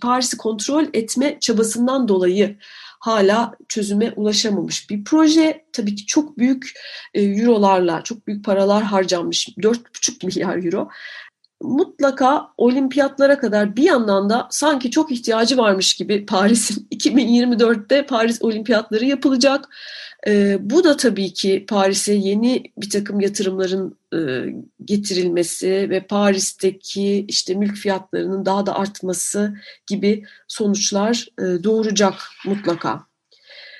Paris'i 0.00 0.36
kontrol 0.36 0.84
etme 0.92 1.36
çabasından 1.40 2.08
dolayı 2.08 2.56
hala 3.00 3.54
çözüme 3.68 4.12
ulaşamamış 4.16 4.90
bir 4.90 5.04
proje. 5.04 5.64
Tabii 5.72 5.94
ki 5.94 6.06
çok 6.06 6.38
büyük 6.38 6.72
eurolarla, 7.14 8.02
çok 8.02 8.26
büyük 8.26 8.44
paralar 8.44 8.82
harcanmış. 8.82 9.48
4,5 9.48 10.26
milyar 10.26 10.64
euro 10.64 10.88
mutlaka 11.62 12.48
olimpiyatlara 12.56 13.38
kadar 13.38 13.76
bir 13.76 13.82
yandan 13.82 14.30
da 14.30 14.48
sanki 14.50 14.90
çok 14.90 15.12
ihtiyacı 15.12 15.56
varmış 15.56 15.94
gibi 15.94 16.26
Paris'in 16.26 16.88
2024'te 16.92 18.06
Paris 18.06 18.42
olimpiyatları 18.42 19.04
yapılacak. 19.04 19.68
Bu 20.60 20.84
da 20.84 20.96
tabii 20.96 21.32
ki 21.32 21.64
Paris'e 21.68 22.14
yeni 22.14 22.62
bir 22.78 22.90
takım 22.90 23.20
yatırımların 23.20 23.98
getirilmesi 24.84 25.90
ve 25.90 26.00
Paris'teki 26.00 27.24
işte 27.28 27.54
mülk 27.54 27.76
fiyatlarının 27.76 28.44
daha 28.44 28.66
da 28.66 28.78
artması 28.78 29.54
gibi 29.86 30.24
sonuçlar 30.48 31.26
doğuracak 31.38 32.14
mutlaka. 32.46 33.06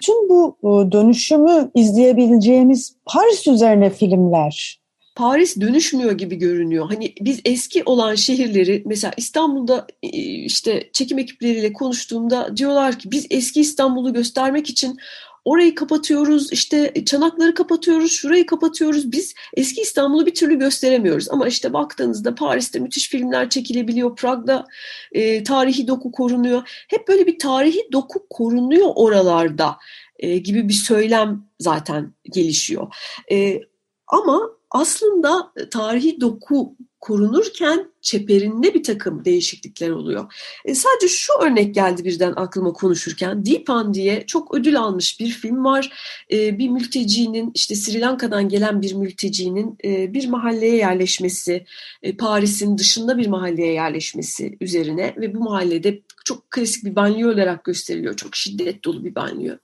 Tüm 0.04 0.28
bu 0.28 0.58
dönüşümü 0.92 1.70
izleyebileceğimiz 1.74 2.96
Paris 3.04 3.46
üzerine 3.46 3.90
filmler 3.90 4.80
Paris 5.16 5.60
dönüşmüyor 5.60 6.12
gibi 6.12 6.36
görünüyor. 6.36 6.86
Hani 6.88 7.14
biz 7.20 7.40
eski 7.44 7.82
olan 7.84 8.14
şehirleri 8.14 8.82
mesela 8.86 9.12
İstanbul'da 9.16 9.86
e, 10.02 10.08
işte 10.44 10.90
çekim 10.92 11.18
ekipleriyle 11.18 11.72
konuştuğumda 11.72 12.56
diyorlar 12.56 12.98
ki 12.98 13.10
biz 13.10 13.26
eski 13.30 13.60
İstanbul'u 13.60 14.12
göstermek 14.12 14.70
için 14.70 14.98
orayı 15.44 15.74
kapatıyoruz, 15.74 16.52
işte 16.52 16.92
çanakları 17.06 17.54
kapatıyoruz, 17.54 18.12
şurayı 18.12 18.46
kapatıyoruz. 18.46 19.12
Biz 19.12 19.34
eski 19.54 19.80
İstanbul'u 19.80 20.26
bir 20.26 20.34
türlü 20.34 20.58
gösteremiyoruz. 20.58 21.28
Ama 21.30 21.48
işte 21.48 21.72
baktığınızda 21.72 22.34
Paris'te 22.34 22.78
müthiş 22.78 23.08
filmler 23.08 23.50
çekilebiliyor, 23.50 24.16
Prag'da 24.16 24.66
e, 25.12 25.42
tarihi 25.42 25.88
doku 25.88 26.12
korunuyor. 26.12 26.62
Hep 26.88 27.08
böyle 27.08 27.26
bir 27.26 27.38
tarihi 27.38 27.88
doku 27.92 28.26
korunuyor 28.30 28.88
oralarda 28.94 29.76
e, 30.18 30.38
gibi 30.38 30.68
bir 30.68 30.74
söylem 30.74 31.44
zaten 31.60 32.14
gelişiyor. 32.32 32.94
E, 33.32 33.60
ama 34.06 34.56
aslında 34.80 35.52
e, 35.56 35.68
tarihi 35.68 36.20
doku 36.20 36.76
korunurken 37.00 37.92
çeperinde 38.00 38.74
bir 38.74 38.82
takım 38.82 39.24
değişiklikler 39.24 39.90
oluyor. 39.90 40.32
E, 40.64 40.74
sadece 40.74 41.08
şu 41.08 41.32
örnek 41.42 41.74
geldi 41.74 42.04
birden 42.04 42.32
aklıma 42.36 42.72
konuşurken. 42.72 43.46
Deepan 43.46 43.94
diye 43.94 44.24
çok 44.26 44.54
ödül 44.54 44.78
almış 44.78 45.20
bir 45.20 45.28
film 45.28 45.64
var. 45.64 45.92
E, 46.32 46.58
bir 46.58 46.68
mültecinin 46.68 47.50
işte 47.54 47.74
Sri 47.74 48.00
Lanka'dan 48.00 48.48
gelen 48.48 48.82
bir 48.82 48.94
mültecinin 48.94 49.78
e, 49.84 50.14
bir 50.14 50.28
mahalleye 50.28 50.76
yerleşmesi, 50.76 51.64
e, 52.02 52.16
Paris'in 52.16 52.78
dışında 52.78 53.18
bir 53.18 53.26
mahalleye 53.26 53.72
yerleşmesi 53.72 54.56
üzerine 54.60 55.14
ve 55.16 55.34
bu 55.34 55.38
mahallede 55.38 56.02
çok 56.24 56.50
klasik 56.50 56.84
bir 56.84 56.96
banyo 56.96 57.32
olarak 57.32 57.64
gösteriliyor. 57.64 58.16
Çok 58.16 58.36
şiddet 58.36 58.84
dolu 58.84 59.04
bir 59.04 59.14
banyo. 59.14 59.54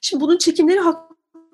Şimdi 0.00 0.20
bunun 0.20 0.38
çekimleri 0.38 0.78
hak 0.78 1.07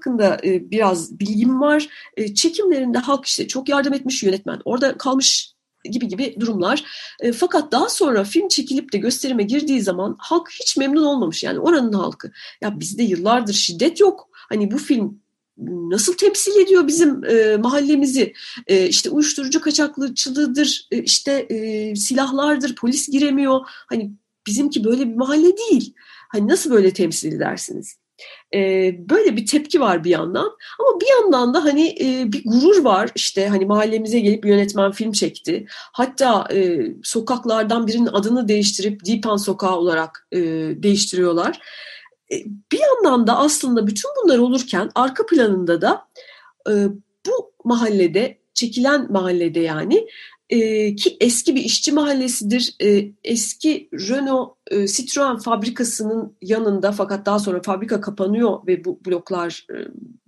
hakkında 0.05 0.39
e, 0.45 0.71
biraz 0.71 1.21
bilgim 1.21 1.61
var. 1.61 1.89
E, 2.17 2.35
çekimlerinde 2.35 2.99
halk 2.99 3.27
işte 3.27 3.49
çok 3.49 3.69
yardım 3.69 3.95
etmiş 3.95 4.23
yönetmen. 4.23 4.61
Orada 4.65 4.99
kalmış 4.99 5.55
gibi 5.85 6.09
gibi 6.09 6.37
durumlar. 6.41 6.85
E, 7.21 7.33
fakat 7.33 7.73
daha 7.73 7.89
sonra 7.89 8.25
film 8.25 8.49
çekilip 8.49 8.93
de 8.93 8.99
gösterime 8.99 9.43
girdiği 9.43 9.81
zaman 9.81 10.17
halk 10.19 10.51
hiç 10.51 10.77
memnun 10.77 11.05
olmamış. 11.05 11.45
Yani 11.45 11.59
oranın 11.59 11.93
halkı. 11.93 12.33
Ya 12.61 12.81
bizde 12.81 13.03
yıllardır 13.03 13.55
şiddet 13.55 14.01
yok. 14.01 14.29
Hani 14.33 14.71
bu 14.71 14.79
film 14.79 15.21
nasıl 15.91 16.17
temsil 16.17 16.61
ediyor 16.61 16.87
bizim 16.87 17.25
e, 17.25 17.57
mahallemizi? 17.57 18.33
E, 18.67 18.89
işte 18.89 19.11
uyuşturucu 19.11 19.61
kaçakçılığıdır, 19.61 20.89
e, 20.91 21.03
işte 21.03 21.33
e, 21.33 21.97
silahlardır, 21.97 22.75
polis 22.75 23.09
giremiyor. 23.09 23.61
Hani 23.67 24.13
bizimki 24.47 24.85
böyle 24.85 25.09
bir 25.09 25.15
mahalle 25.15 25.57
değil. 25.57 25.95
Hani 26.29 26.49
nasıl 26.49 26.71
böyle 26.71 26.93
temsil 26.93 27.33
edersiniz? 27.33 28.04
Böyle 29.09 29.37
bir 29.37 29.47
tepki 29.47 29.81
var 29.81 30.05
bir 30.05 30.11
yandan 30.11 30.57
ama 30.79 31.01
bir 31.01 31.07
yandan 31.11 31.55
da 31.55 31.65
hani 31.65 31.97
bir 32.33 32.43
gurur 32.45 32.85
var 32.85 33.11
işte 33.15 33.49
hani 33.49 33.67
mahallemize 33.67 34.21
gelip 34.21 34.47
yönetmen 34.47 34.93
film 34.93 35.13
çekti. 35.13 35.67
Hatta 35.69 36.49
sokaklardan 37.03 37.87
birinin 37.87 38.07
adını 38.07 38.49
değiştirip 38.49 39.05
Dipan 39.05 39.37
Sokağı 39.37 39.77
olarak 39.77 40.29
değiştiriyorlar. 40.83 41.61
Bir 42.73 42.81
yandan 42.81 43.27
da 43.27 43.39
aslında 43.39 43.87
bütün 43.87 44.11
bunlar 44.23 44.39
olurken 44.39 44.91
arka 44.95 45.27
planında 45.27 45.81
da 45.81 46.09
bu 47.27 47.53
mahallede 47.65 48.39
çekilen 48.55 49.13
mahallede 49.13 49.61
yani 49.61 50.07
e, 50.51 50.95
ki 50.97 51.17
eski 51.21 51.55
bir 51.55 51.61
işçi 51.61 51.93
mahallesidir. 51.93 52.77
E, 52.83 53.13
eski 53.25 53.89
Renault 53.93 54.57
e, 54.71 54.87
Citroen 54.87 55.39
fabrikasının 55.39 56.37
yanında 56.43 56.93
fakat 56.93 57.27
daha 57.27 57.39
sonra 57.39 57.63
fabrika 57.63 58.01
kapanıyor 58.01 58.67
ve 58.67 58.85
bu 58.85 59.01
bloklar 59.07 59.67
e, 59.71 59.77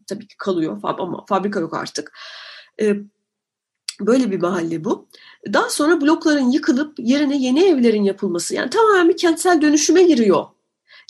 tabii 0.07 0.29
ki 0.29 0.37
kalıyor 0.39 0.81
ama 0.83 1.25
fabrika 1.29 1.61
yok 1.61 1.75
artık. 1.75 2.13
E, 2.81 2.97
böyle 4.01 4.31
bir 4.31 4.41
mahalle 4.41 4.85
bu. 4.85 5.09
Daha 5.53 5.71
sonra 5.71 6.01
blokların 6.01 6.51
yıkılıp 6.51 6.95
yerine 6.99 7.37
yeni 7.37 7.65
evlerin 7.65 8.03
yapılması 8.03 8.55
yani 8.55 8.71
tamamen 8.71 9.17
kentsel 9.17 9.63
dönüşüme 9.63 10.03
giriyor. 10.03 10.47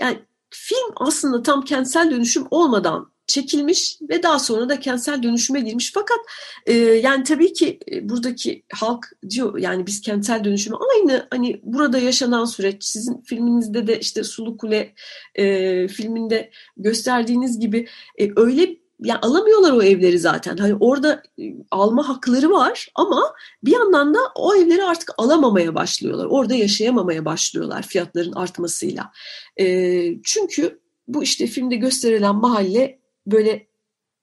Yani 0.01 0.19
film 0.51 0.93
aslında 0.97 1.43
tam 1.43 1.63
kentsel 1.65 2.11
dönüşüm 2.11 2.47
olmadan 2.51 3.11
çekilmiş 3.27 3.99
ve 4.11 4.23
daha 4.23 4.39
sonra 4.39 4.69
da 4.69 4.81
kentsel 4.81 5.23
dönüşüme 5.23 5.61
girmiş. 5.61 5.93
Fakat 5.95 6.19
e, 6.67 6.73
yani 6.75 7.25
tabii 7.25 7.53
ki 7.53 7.79
e, 7.93 8.09
buradaki 8.09 8.63
halk 8.73 9.13
diyor 9.31 9.59
yani 9.59 9.87
biz 9.87 10.01
kentsel 10.01 10.45
dönüşümü 10.45 10.77
aynı 10.93 11.27
hani 11.31 11.61
burada 11.63 11.99
yaşanan 11.99 12.45
süreç 12.45 12.85
sizin 12.85 13.21
filminizde 13.21 13.87
de 13.87 14.01
işte 14.01 14.25
Sulu 14.25 14.57
Kule 14.57 14.95
e, 15.35 15.89
filminde 15.89 16.51
gösterdiğiniz 16.77 17.61
gibi 17.61 17.89
e, 18.19 18.29
öyle 18.37 18.77
yani 19.01 19.19
alamıyorlar 19.21 19.73
o 19.73 19.83
evleri 19.83 20.19
zaten. 20.19 20.57
Hani 20.57 20.75
orada 20.81 21.23
e, 21.39 21.55
alma 21.71 22.09
hakları 22.09 22.51
var 22.51 22.89
ama 22.95 23.35
bir 23.65 23.73
yandan 23.73 24.15
da 24.15 24.19
o 24.35 24.55
evleri 24.55 24.85
artık 24.85 25.15
alamamaya 25.19 25.75
başlıyorlar. 25.75 26.25
Orada 26.25 26.55
yaşayamamaya 26.55 27.25
başlıyorlar 27.25 27.83
fiyatların 27.83 28.33
artmasıyla. 28.33 29.13
E, 29.61 30.23
çünkü 30.23 30.81
bu 31.09 31.23
işte 31.23 31.47
filmde 31.47 31.77
gösterilen 31.77 32.37
mahalle 32.37 32.99
böyle 33.27 33.67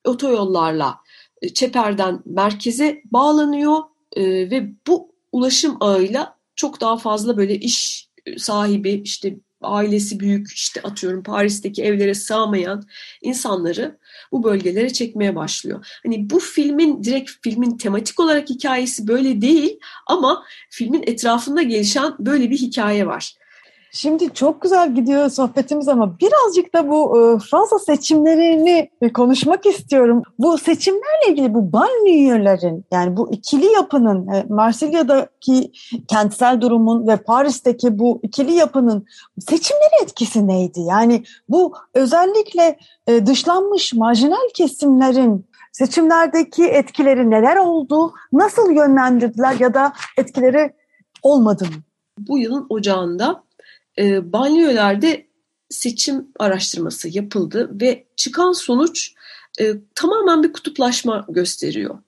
otoyollarla 0.05 0.99
e, 1.41 1.53
Çeper'den 1.53 2.21
merkeze 2.25 3.01
bağlanıyor 3.05 3.77
e, 4.15 4.23
ve 4.25 4.69
bu 4.87 5.15
ulaşım 5.31 5.77
ağıyla 5.79 6.37
çok 6.55 6.81
daha 6.81 6.97
fazla 6.97 7.37
böyle 7.37 7.55
iş 7.55 8.09
sahibi 8.37 8.91
işte 8.91 9.35
ailesi 9.61 10.19
büyük 10.19 10.53
işte 10.53 10.81
atıyorum 10.81 11.23
Paris'teki 11.23 11.83
evlere 11.83 12.13
sığamayan 12.13 12.83
insanları 13.21 13.99
bu 14.31 14.43
bölgelere 14.43 14.93
çekmeye 14.93 15.35
başlıyor. 15.35 15.99
Hani 16.03 16.29
bu 16.29 16.39
filmin 16.39 17.03
direkt 17.03 17.31
filmin 17.41 17.77
tematik 17.77 18.19
olarak 18.19 18.49
hikayesi 18.49 19.07
böyle 19.07 19.41
değil 19.41 19.79
ama 20.07 20.43
filmin 20.69 21.03
etrafında 21.07 21.61
gelişen 21.61 22.15
böyle 22.19 22.49
bir 22.49 22.57
hikaye 22.57 23.07
var. 23.07 23.35
Şimdi 23.95 24.33
çok 24.33 24.61
güzel 24.61 24.95
gidiyor 24.95 25.29
sohbetimiz 25.29 25.87
ama 25.87 26.19
birazcık 26.19 26.73
da 26.73 26.89
bu 26.89 27.19
e, 27.19 27.39
Fransa 27.39 27.79
seçimlerini 27.79 28.89
e, 29.01 29.13
konuşmak 29.13 29.65
istiyorum. 29.65 30.23
Bu 30.39 30.57
seçimlerle 30.57 31.29
ilgili 31.29 31.53
bu 31.53 31.73
banliyölerin 31.73 32.85
yani 32.91 33.17
bu 33.17 33.31
ikili 33.31 33.65
yapının 33.65 34.27
e, 34.27 34.45
Marsilya'daki 34.49 35.71
kentsel 36.07 36.61
durumun 36.61 37.07
ve 37.07 37.17
Paris'teki 37.17 37.99
bu 37.99 38.19
ikili 38.23 38.53
yapının 38.53 39.05
seçimleri 39.39 40.03
etkisi 40.03 40.47
neydi? 40.47 40.79
Yani 40.79 41.23
bu 41.49 41.73
özellikle 41.93 42.77
dışlanmış 43.07 43.93
marjinal 43.93 44.49
kesimlerin 44.53 45.45
seçimlerdeki 45.71 46.65
etkileri 46.65 47.29
neler 47.29 47.55
oldu? 47.55 48.13
Nasıl 48.31 48.71
yönlendirdiler 48.71 49.55
ya 49.59 49.73
da 49.73 49.93
etkileri 50.17 50.73
olmadı 51.23 51.63
mı? 51.63 51.83
Bu 52.17 52.37
yılın 52.37 52.65
ocağında 52.69 53.43
e, 53.99 54.33
banliyölerde 54.33 55.27
seçim 55.69 56.27
araştırması 56.39 57.09
yapıldı 57.09 57.71
ve 57.81 58.05
çıkan 58.15 58.51
sonuç 58.51 59.13
e, 59.59 59.73
tamamen 59.95 60.43
bir 60.43 60.53
kutuplaşma 60.53 61.25
gösteriyor. 61.29 61.99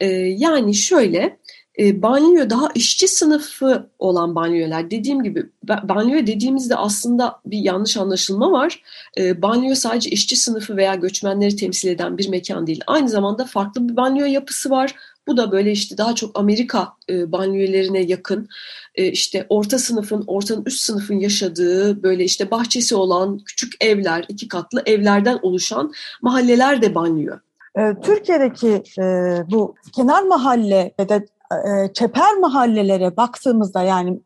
E, 0.00 0.06
yani 0.16 0.74
şöyle 0.74 1.38
e, 1.78 2.02
banliyö 2.02 2.50
daha 2.50 2.68
işçi 2.74 3.08
sınıfı 3.08 3.90
olan 3.98 4.34
banliyöler 4.34 4.90
dediğim 4.90 5.22
gibi 5.22 5.46
banliyö 5.68 6.26
dediğimizde 6.26 6.76
aslında 6.76 7.40
bir 7.46 7.58
yanlış 7.58 7.96
anlaşılma 7.96 8.52
var. 8.52 8.82
E, 9.18 9.42
banliyö 9.42 9.74
sadece 9.74 10.10
işçi 10.10 10.36
sınıfı 10.36 10.76
veya 10.76 10.94
göçmenleri 10.94 11.56
temsil 11.56 11.88
eden 11.88 12.18
bir 12.18 12.28
mekan 12.28 12.66
değil. 12.66 12.80
Aynı 12.86 13.08
zamanda 13.08 13.44
farklı 13.44 13.88
bir 13.88 13.96
banliyö 13.96 14.26
yapısı 14.26 14.70
var. 14.70 14.94
Bu 15.26 15.36
da 15.36 15.52
böyle 15.52 15.72
işte 15.72 15.98
daha 15.98 16.14
çok 16.14 16.38
Amerika 16.38 16.92
e, 17.08 17.32
banliyölerine 17.32 18.00
yakın 18.00 18.48
e, 18.94 19.06
işte 19.06 19.46
orta 19.48 19.78
sınıfın, 19.78 20.24
ortanın 20.26 20.64
üst 20.64 20.80
sınıfın 20.80 21.18
yaşadığı 21.18 22.02
böyle 22.02 22.24
işte 22.24 22.50
bahçesi 22.50 22.94
olan 22.94 23.38
küçük 23.38 23.84
evler, 23.84 24.24
iki 24.28 24.48
katlı 24.48 24.82
evlerden 24.86 25.38
oluşan 25.42 25.92
mahalleler 26.22 26.82
de 26.82 26.94
banliyö. 26.94 27.34
E, 27.78 27.94
Türkiye'deki 28.02 28.82
e, 28.98 29.02
bu 29.50 29.74
kenar 29.92 30.22
mahalle 30.22 30.94
ve 31.00 31.08
de 31.08 31.26
e, 31.52 31.92
çeper 31.92 32.36
mahallelere 32.36 33.16
baktığımızda 33.16 33.82
yani 33.82 34.20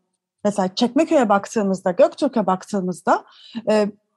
mesela 0.44 0.74
Çekmeköy'e 0.74 1.28
baktığımızda, 1.28 1.90
Göktürk'e 1.90 2.46
baktığımızda 2.46 3.24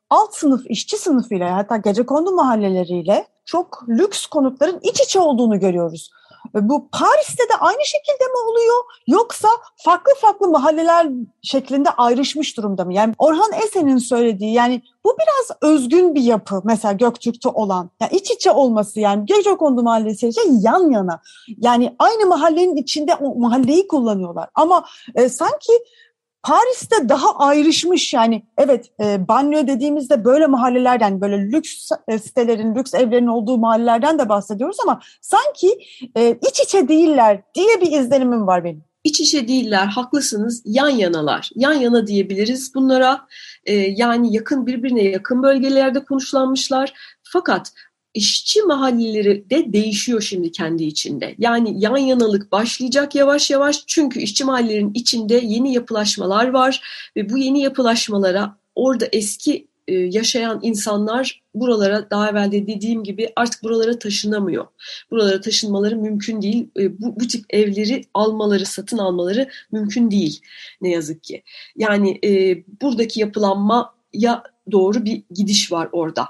alt 0.10 0.36
sınıf 0.36 0.62
işçi 0.70 0.98
sınıfıyla 0.98 1.56
hatta 1.56 1.78
gece 1.78 2.06
kondu 2.06 2.32
mahalleleriyle 2.32 3.28
çok 3.46 3.86
lüks 3.90 4.26
konutların 4.26 4.80
iç 4.84 5.02
içe 5.02 5.20
olduğunu 5.20 5.60
görüyoruz. 5.60 6.12
Bu 6.54 6.90
Paris'te 6.92 7.44
de 7.44 7.56
aynı 7.60 7.86
şekilde 7.86 8.24
mi 8.26 8.50
oluyor 8.50 8.76
yoksa 9.08 9.48
farklı 9.76 10.12
farklı 10.22 10.48
mahalleler 10.48 11.08
şeklinde 11.42 11.90
ayrışmış 11.90 12.58
durumda 12.58 12.86
mı? 12.86 12.94
Yani 12.94 13.14
Orhan 13.18 13.52
Esen'in 13.66 13.98
söylediği 13.98 14.54
yani 14.54 14.82
bu 15.04 15.18
biraz 15.18 15.74
özgün 15.74 16.16
bir 16.16 16.22
yapı 16.22 16.62
mesela 16.64 16.94
Göktürk'te 16.94 17.50
olan. 17.50 17.90
Yani 18.02 18.12
iç 18.12 18.32
içe 18.32 18.52
olması 18.52 19.00
yani 19.00 19.26
Gecekondu 19.26 19.84
Mahallesi 19.84 20.32
yan 20.62 20.92
yana. 20.92 21.22
Yani 21.58 21.96
aynı 22.00 22.26
mahallenin 22.26 22.76
içinde 22.76 23.16
o 23.16 23.36
mahalleyi 23.36 23.88
kullanıyorlar. 23.88 24.50
Ama 24.56 24.86
e, 25.16 25.30
sanki 25.30 25.74
Paris'te 26.44 27.10
daha 27.10 27.36
ayrışmış 27.38 28.14
yani 28.14 28.44
evet 28.58 28.92
e, 29.04 29.28
banyo 29.28 29.68
dediğimizde 29.68 30.26
böyle 30.26 30.48
mahallelerden 30.48 31.22
böyle 31.22 31.52
lüks 31.52 31.90
e, 32.08 32.20
sitelerin, 32.20 32.76
lüks 32.76 32.94
evlerin 32.94 33.28
olduğu 33.28 33.58
mahallelerden 33.58 34.20
de 34.20 34.30
bahsediyoruz 34.30 34.78
ama 34.84 35.02
sanki 35.22 35.80
e, 36.18 36.40
iç 36.50 36.60
içe 36.60 36.88
değiller 36.88 37.42
diye 37.56 37.82
bir 37.82 37.92
izlenimim 37.92 38.48
var 38.48 38.64
benim. 38.64 38.84
İç 39.04 39.20
içe 39.20 39.48
değiller, 39.48 39.86
haklısınız, 39.86 40.62
yan 40.66 40.90
yanalar. 40.90 41.50
Yan 41.56 41.74
yana 41.74 42.08
diyebiliriz 42.08 42.76
bunlara. 42.76 43.28
E, 43.66 43.74
yani 43.74 44.34
yakın 44.34 44.66
birbirine 44.66 45.04
yakın 45.04 45.44
bölgelerde 45.44 46.06
konuşlanmışlar. 46.06 46.94
Fakat 47.24 47.72
işçi 48.14 48.62
mahalleleri 48.62 49.50
de 49.50 49.74
değişiyor 49.74 50.22
şimdi 50.22 50.52
kendi 50.52 50.84
içinde. 50.84 51.36
Yani 51.38 51.74
yan 51.78 51.98
yanalık 51.98 52.52
başlayacak 52.52 53.16
yavaş 53.16 53.50
yavaş 53.50 53.84
çünkü 53.88 54.20
işçi 54.20 54.44
mahallelerin 54.44 54.92
içinde 54.94 55.36
yeni 55.36 55.74
yapılaşmalar 55.74 56.48
var 56.48 56.82
ve 57.16 57.30
bu 57.30 57.38
yeni 57.38 57.62
yapılaşmalara 57.62 58.58
orada 58.76 59.06
eski 59.12 59.68
e, 59.88 59.94
yaşayan 59.94 60.60
insanlar 60.64 61.42
buralara 61.56 62.10
daha 62.10 62.30
evvel 62.30 62.52
de 62.52 62.68
dediğim 62.68 63.04
gibi 63.04 63.30
artık 63.36 63.64
buralara 63.64 64.00
taşınamıyor. 64.00 64.68
Buralara 65.12 65.42
taşınmaları 65.42 65.96
mümkün 65.96 66.42
değil. 66.42 66.68
E, 66.80 67.02
bu, 67.02 67.20
bu 67.20 67.28
tip 67.28 67.46
evleri 67.50 68.02
almaları, 68.14 68.66
satın 68.66 68.98
almaları 68.98 69.50
mümkün 69.72 70.12
değil 70.12 70.42
ne 70.82 70.90
yazık 70.90 71.24
ki. 71.24 71.44
Yani 71.76 72.20
e, 72.24 72.64
buradaki 72.82 73.20
yapılanma 73.20 73.94
ya 74.14 74.44
doğru 74.72 75.06
bir 75.06 75.24
gidiş 75.32 75.72
var 75.72 75.90
orada. 75.92 76.26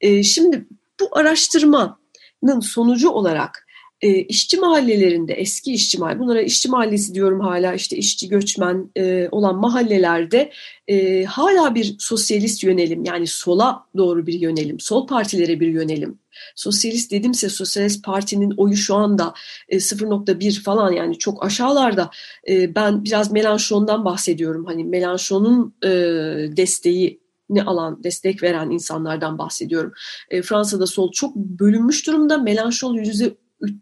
E, 0.00 0.22
şimdi 0.22 0.66
bu 1.00 1.18
araştırmanın 1.18 2.60
sonucu 2.60 3.10
olarak 3.10 3.66
e, 4.00 4.22
işçi 4.22 4.56
mahallelerinde, 4.56 5.32
eski 5.32 5.72
işçi 5.72 5.98
mahalle, 5.98 6.18
bunlara 6.18 6.42
işçi 6.42 6.68
mahallesi 6.68 7.14
diyorum 7.14 7.40
hala 7.40 7.74
işte 7.74 7.96
işçi 7.96 8.28
göçmen 8.28 8.90
e, 8.96 9.28
olan 9.30 9.56
mahallelerde 9.56 10.52
e, 10.88 11.24
hala 11.24 11.74
bir 11.74 11.96
sosyalist 11.98 12.64
yönelim 12.64 13.04
yani 13.04 13.26
sola 13.26 13.86
doğru 13.96 14.26
bir 14.26 14.40
yönelim, 14.40 14.80
sol 14.80 15.06
partilere 15.06 15.60
bir 15.60 15.68
yönelim. 15.68 16.18
Sosyalist 16.54 17.12
dedimse 17.12 17.48
Sosyalist 17.48 18.04
Parti'nin 18.04 18.54
oyu 18.56 18.76
şu 18.76 18.94
anda 18.94 19.34
e, 19.68 19.76
0.1 19.76 20.62
falan 20.62 20.92
yani 20.92 21.18
çok 21.18 21.44
aşağılarda. 21.44 22.10
E, 22.48 22.74
ben 22.74 23.04
biraz 23.04 23.32
Melanchon'dan 23.32 24.04
bahsediyorum. 24.04 24.64
Hani 24.64 24.84
Melanchon'un 24.84 25.74
e, 25.84 25.88
desteği 26.56 27.25
ne 27.50 27.62
alan, 27.62 28.04
destek 28.04 28.42
veren 28.42 28.70
insanlardan 28.70 29.38
bahsediyorum. 29.38 29.92
E, 30.30 30.42
Fransa'da 30.42 30.86
sol 30.86 31.12
çok 31.12 31.36
bölünmüş 31.36 32.06
durumda. 32.06 32.38
Melanchon 32.38 32.94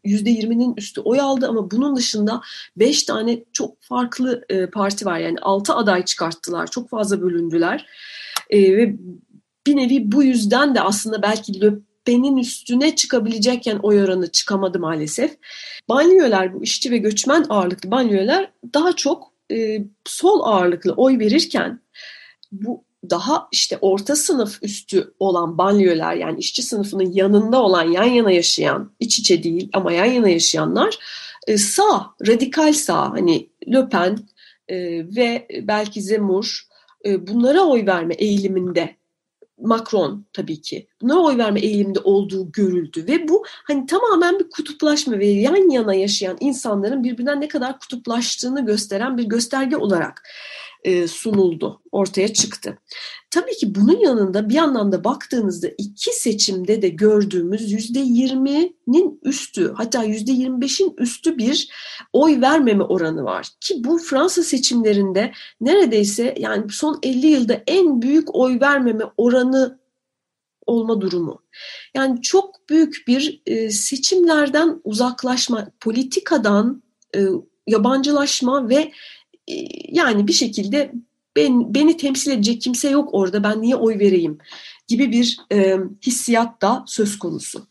yüzde 0.04 0.30
20'nin 0.30 0.74
üstü 0.76 1.00
oy 1.00 1.20
aldı 1.20 1.48
ama 1.48 1.70
bunun 1.70 1.96
dışında 1.96 2.40
5 2.76 3.02
tane 3.02 3.44
çok 3.52 3.82
farklı 3.82 4.44
e, 4.48 4.66
parti 4.66 5.06
var. 5.06 5.18
Yani 5.18 5.38
6 5.42 5.74
aday 5.74 6.04
çıkarttılar. 6.04 6.66
Çok 6.66 6.90
fazla 6.90 7.22
bölündüler. 7.22 7.86
E, 8.50 8.76
ve 8.76 8.96
bir 9.66 9.76
nevi 9.76 10.12
bu 10.12 10.22
yüzden 10.22 10.74
de 10.74 10.80
aslında 10.80 11.22
belki 11.22 11.60
Le 11.60 12.40
üstüne 12.40 12.96
çıkabilecekken 12.96 13.78
oy 13.82 14.02
oranı 14.02 14.32
çıkamadı 14.32 14.78
maalesef. 14.78 15.36
Banliyöler, 15.88 16.54
bu 16.54 16.62
işçi 16.62 16.90
ve 16.90 16.98
göçmen 16.98 17.46
ağırlıklı 17.48 17.90
banliyöler 17.90 18.50
daha 18.74 18.92
çok 18.92 19.32
e, 19.52 19.78
sol 20.04 20.40
ağırlıklı 20.44 20.92
oy 20.92 21.18
verirken 21.18 21.80
bu 22.52 22.84
daha 23.10 23.48
işte 23.52 23.78
orta 23.80 24.16
sınıf 24.16 24.62
üstü 24.62 25.14
olan 25.18 25.58
banliyöler 25.58 26.14
yani 26.14 26.38
işçi 26.38 26.62
sınıfının 26.62 27.12
yanında 27.12 27.62
olan 27.62 27.84
yan 27.84 28.04
yana 28.04 28.30
yaşayan 28.30 28.92
iç 29.00 29.18
içe 29.18 29.42
değil 29.42 29.68
ama 29.72 29.92
yan 29.92 30.04
yana 30.04 30.28
yaşayanlar 30.28 30.98
e, 31.46 31.58
sağ 31.58 32.14
radikal 32.26 32.72
sağ 32.72 33.10
hani 33.10 33.50
Le 33.72 33.88
Pen 33.88 34.18
e, 34.68 34.76
ve 35.16 35.48
belki 35.62 36.02
Zemmour 36.02 36.68
e, 37.04 37.26
bunlara 37.26 37.60
oy 37.60 37.86
verme 37.86 38.14
eğiliminde 38.14 38.96
Macron 39.60 40.26
tabii 40.32 40.60
ki. 40.60 40.86
Buna 41.02 41.18
oy 41.18 41.38
verme 41.38 41.60
eğiliminde 41.60 41.98
olduğu 42.00 42.52
görüldü 42.52 43.06
ve 43.08 43.28
bu 43.28 43.44
hani 43.64 43.86
tamamen 43.86 44.38
bir 44.38 44.50
kutuplaşma 44.50 45.18
ve 45.18 45.26
yan 45.26 45.70
yana 45.70 45.94
yaşayan 45.94 46.36
insanların 46.40 47.04
birbirinden 47.04 47.40
ne 47.40 47.48
kadar 47.48 47.78
kutuplaştığını 47.78 48.66
gösteren 48.66 49.18
bir 49.18 49.24
gösterge 49.24 49.76
olarak 49.76 50.22
e, 50.84 51.08
sunuldu, 51.08 51.82
ortaya 51.92 52.32
çıktı. 52.32 52.78
Tabii 53.30 53.56
ki 53.56 53.74
bunun 53.74 53.98
yanında 54.00 54.48
bir 54.48 54.54
yandan 54.54 54.92
da 54.92 55.04
baktığınızda 55.04 55.68
iki 55.78 56.10
seçimde 56.10 56.82
de 56.82 56.88
gördüğümüz 56.88 57.72
yüzde 57.72 57.98
yirminin 57.98 59.20
üstü 59.22 59.72
hatta 59.76 60.04
yüzde 60.04 60.32
yirmi 60.32 60.60
beşin 60.60 60.94
üstü 60.98 61.38
bir 61.38 61.68
oy 62.12 62.40
vermeme 62.40 62.84
oranı 62.84 63.24
var. 63.24 63.48
Ki 63.60 63.74
bu 63.84 63.98
Fransa 63.98 64.42
seçimlerinde 64.42 65.32
neredeyse 65.60 66.34
yani 66.38 66.70
son 66.70 66.98
50 67.02 67.26
yılda 67.26 67.62
en 67.66 68.02
büyük 68.02 68.34
oy 68.34 68.60
vermeme 68.60 69.04
oranı 69.16 69.78
olma 70.66 71.00
durumu. 71.00 71.42
Yani 71.94 72.22
çok 72.22 72.68
büyük 72.70 73.04
bir 73.08 73.42
e, 73.46 73.70
seçimlerden 73.70 74.80
uzaklaşma, 74.84 75.68
politikadan 75.80 76.82
e, 77.16 77.20
yabancılaşma 77.66 78.68
ve 78.68 78.92
yani 79.88 80.28
bir 80.28 80.32
şekilde 80.32 80.92
ben, 81.36 81.74
beni 81.74 81.96
temsil 81.96 82.30
edecek 82.30 82.62
kimse 82.62 82.90
yok 82.90 83.08
orada 83.12 83.44
ben 83.44 83.62
niye 83.62 83.76
oy 83.76 83.98
vereyim 83.98 84.38
gibi 84.88 85.12
bir 85.12 85.38
e, 85.52 85.76
hissiyat 86.06 86.62
da 86.62 86.84
söz 86.86 87.18
konusu. 87.18 87.66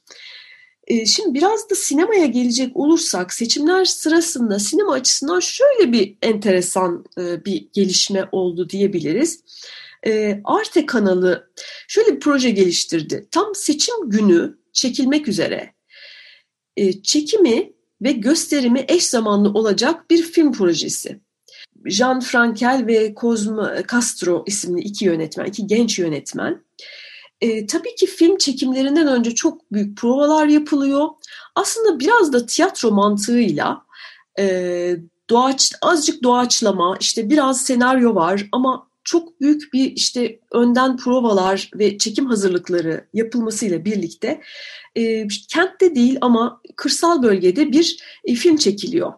E, 0.88 1.06
şimdi 1.06 1.34
biraz 1.34 1.70
da 1.70 1.76
sinemaya 1.76 2.26
gelecek 2.26 2.78
olursak 2.78 3.34
seçimler 3.34 3.86
sırasında 3.86 4.60
sinema 4.60 4.94
açısından 4.94 5.40
şöyle 5.40 5.92
bir 5.92 6.18
enteresan 6.22 7.06
e, 7.18 7.46
bir 7.46 7.68
gelişme 7.74 8.30
oldu 8.32 8.70
diyebiliriz. 8.70 9.44
E, 10.06 10.42
Arte 10.44 10.86
kanalı 10.86 11.52
şöyle 11.88 12.16
bir 12.16 12.20
proje 12.20 12.50
geliştirdi. 12.50 13.28
Tam 13.32 13.56
seçim 13.56 14.10
günü 14.10 14.58
çekilmek 14.74 15.28
üzere 15.28 15.74
e, 16.78 17.02
çekimi 17.02 17.74
ve 18.02 18.12
gösterimi 18.12 18.86
eş 18.88 19.06
zamanlı 19.06 19.50
olacak 19.50 20.10
bir 20.10 20.24
film 20.24 20.52
projesi. 20.52 21.20
Jean 21.86 22.20
Frankel 22.20 22.84
ve 22.88 23.14
Cosmo 23.22 23.68
Castro 23.92 24.44
isimli 24.48 24.82
iki 24.82 25.06
yönetmen, 25.06 25.46
iki 25.46 25.68
genç 25.68 26.00
yönetmen. 26.00 26.64
E, 27.42 27.68
tabii 27.68 27.96
ki 27.96 28.06
film 28.06 28.38
çekimlerinden 28.38 29.08
önce 29.08 29.36
çok 29.36 29.72
büyük 29.72 29.98
provalar 29.98 30.48
yapılıyor. 30.48 31.08
Aslında 31.56 32.00
biraz 32.00 32.34
da 32.34 32.46
tiyatro 32.46 32.92
mantığıyla 32.92 33.86
e, 34.40 34.96
doğaç, 35.30 35.74
azıcık 35.82 36.24
doğaçlama, 36.24 36.98
işte 37.00 37.30
biraz 37.30 37.62
senaryo 37.62 38.16
var 38.16 38.50
ama 38.52 38.88
çok 39.04 39.42
büyük 39.42 39.74
bir 39.74 39.92
işte 39.92 40.40
önden 40.52 40.98
provalar 40.98 41.70
ve 41.76 41.98
çekim 41.98 42.26
hazırlıkları 42.26 43.08
yapılmasıyla 43.14 43.86
birlikte 43.86 44.42
e, 44.96 45.28
kentte 45.50 45.96
değil 45.96 46.18
ama 46.22 46.62
kırsal 46.76 47.24
bölgede 47.24 47.72
bir 47.72 48.04
e, 48.26 48.36
film 48.36 48.58
çekiliyor. 48.58 49.14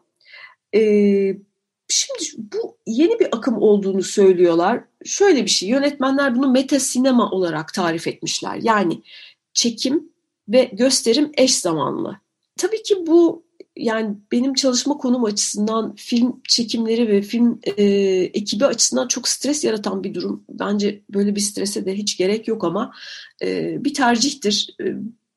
E, 0.76 0.82
Şimdi 1.88 2.24
bu 2.38 2.78
yeni 2.88 3.20
bir 3.20 3.28
akım 3.38 3.58
olduğunu 3.62 4.04
söylüyorlar. 4.04 4.84
Şöyle 5.06 5.44
bir 5.44 5.50
şey, 5.50 5.70
yönetmenler 5.70 6.36
bunu 6.36 6.52
meta 6.52 6.80
sinema 6.80 7.32
olarak 7.32 7.74
tarif 7.74 8.08
etmişler. 8.08 8.60
Yani 8.62 9.02
çekim 9.54 10.10
ve 10.50 10.70
gösterim 10.74 11.32
eş 11.38 11.56
zamanlı. 11.56 12.20
Tabii 12.58 12.84
ki 12.84 13.08
bu 13.08 13.46
yani 13.78 14.16
benim 14.32 14.54
çalışma 14.54 14.98
konum 14.98 15.24
açısından 15.24 15.96
film 15.96 16.42
çekimleri 16.48 17.08
ve 17.08 17.22
film 17.22 17.60
e, 17.78 17.84
ekibi 18.34 18.66
açısından 18.66 19.08
çok 19.08 19.28
stres 19.28 19.64
yaratan 19.64 20.04
bir 20.04 20.14
durum. 20.14 20.44
Bence 20.50 21.02
böyle 21.10 21.36
bir 21.36 21.42
strese 21.42 21.86
de 21.86 21.94
hiç 21.94 22.18
gerek 22.18 22.48
yok 22.48 22.64
ama 22.64 22.92
e, 23.42 23.78
bir 23.84 23.94
tercihtir. 23.94 24.76
E, 24.82 24.86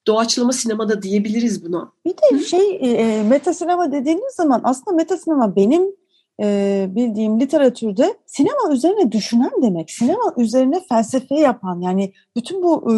doğaçlama 0.06 0.52
sinemada 0.52 1.02
diyebiliriz 1.02 1.64
buna. 1.64 1.92
Bir 2.04 2.10
de 2.10 2.44
şey 2.44 2.78
e, 2.80 3.22
meta 3.22 3.54
sinema 3.54 3.92
dediğiniz 3.92 4.34
zaman 4.34 4.60
aslında 4.64 4.96
meta 4.96 5.16
sinema 5.16 5.56
benim 5.56 5.97
e, 6.42 6.86
bildiğim 6.90 7.40
literatürde 7.40 8.16
sinema 8.26 8.72
üzerine 8.72 9.12
düşünen 9.12 9.52
demek. 9.62 9.90
Sinema 9.90 10.34
üzerine 10.36 10.80
felsefe 10.88 11.34
yapan 11.34 11.80
yani 11.80 12.12
bütün 12.36 12.62
bu 12.62 12.92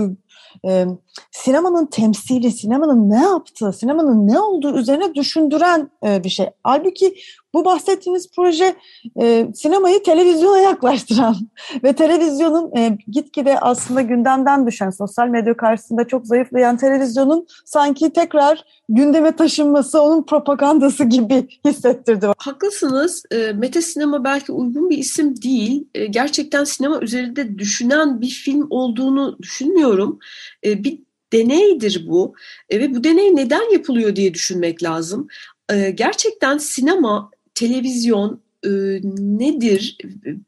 e, 0.69 0.87
sinemanın 1.31 1.87
temsili, 1.87 2.51
sinemanın 2.51 3.11
ne 3.11 3.23
yaptığı, 3.23 3.73
sinemanın 3.73 4.29
ne 4.29 4.41
olduğu 4.41 4.79
üzerine 4.79 5.15
düşündüren 5.15 5.91
e, 6.07 6.25
bir 6.25 6.29
şey. 6.29 6.47
Halbuki 6.63 7.15
bu 7.55 7.65
bahsettiğiniz 7.65 8.31
proje 8.37 8.77
e, 9.21 9.47
sinemayı 9.55 10.03
televizyona 10.03 10.59
yaklaştıran 10.59 11.37
ve 11.85 11.93
televizyonun 11.93 12.77
e, 12.77 12.99
gitgide 13.09 13.61
aslında 13.61 14.01
gündemden 14.01 14.67
düşen, 14.67 14.91
sosyal 14.91 15.29
medya 15.29 15.57
karşısında 15.57 16.07
çok 16.07 16.27
zayıflayan 16.27 16.77
televizyonun 16.77 17.47
sanki 17.65 18.13
tekrar 18.13 18.65
gündeme 18.89 19.37
taşınması, 19.37 20.03
onun 20.03 20.23
propagandası 20.23 21.05
gibi 21.05 21.49
hissettirdi. 21.67 22.27
Haklısınız. 22.39 23.23
E, 23.31 23.53
meta 23.53 23.83
sinema 23.83 24.25
belki 24.25 24.53
uygun 24.53 24.91
bir 24.91 24.99
isim 24.99 25.43
değil. 25.43 25.89
E, 25.95 26.07
gerçekten 26.07 26.65
sinema 26.65 27.01
üzerinde 27.01 27.59
düşünen 27.59 28.21
bir 28.21 28.31
film 28.31 28.67
olduğunu 28.71 29.39
düşünmüyorum. 29.43 30.19
E, 30.65 30.85
bir 30.85 30.99
deneydir 31.33 32.07
bu 32.09 32.35
e, 32.69 32.81
ve 32.81 32.95
bu 32.95 33.05
deney 33.05 33.37
neden 33.37 33.73
yapılıyor 33.73 34.17
diye 34.17 34.35
düşünmek 34.35 34.83
lazım. 34.83 35.29
E, 35.73 35.91
gerçekten 35.91 36.59
sinema 36.59 37.31
televizyon 37.61 38.43
e, 38.65 38.71
nedir? 39.19 39.99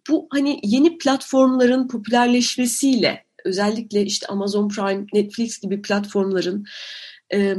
Bu 0.09 0.27
hani 0.31 0.61
yeni 0.63 0.99
platformların 0.99 1.89
popülerleşmesiyle 1.89 3.25
özellikle 3.45 4.03
işte 4.03 4.27
Amazon 4.27 4.69
Prime, 4.69 5.07
Netflix 5.15 5.61
gibi 5.61 5.83
platformların 5.83 6.65
e, 7.35 7.57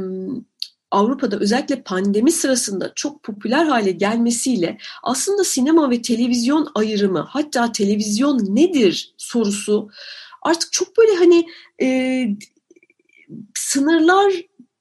Avrupa'da 0.90 1.38
özellikle 1.38 1.82
pandemi 1.82 2.32
sırasında 2.32 2.92
çok 2.94 3.22
popüler 3.22 3.66
hale 3.66 3.90
gelmesiyle 3.90 4.78
aslında 5.02 5.44
sinema 5.44 5.90
ve 5.90 6.02
televizyon 6.02 6.68
ayrımı 6.74 7.26
hatta 7.28 7.72
televizyon 7.72 8.38
nedir 8.56 9.14
sorusu 9.16 9.90
artık 10.42 10.72
çok 10.72 10.98
böyle 10.98 11.14
hani 11.14 11.46
e, 11.82 11.88
sınırlar 13.54 14.32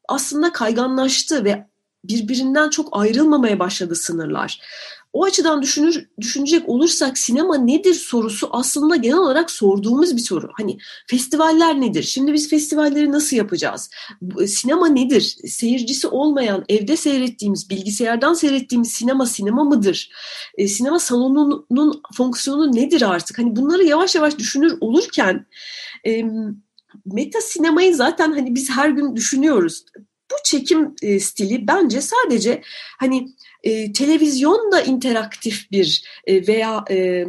aslında 0.09 0.51
kayganlaştı 0.51 1.45
ve 1.45 1.72
birbirinden 2.03 2.69
çok 2.69 2.89
ayrılmamaya 2.91 3.59
başladı 3.59 3.95
sınırlar. 3.95 4.59
O 5.13 5.23
açıdan 5.23 5.61
düşünür, 5.61 6.05
düşünecek 6.21 6.69
olursak 6.69 7.17
sinema 7.17 7.57
nedir 7.57 7.93
sorusu 7.93 8.49
aslında 8.51 8.95
genel 8.95 9.17
olarak 9.17 9.51
sorduğumuz 9.51 10.15
bir 10.15 10.21
soru. 10.21 10.49
Hani 10.53 10.77
festivaller 11.07 11.81
nedir? 11.81 12.03
Şimdi 12.03 12.33
biz 12.33 12.49
festivalleri 12.49 13.11
nasıl 13.11 13.37
yapacağız? 13.37 13.89
E, 14.41 14.47
sinema 14.47 14.87
nedir? 14.87 15.37
Seyircisi 15.47 16.07
olmayan, 16.07 16.65
evde 16.69 16.97
seyrettiğimiz, 16.97 17.69
bilgisayardan 17.69 18.33
seyrettiğimiz 18.33 18.91
sinema 18.91 19.25
sinema 19.25 19.63
mıdır? 19.63 20.11
E, 20.57 20.67
sinema 20.67 20.99
salonunun 20.99 22.01
fonksiyonu 22.13 22.75
nedir 22.75 23.01
artık? 23.01 23.39
Hani 23.39 23.55
bunları 23.55 23.83
yavaş 23.83 24.15
yavaş 24.15 24.37
düşünür 24.37 24.77
olurken 24.81 25.45
e, 26.07 26.23
meta 27.05 27.41
sinemayı 27.41 27.95
zaten 27.95 28.31
hani 28.31 28.55
biz 28.55 28.69
her 28.69 28.89
gün 28.89 29.15
düşünüyoruz 29.15 29.85
bu 30.33 30.43
çekim 30.43 30.95
e, 31.01 31.19
stili 31.19 31.67
bence 31.67 32.01
sadece 32.01 32.61
hani 32.99 33.27
e, 33.63 33.93
televizyon 33.93 34.71
da 34.71 34.81
interaktif 34.81 35.71
bir 35.71 36.03
e, 36.27 36.47
veya 36.47 36.85
e, 36.89 37.25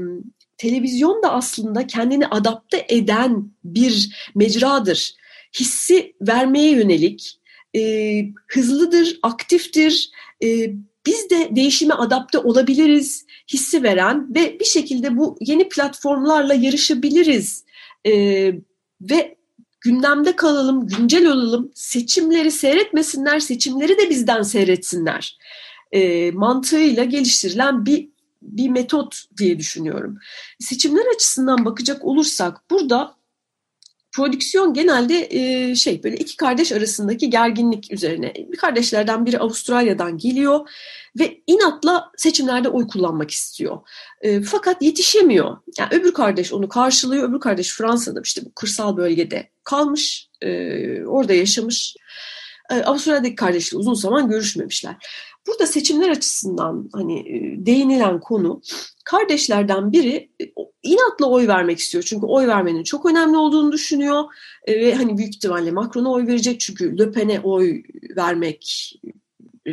televizyon 0.59 1.23
da 1.23 1.33
aslında 1.33 1.87
kendini 1.87 2.27
adapte 2.27 2.87
eden 2.89 3.51
bir 3.65 4.31
mecradır. 4.35 5.15
Hissi 5.59 6.17
vermeye 6.21 6.71
yönelik, 6.71 7.41
e, 7.77 7.81
hızlıdır, 8.47 9.19
aktiftir, 9.23 10.11
e, 10.45 10.71
biz 11.07 11.31
de 11.31 11.57
değişime 11.57 11.95
adapte 11.95 12.39
olabiliriz 12.39 13.27
hissi 13.53 13.83
veren 13.83 14.35
ve 14.35 14.61
bir 14.61 14.65
şekilde 14.65 15.17
bu 15.17 15.37
yeni 15.41 15.69
platformlarla 15.69 16.55
yarışabiliriz 16.55 17.65
e, 18.07 18.13
ve 19.01 19.37
gündemde 19.85 20.37
kalalım, 20.37 20.87
güncel 20.87 21.26
olalım, 21.26 21.70
seçimleri 21.74 22.51
seyretmesinler, 22.51 23.41
seçimleri 23.41 23.99
de 23.99 24.11
bizden 24.11 24.43
seyretsinler 24.43 25.39
e, 25.93 26.30
mantığıyla 26.30 27.05
geliştirilen 27.05 27.87
bir 27.87 28.14
bir 28.43 28.68
metot 28.68 29.22
diye 29.39 29.59
düşünüyorum. 29.59 30.18
Seçimler 30.61 31.14
açısından 31.14 31.64
bakacak 31.64 32.05
olursak 32.05 32.70
burada 32.70 33.14
prodüksiyon 34.15 34.75
genelde 34.75 35.29
e, 35.31 35.75
şey 35.75 36.03
böyle 36.03 36.17
iki 36.17 36.37
kardeş 36.37 36.73
arasındaki 36.73 37.31
gerginlik 37.31 37.93
üzerine. 37.93 38.35
Bir 38.35 38.57
kardeşlerden 38.57 39.27
biri 39.27 39.39
Avustralya'dan 39.39 40.19
geliyor 40.19 40.69
ve 41.19 41.41
inatla 41.47 42.11
seçimlerde 42.17 42.69
oy 42.69 42.87
kullanmak 42.89 43.31
istiyor. 43.31 43.81
E, 44.21 44.43
fakat 44.43 44.83
yetişemiyor. 44.83 45.57
Yani 45.79 45.89
öbür 45.93 46.15
kardeş 46.15 46.53
onu 46.53 46.69
karşılıyor. 46.69 47.29
Öbür 47.29 47.41
kardeş 47.41 47.77
Fransa'da 47.77 48.21
işte 48.25 48.45
bu 48.45 48.53
kırsal 48.55 48.97
bölgede 48.97 49.51
kalmış, 49.65 50.29
e, 50.43 50.51
orada 51.05 51.33
yaşamış. 51.35 51.97
Avustralya'daki 52.85 53.35
kardeşle 53.35 53.79
uzun 53.79 53.95
zaman 53.95 54.29
görüşmemişler. 54.29 54.97
Burada 55.47 55.66
seçimler 55.66 56.09
açısından 56.09 56.88
hani 56.92 57.18
e, 57.18 57.66
değinilen 57.66 58.20
konu 58.20 58.62
kardeşlerden 59.05 59.92
biri 59.92 60.30
e, 60.42 60.45
inatla 60.82 61.26
oy 61.26 61.49
vermek 61.49 61.78
istiyor. 61.78 62.05
Çünkü 62.05 62.26
oy 62.26 62.47
vermenin 62.47 62.82
çok 62.82 63.07
önemli 63.07 63.36
olduğunu 63.36 63.72
düşünüyor 63.72 64.24
e, 64.66 64.80
ve 64.80 64.95
hani 64.95 65.18
büyük 65.18 65.34
ihtimalle 65.34 65.70
Macron'a 65.70 66.12
oy 66.12 66.26
verecek 66.26 66.61
çünkü 66.61 66.99
Le 66.99 67.12
Pen'e 67.12 67.40
oy 67.40 67.82
vermek, 68.16 68.92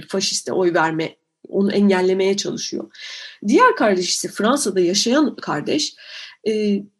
faşiste 0.07 0.53
oy 0.53 0.73
verme 0.73 1.15
onu 1.47 1.71
engellemeye 1.71 2.37
çalışıyor. 2.37 2.91
Diğer 3.47 3.75
kardeş 3.75 4.09
ise 4.09 4.27
Fransa'da 4.27 4.79
yaşayan 4.79 5.35
kardeş 5.35 5.95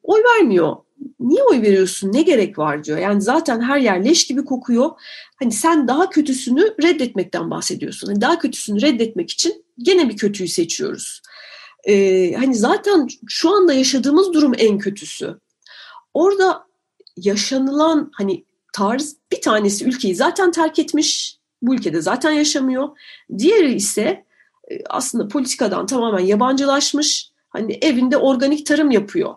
oy 0.04 0.24
vermiyor. 0.24 0.76
Niye 1.20 1.44
oy 1.44 1.62
veriyorsun? 1.62 2.14
Ne 2.14 2.22
gerek 2.22 2.58
var 2.58 2.84
diyor. 2.84 2.98
Yani 2.98 3.22
zaten 3.22 3.62
her 3.62 3.80
yer 3.80 4.06
leş 4.06 4.28
gibi 4.28 4.46
kokuyor. 4.46 4.90
Hani 5.36 5.52
sen 5.52 5.88
daha 5.88 6.10
kötüsünü 6.10 6.62
reddetmekten 6.84 7.52
bahsediyorsun. 7.52 8.08
Hani 8.08 8.22
daha 8.22 8.40
kötüsünü 8.40 8.82
reddetmek 8.82 9.32
için 9.32 9.66
gene 9.78 10.10
bir 10.10 10.18
kötüyü 10.18 10.50
seçiyoruz. 10.50 11.22
Ee, 11.84 12.34
hani 12.34 12.56
zaten 12.56 13.08
şu 13.28 13.56
anda 13.56 13.74
yaşadığımız 13.74 14.34
durum 14.34 14.54
en 14.58 14.78
kötüsü. 14.78 15.40
Orada 16.14 16.64
yaşanılan 17.18 18.12
hani 18.14 18.46
tarz 18.74 19.16
bir 19.32 19.42
tanesi 19.42 19.86
ülkeyi 19.86 20.16
zaten 20.16 20.52
terk 20.52 20.80
etmiş. 20.80 21.38
Bu 21.62 21.76
ülkede 21.76 22.02
zaten 22.02 22.32
yaşamıyor. 22.32 22.90
Diğeri 23.38 23.74
ise 23.74 24.26
e, 24.72 24.84
aslında 24.90 25.28
politikadan 25.28 25.86
tamamen 25.86 26.26
yabancılaşmış. 26.26 27.32
Hani 27.50 27.80
evinde 27.82 28.18
organik 28.18 28.66
tarım 28.66 28.92
yapıyor. 28.92 29.36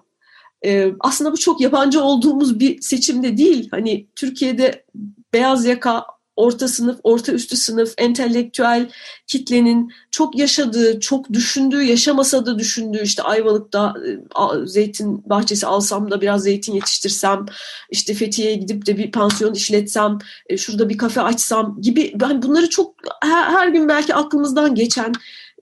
Ee, 0.65 0.93
aslında 1.01 1.33
bu 1.33 1.37
çok 1.37 1.61
yabancı 1.61 2.03
olduğumuz 2.03 2.61
bir 2.61 2.81
seçimde 2.83 3.37
değil. 3.37 3.69
Hani 3.71 4.07
Türkiye'de 4.17 4.85
beyaz 5.33 5.65
yaka 5.65 6.07
orta 6.37 6.69
sınıf, 6.69 7.01
orta 7.03 7.33
üstü 7.33 7.57
sınıf, 7.57 7.95
entelektüel 7.99 8.91
kitlenin 9.27 9.93
çok 10.11 10.39
yaşadığı, 10.39 11.01
çok 11.01 11.33
düşündüğü, 11.33 11.83
yaşamasa 11.83 12.47
da 12.47 12.59
düşündüğü 12.59 13.03
işte 13.03 13.23
Ayvalık'ta 13.23 13.95
e, 14.07 14.67
zeytin 14.67 15.31
bahçesi 15.31 15.67
alsam 15.67 16.11
da 16.11 16.21
biraz 16.21 16.43
zeytin 16.43 16.73
yetiştirsem, 16.73 17.47
işte 17.91 18.15
Fethiye'ye 18.15 18.57
gidip 18.57 18.87
de 18.87 18.99
bir 18.99 19.12
pansiyon 19.12 19.55
işletsem, 19.55 20.19
e, 20.47 20.57
şurada 20.57 20.89
bir 20.89 20.99
kafe 20.99 21.21
açsam 21.21 21.81
gibi 21.81 22.12
ben 22.15 22.43
bunları 22.43 22.71
çok 22.71 22.95
her, 23.23 23.45
her 23.45 23.69
gün 23.69 23.89
belki 23.89 24.15
aklımızdan 24.15 24.75
geçen 24.75 25.12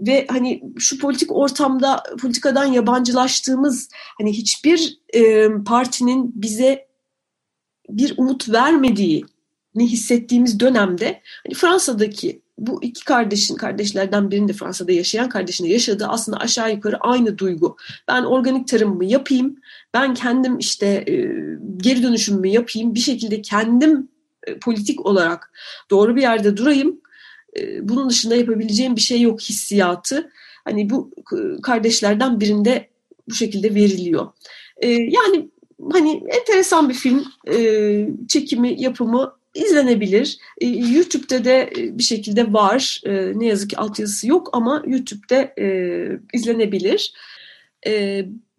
ve 0.06 0.26
hani 0.30 0.62
şu 0.78 0.98
politik 0.98 1.32
ortamda 1.32 2.02
politikadan 2.20 2.64
yabancılaştığımız 2.64 3.88
hani 4.18 4.32
hiçbir 4.32 4.98
e, 5.14 5.48
partinin 5.64 6.32
bize 6.34 6.86
bir 7.88 8.14
umut 8.16 8.48
vermediği 8.48 9.24
ne 9.74 9.84
hissettiğimiz 9.84 10.60
dönemde 10.60 11.22
hani 11.46 11.54
Fransa'daki 11.54 12.42
bu 12.58 12.82
iki 12.82 13.04
kardeşin, 13.04 13.56
kardeşlerden 13.56 14.30
birinin 14.30 14.48
de 14.48 14.52
Fransa'da 14.52 14.92
yaşayan 14.92 15.28
kardeşinde 15.28 15.68
yaşadığı 15.68 16.06
aslında 16.06 16.38
aşağı 16.38 16.72
yukarı 16.72 16.96
aynı 17.00 17.38
duygu. 17.38 17.76
Ben 18.08 18.22
organik 18.22 18.68
tarımımı 18.68 19.04
yapayım, 19.04 19.56
ben 19.94 20.14
kendim 20.14 20.58
işte 20.58 20.86
e, 20.86 21.14
geri 21.76 22.02
dönüşümümü 22.02 22.48
yapayım, 22.48 22.94
bir 22.94 23.00
şekilde 23.00 23.42
kendim 23.42 24.08
e, 24.46 24.58
politik 24.58 25.06
olarak 25.06 25.52
doğru 25.90 26.16
bir 26.16 26.22
yerde 26.22 26.56
durayım. 26.56 27.00
Bunun 27.82 28.10
dışında 28.10 28.36
yapabileceğim 28.36 28.96
bir 28.96 29.00
şey 29.00 29.20
yok 29.20 29.40
hissiyatı. 29.40 30.30
Hani 30.64 30.90
bu 30.90 31.10
kardeşlerden 31.62 32.40
birinde 32.40 32.88
bu 33.28 33.34
şekilde 33.34 33.74
veriliyor. 33.74 34.26
Yani 34.82 35.48
hani 35.92 36.22
enteresan 36.28 36.88
bir 36.88 36.94
film 36.94 37.24
çekimi, 38.28 38.82
yapımı 38.82 39.34
izlenebilir. 39.54 40.38
E, 40.60 40.66
YouTube'da 40.66 41.44
de 41.44 41.72
bir 41.76 42.02
şekilde 42.02 42.52
var. 42.52 43.02
Ne 43.34 43.46
yazık 43.46 43.70
ki 43.70 43.76
altyazısı 43.76 44.28
yok 44.28 44.50
ama 44.52 44.82
YouTube'da 44.86 45.52
izlenebilir. 46.32 47.14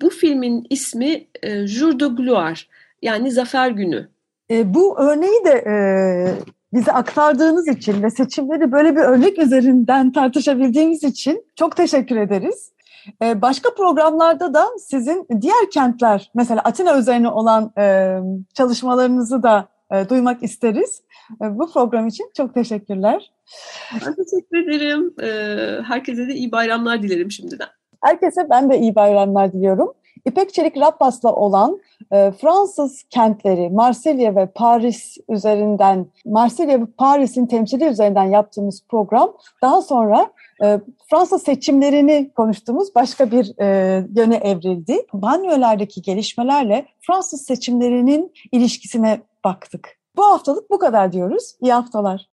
Bu 0.02 0.10
filmin 0.10 0.68
ismi 0.70 1.28
e, 1.44 1.68
Jour 1.68 2.00
de 2.00 2.06
Gloire 2.06 2.60
yani 3.02 3.32
Zafer 3.32 3.72
Günü. 3.72 4.10
E, 4.52 4.74
bu 4.74 5.00
örneği 5.00 5.46
de 5.46 5.64
e, 5.68 5.76
bize 6.74 6.92
aktardığınız 6.92 7.68
için 7.68 8.04
ve 8.04 8.10
seçimleri 8.10 8.72
böyle 8.72 8.96
bir 8.96 9.02
örnek 9.02 9.40
üzerinden 9.40 10.12
tartışabildiğimiz 10.12 11.04
için 11.04 11.46
çok 11.56 11.76
teşekkür 11.76 12.16
ederiz. 12.16 12.72
E, 13.22 13.42
başka 13.42 13.74
programlarda 13.74 14.54
da 14.54 14.68
sizin 14.80 15.28
diğer 15.42 15.72
kentler, 15.72 16.32
mesela 16.36 16.62
Atina 16.62 16.98
üzerine 16.98 17.30
olan 17.30 17.72
e, 17.78 18.18
çalışmalarınızı 18.54 19.44
da 19.44 19.68
e, 19.92 20.10
duymak 20.10 20.44
isteriz. 20.44 21.02
E, 21.42 21.60
bu 21.60 21.72
program 21.72 22.08
için 22.08 22.32
çok 22.38 22.54
teşekkürler. 22.54 23.32
Ben 23.94 24.16
teşekkür 24.16 24.58
ederim. 24.58 25.14
E, 25.22 25.28
herkese 25.84 26.28
de 26.28 26.34
iyi 26.34 26.52
bayramlar 26.52 27.04
dilerim 27.04 27.32
şimdiden. 27.32 27.68
Herkese 28.02 28.50
ben 28.50 28.70
de 28.70 28.80
iyi 28.80 28.96
bayramlar 28.96 29.54
diliyorum. 29.54 29.94
İpek 30.26 30.54
Çelik 30.54 30.78
Rappas'la 30.78 31.36
olan 31.36 31.80
Fransız 32.42 33.04
kentleri 33.10 33.70
Marsilya 33.70 34.36
ve 34.36 34.46
Paris 34.46 35.18
üzerinden, 35.30 36.06
Marsilya 36.26 36.82
ve 36.82 36.86
Paris'in 36.98 37.46
temsili 37.46 37.86
üzerinden 37.86 38.24
yaptığımız 38.24 38.84
program 38.90 39.34
daha 39.62 39.82
sonra 39.82 40.32
e, 40.64 40.80
Fransa 41.10 41.40
seçimlerini 41.40 42.32
konuştuğumuz 42.36 42.96
başka 42.96 43.32
bir 43.32 43.60
e, 43.60 43.68
yöne 44.16 44.36
evrildi. 44.36 45.06
Banyolardaki 45.14 46.02
gelişmelerle 46.02 46.86
Fransız 47.02 47.42
seçimlerinin 47.42 48.32
ilişkisine 48.52 49.22
baktık. 49.44 49.98
Bu 50.18 50.24
haftalık 50.26 50.70
bu 50.72 50.80
kadar 50.80 51.12
diyoruz. 51.14 51.56
İyi 51.62 51.74
haftalar. 51.74 52.22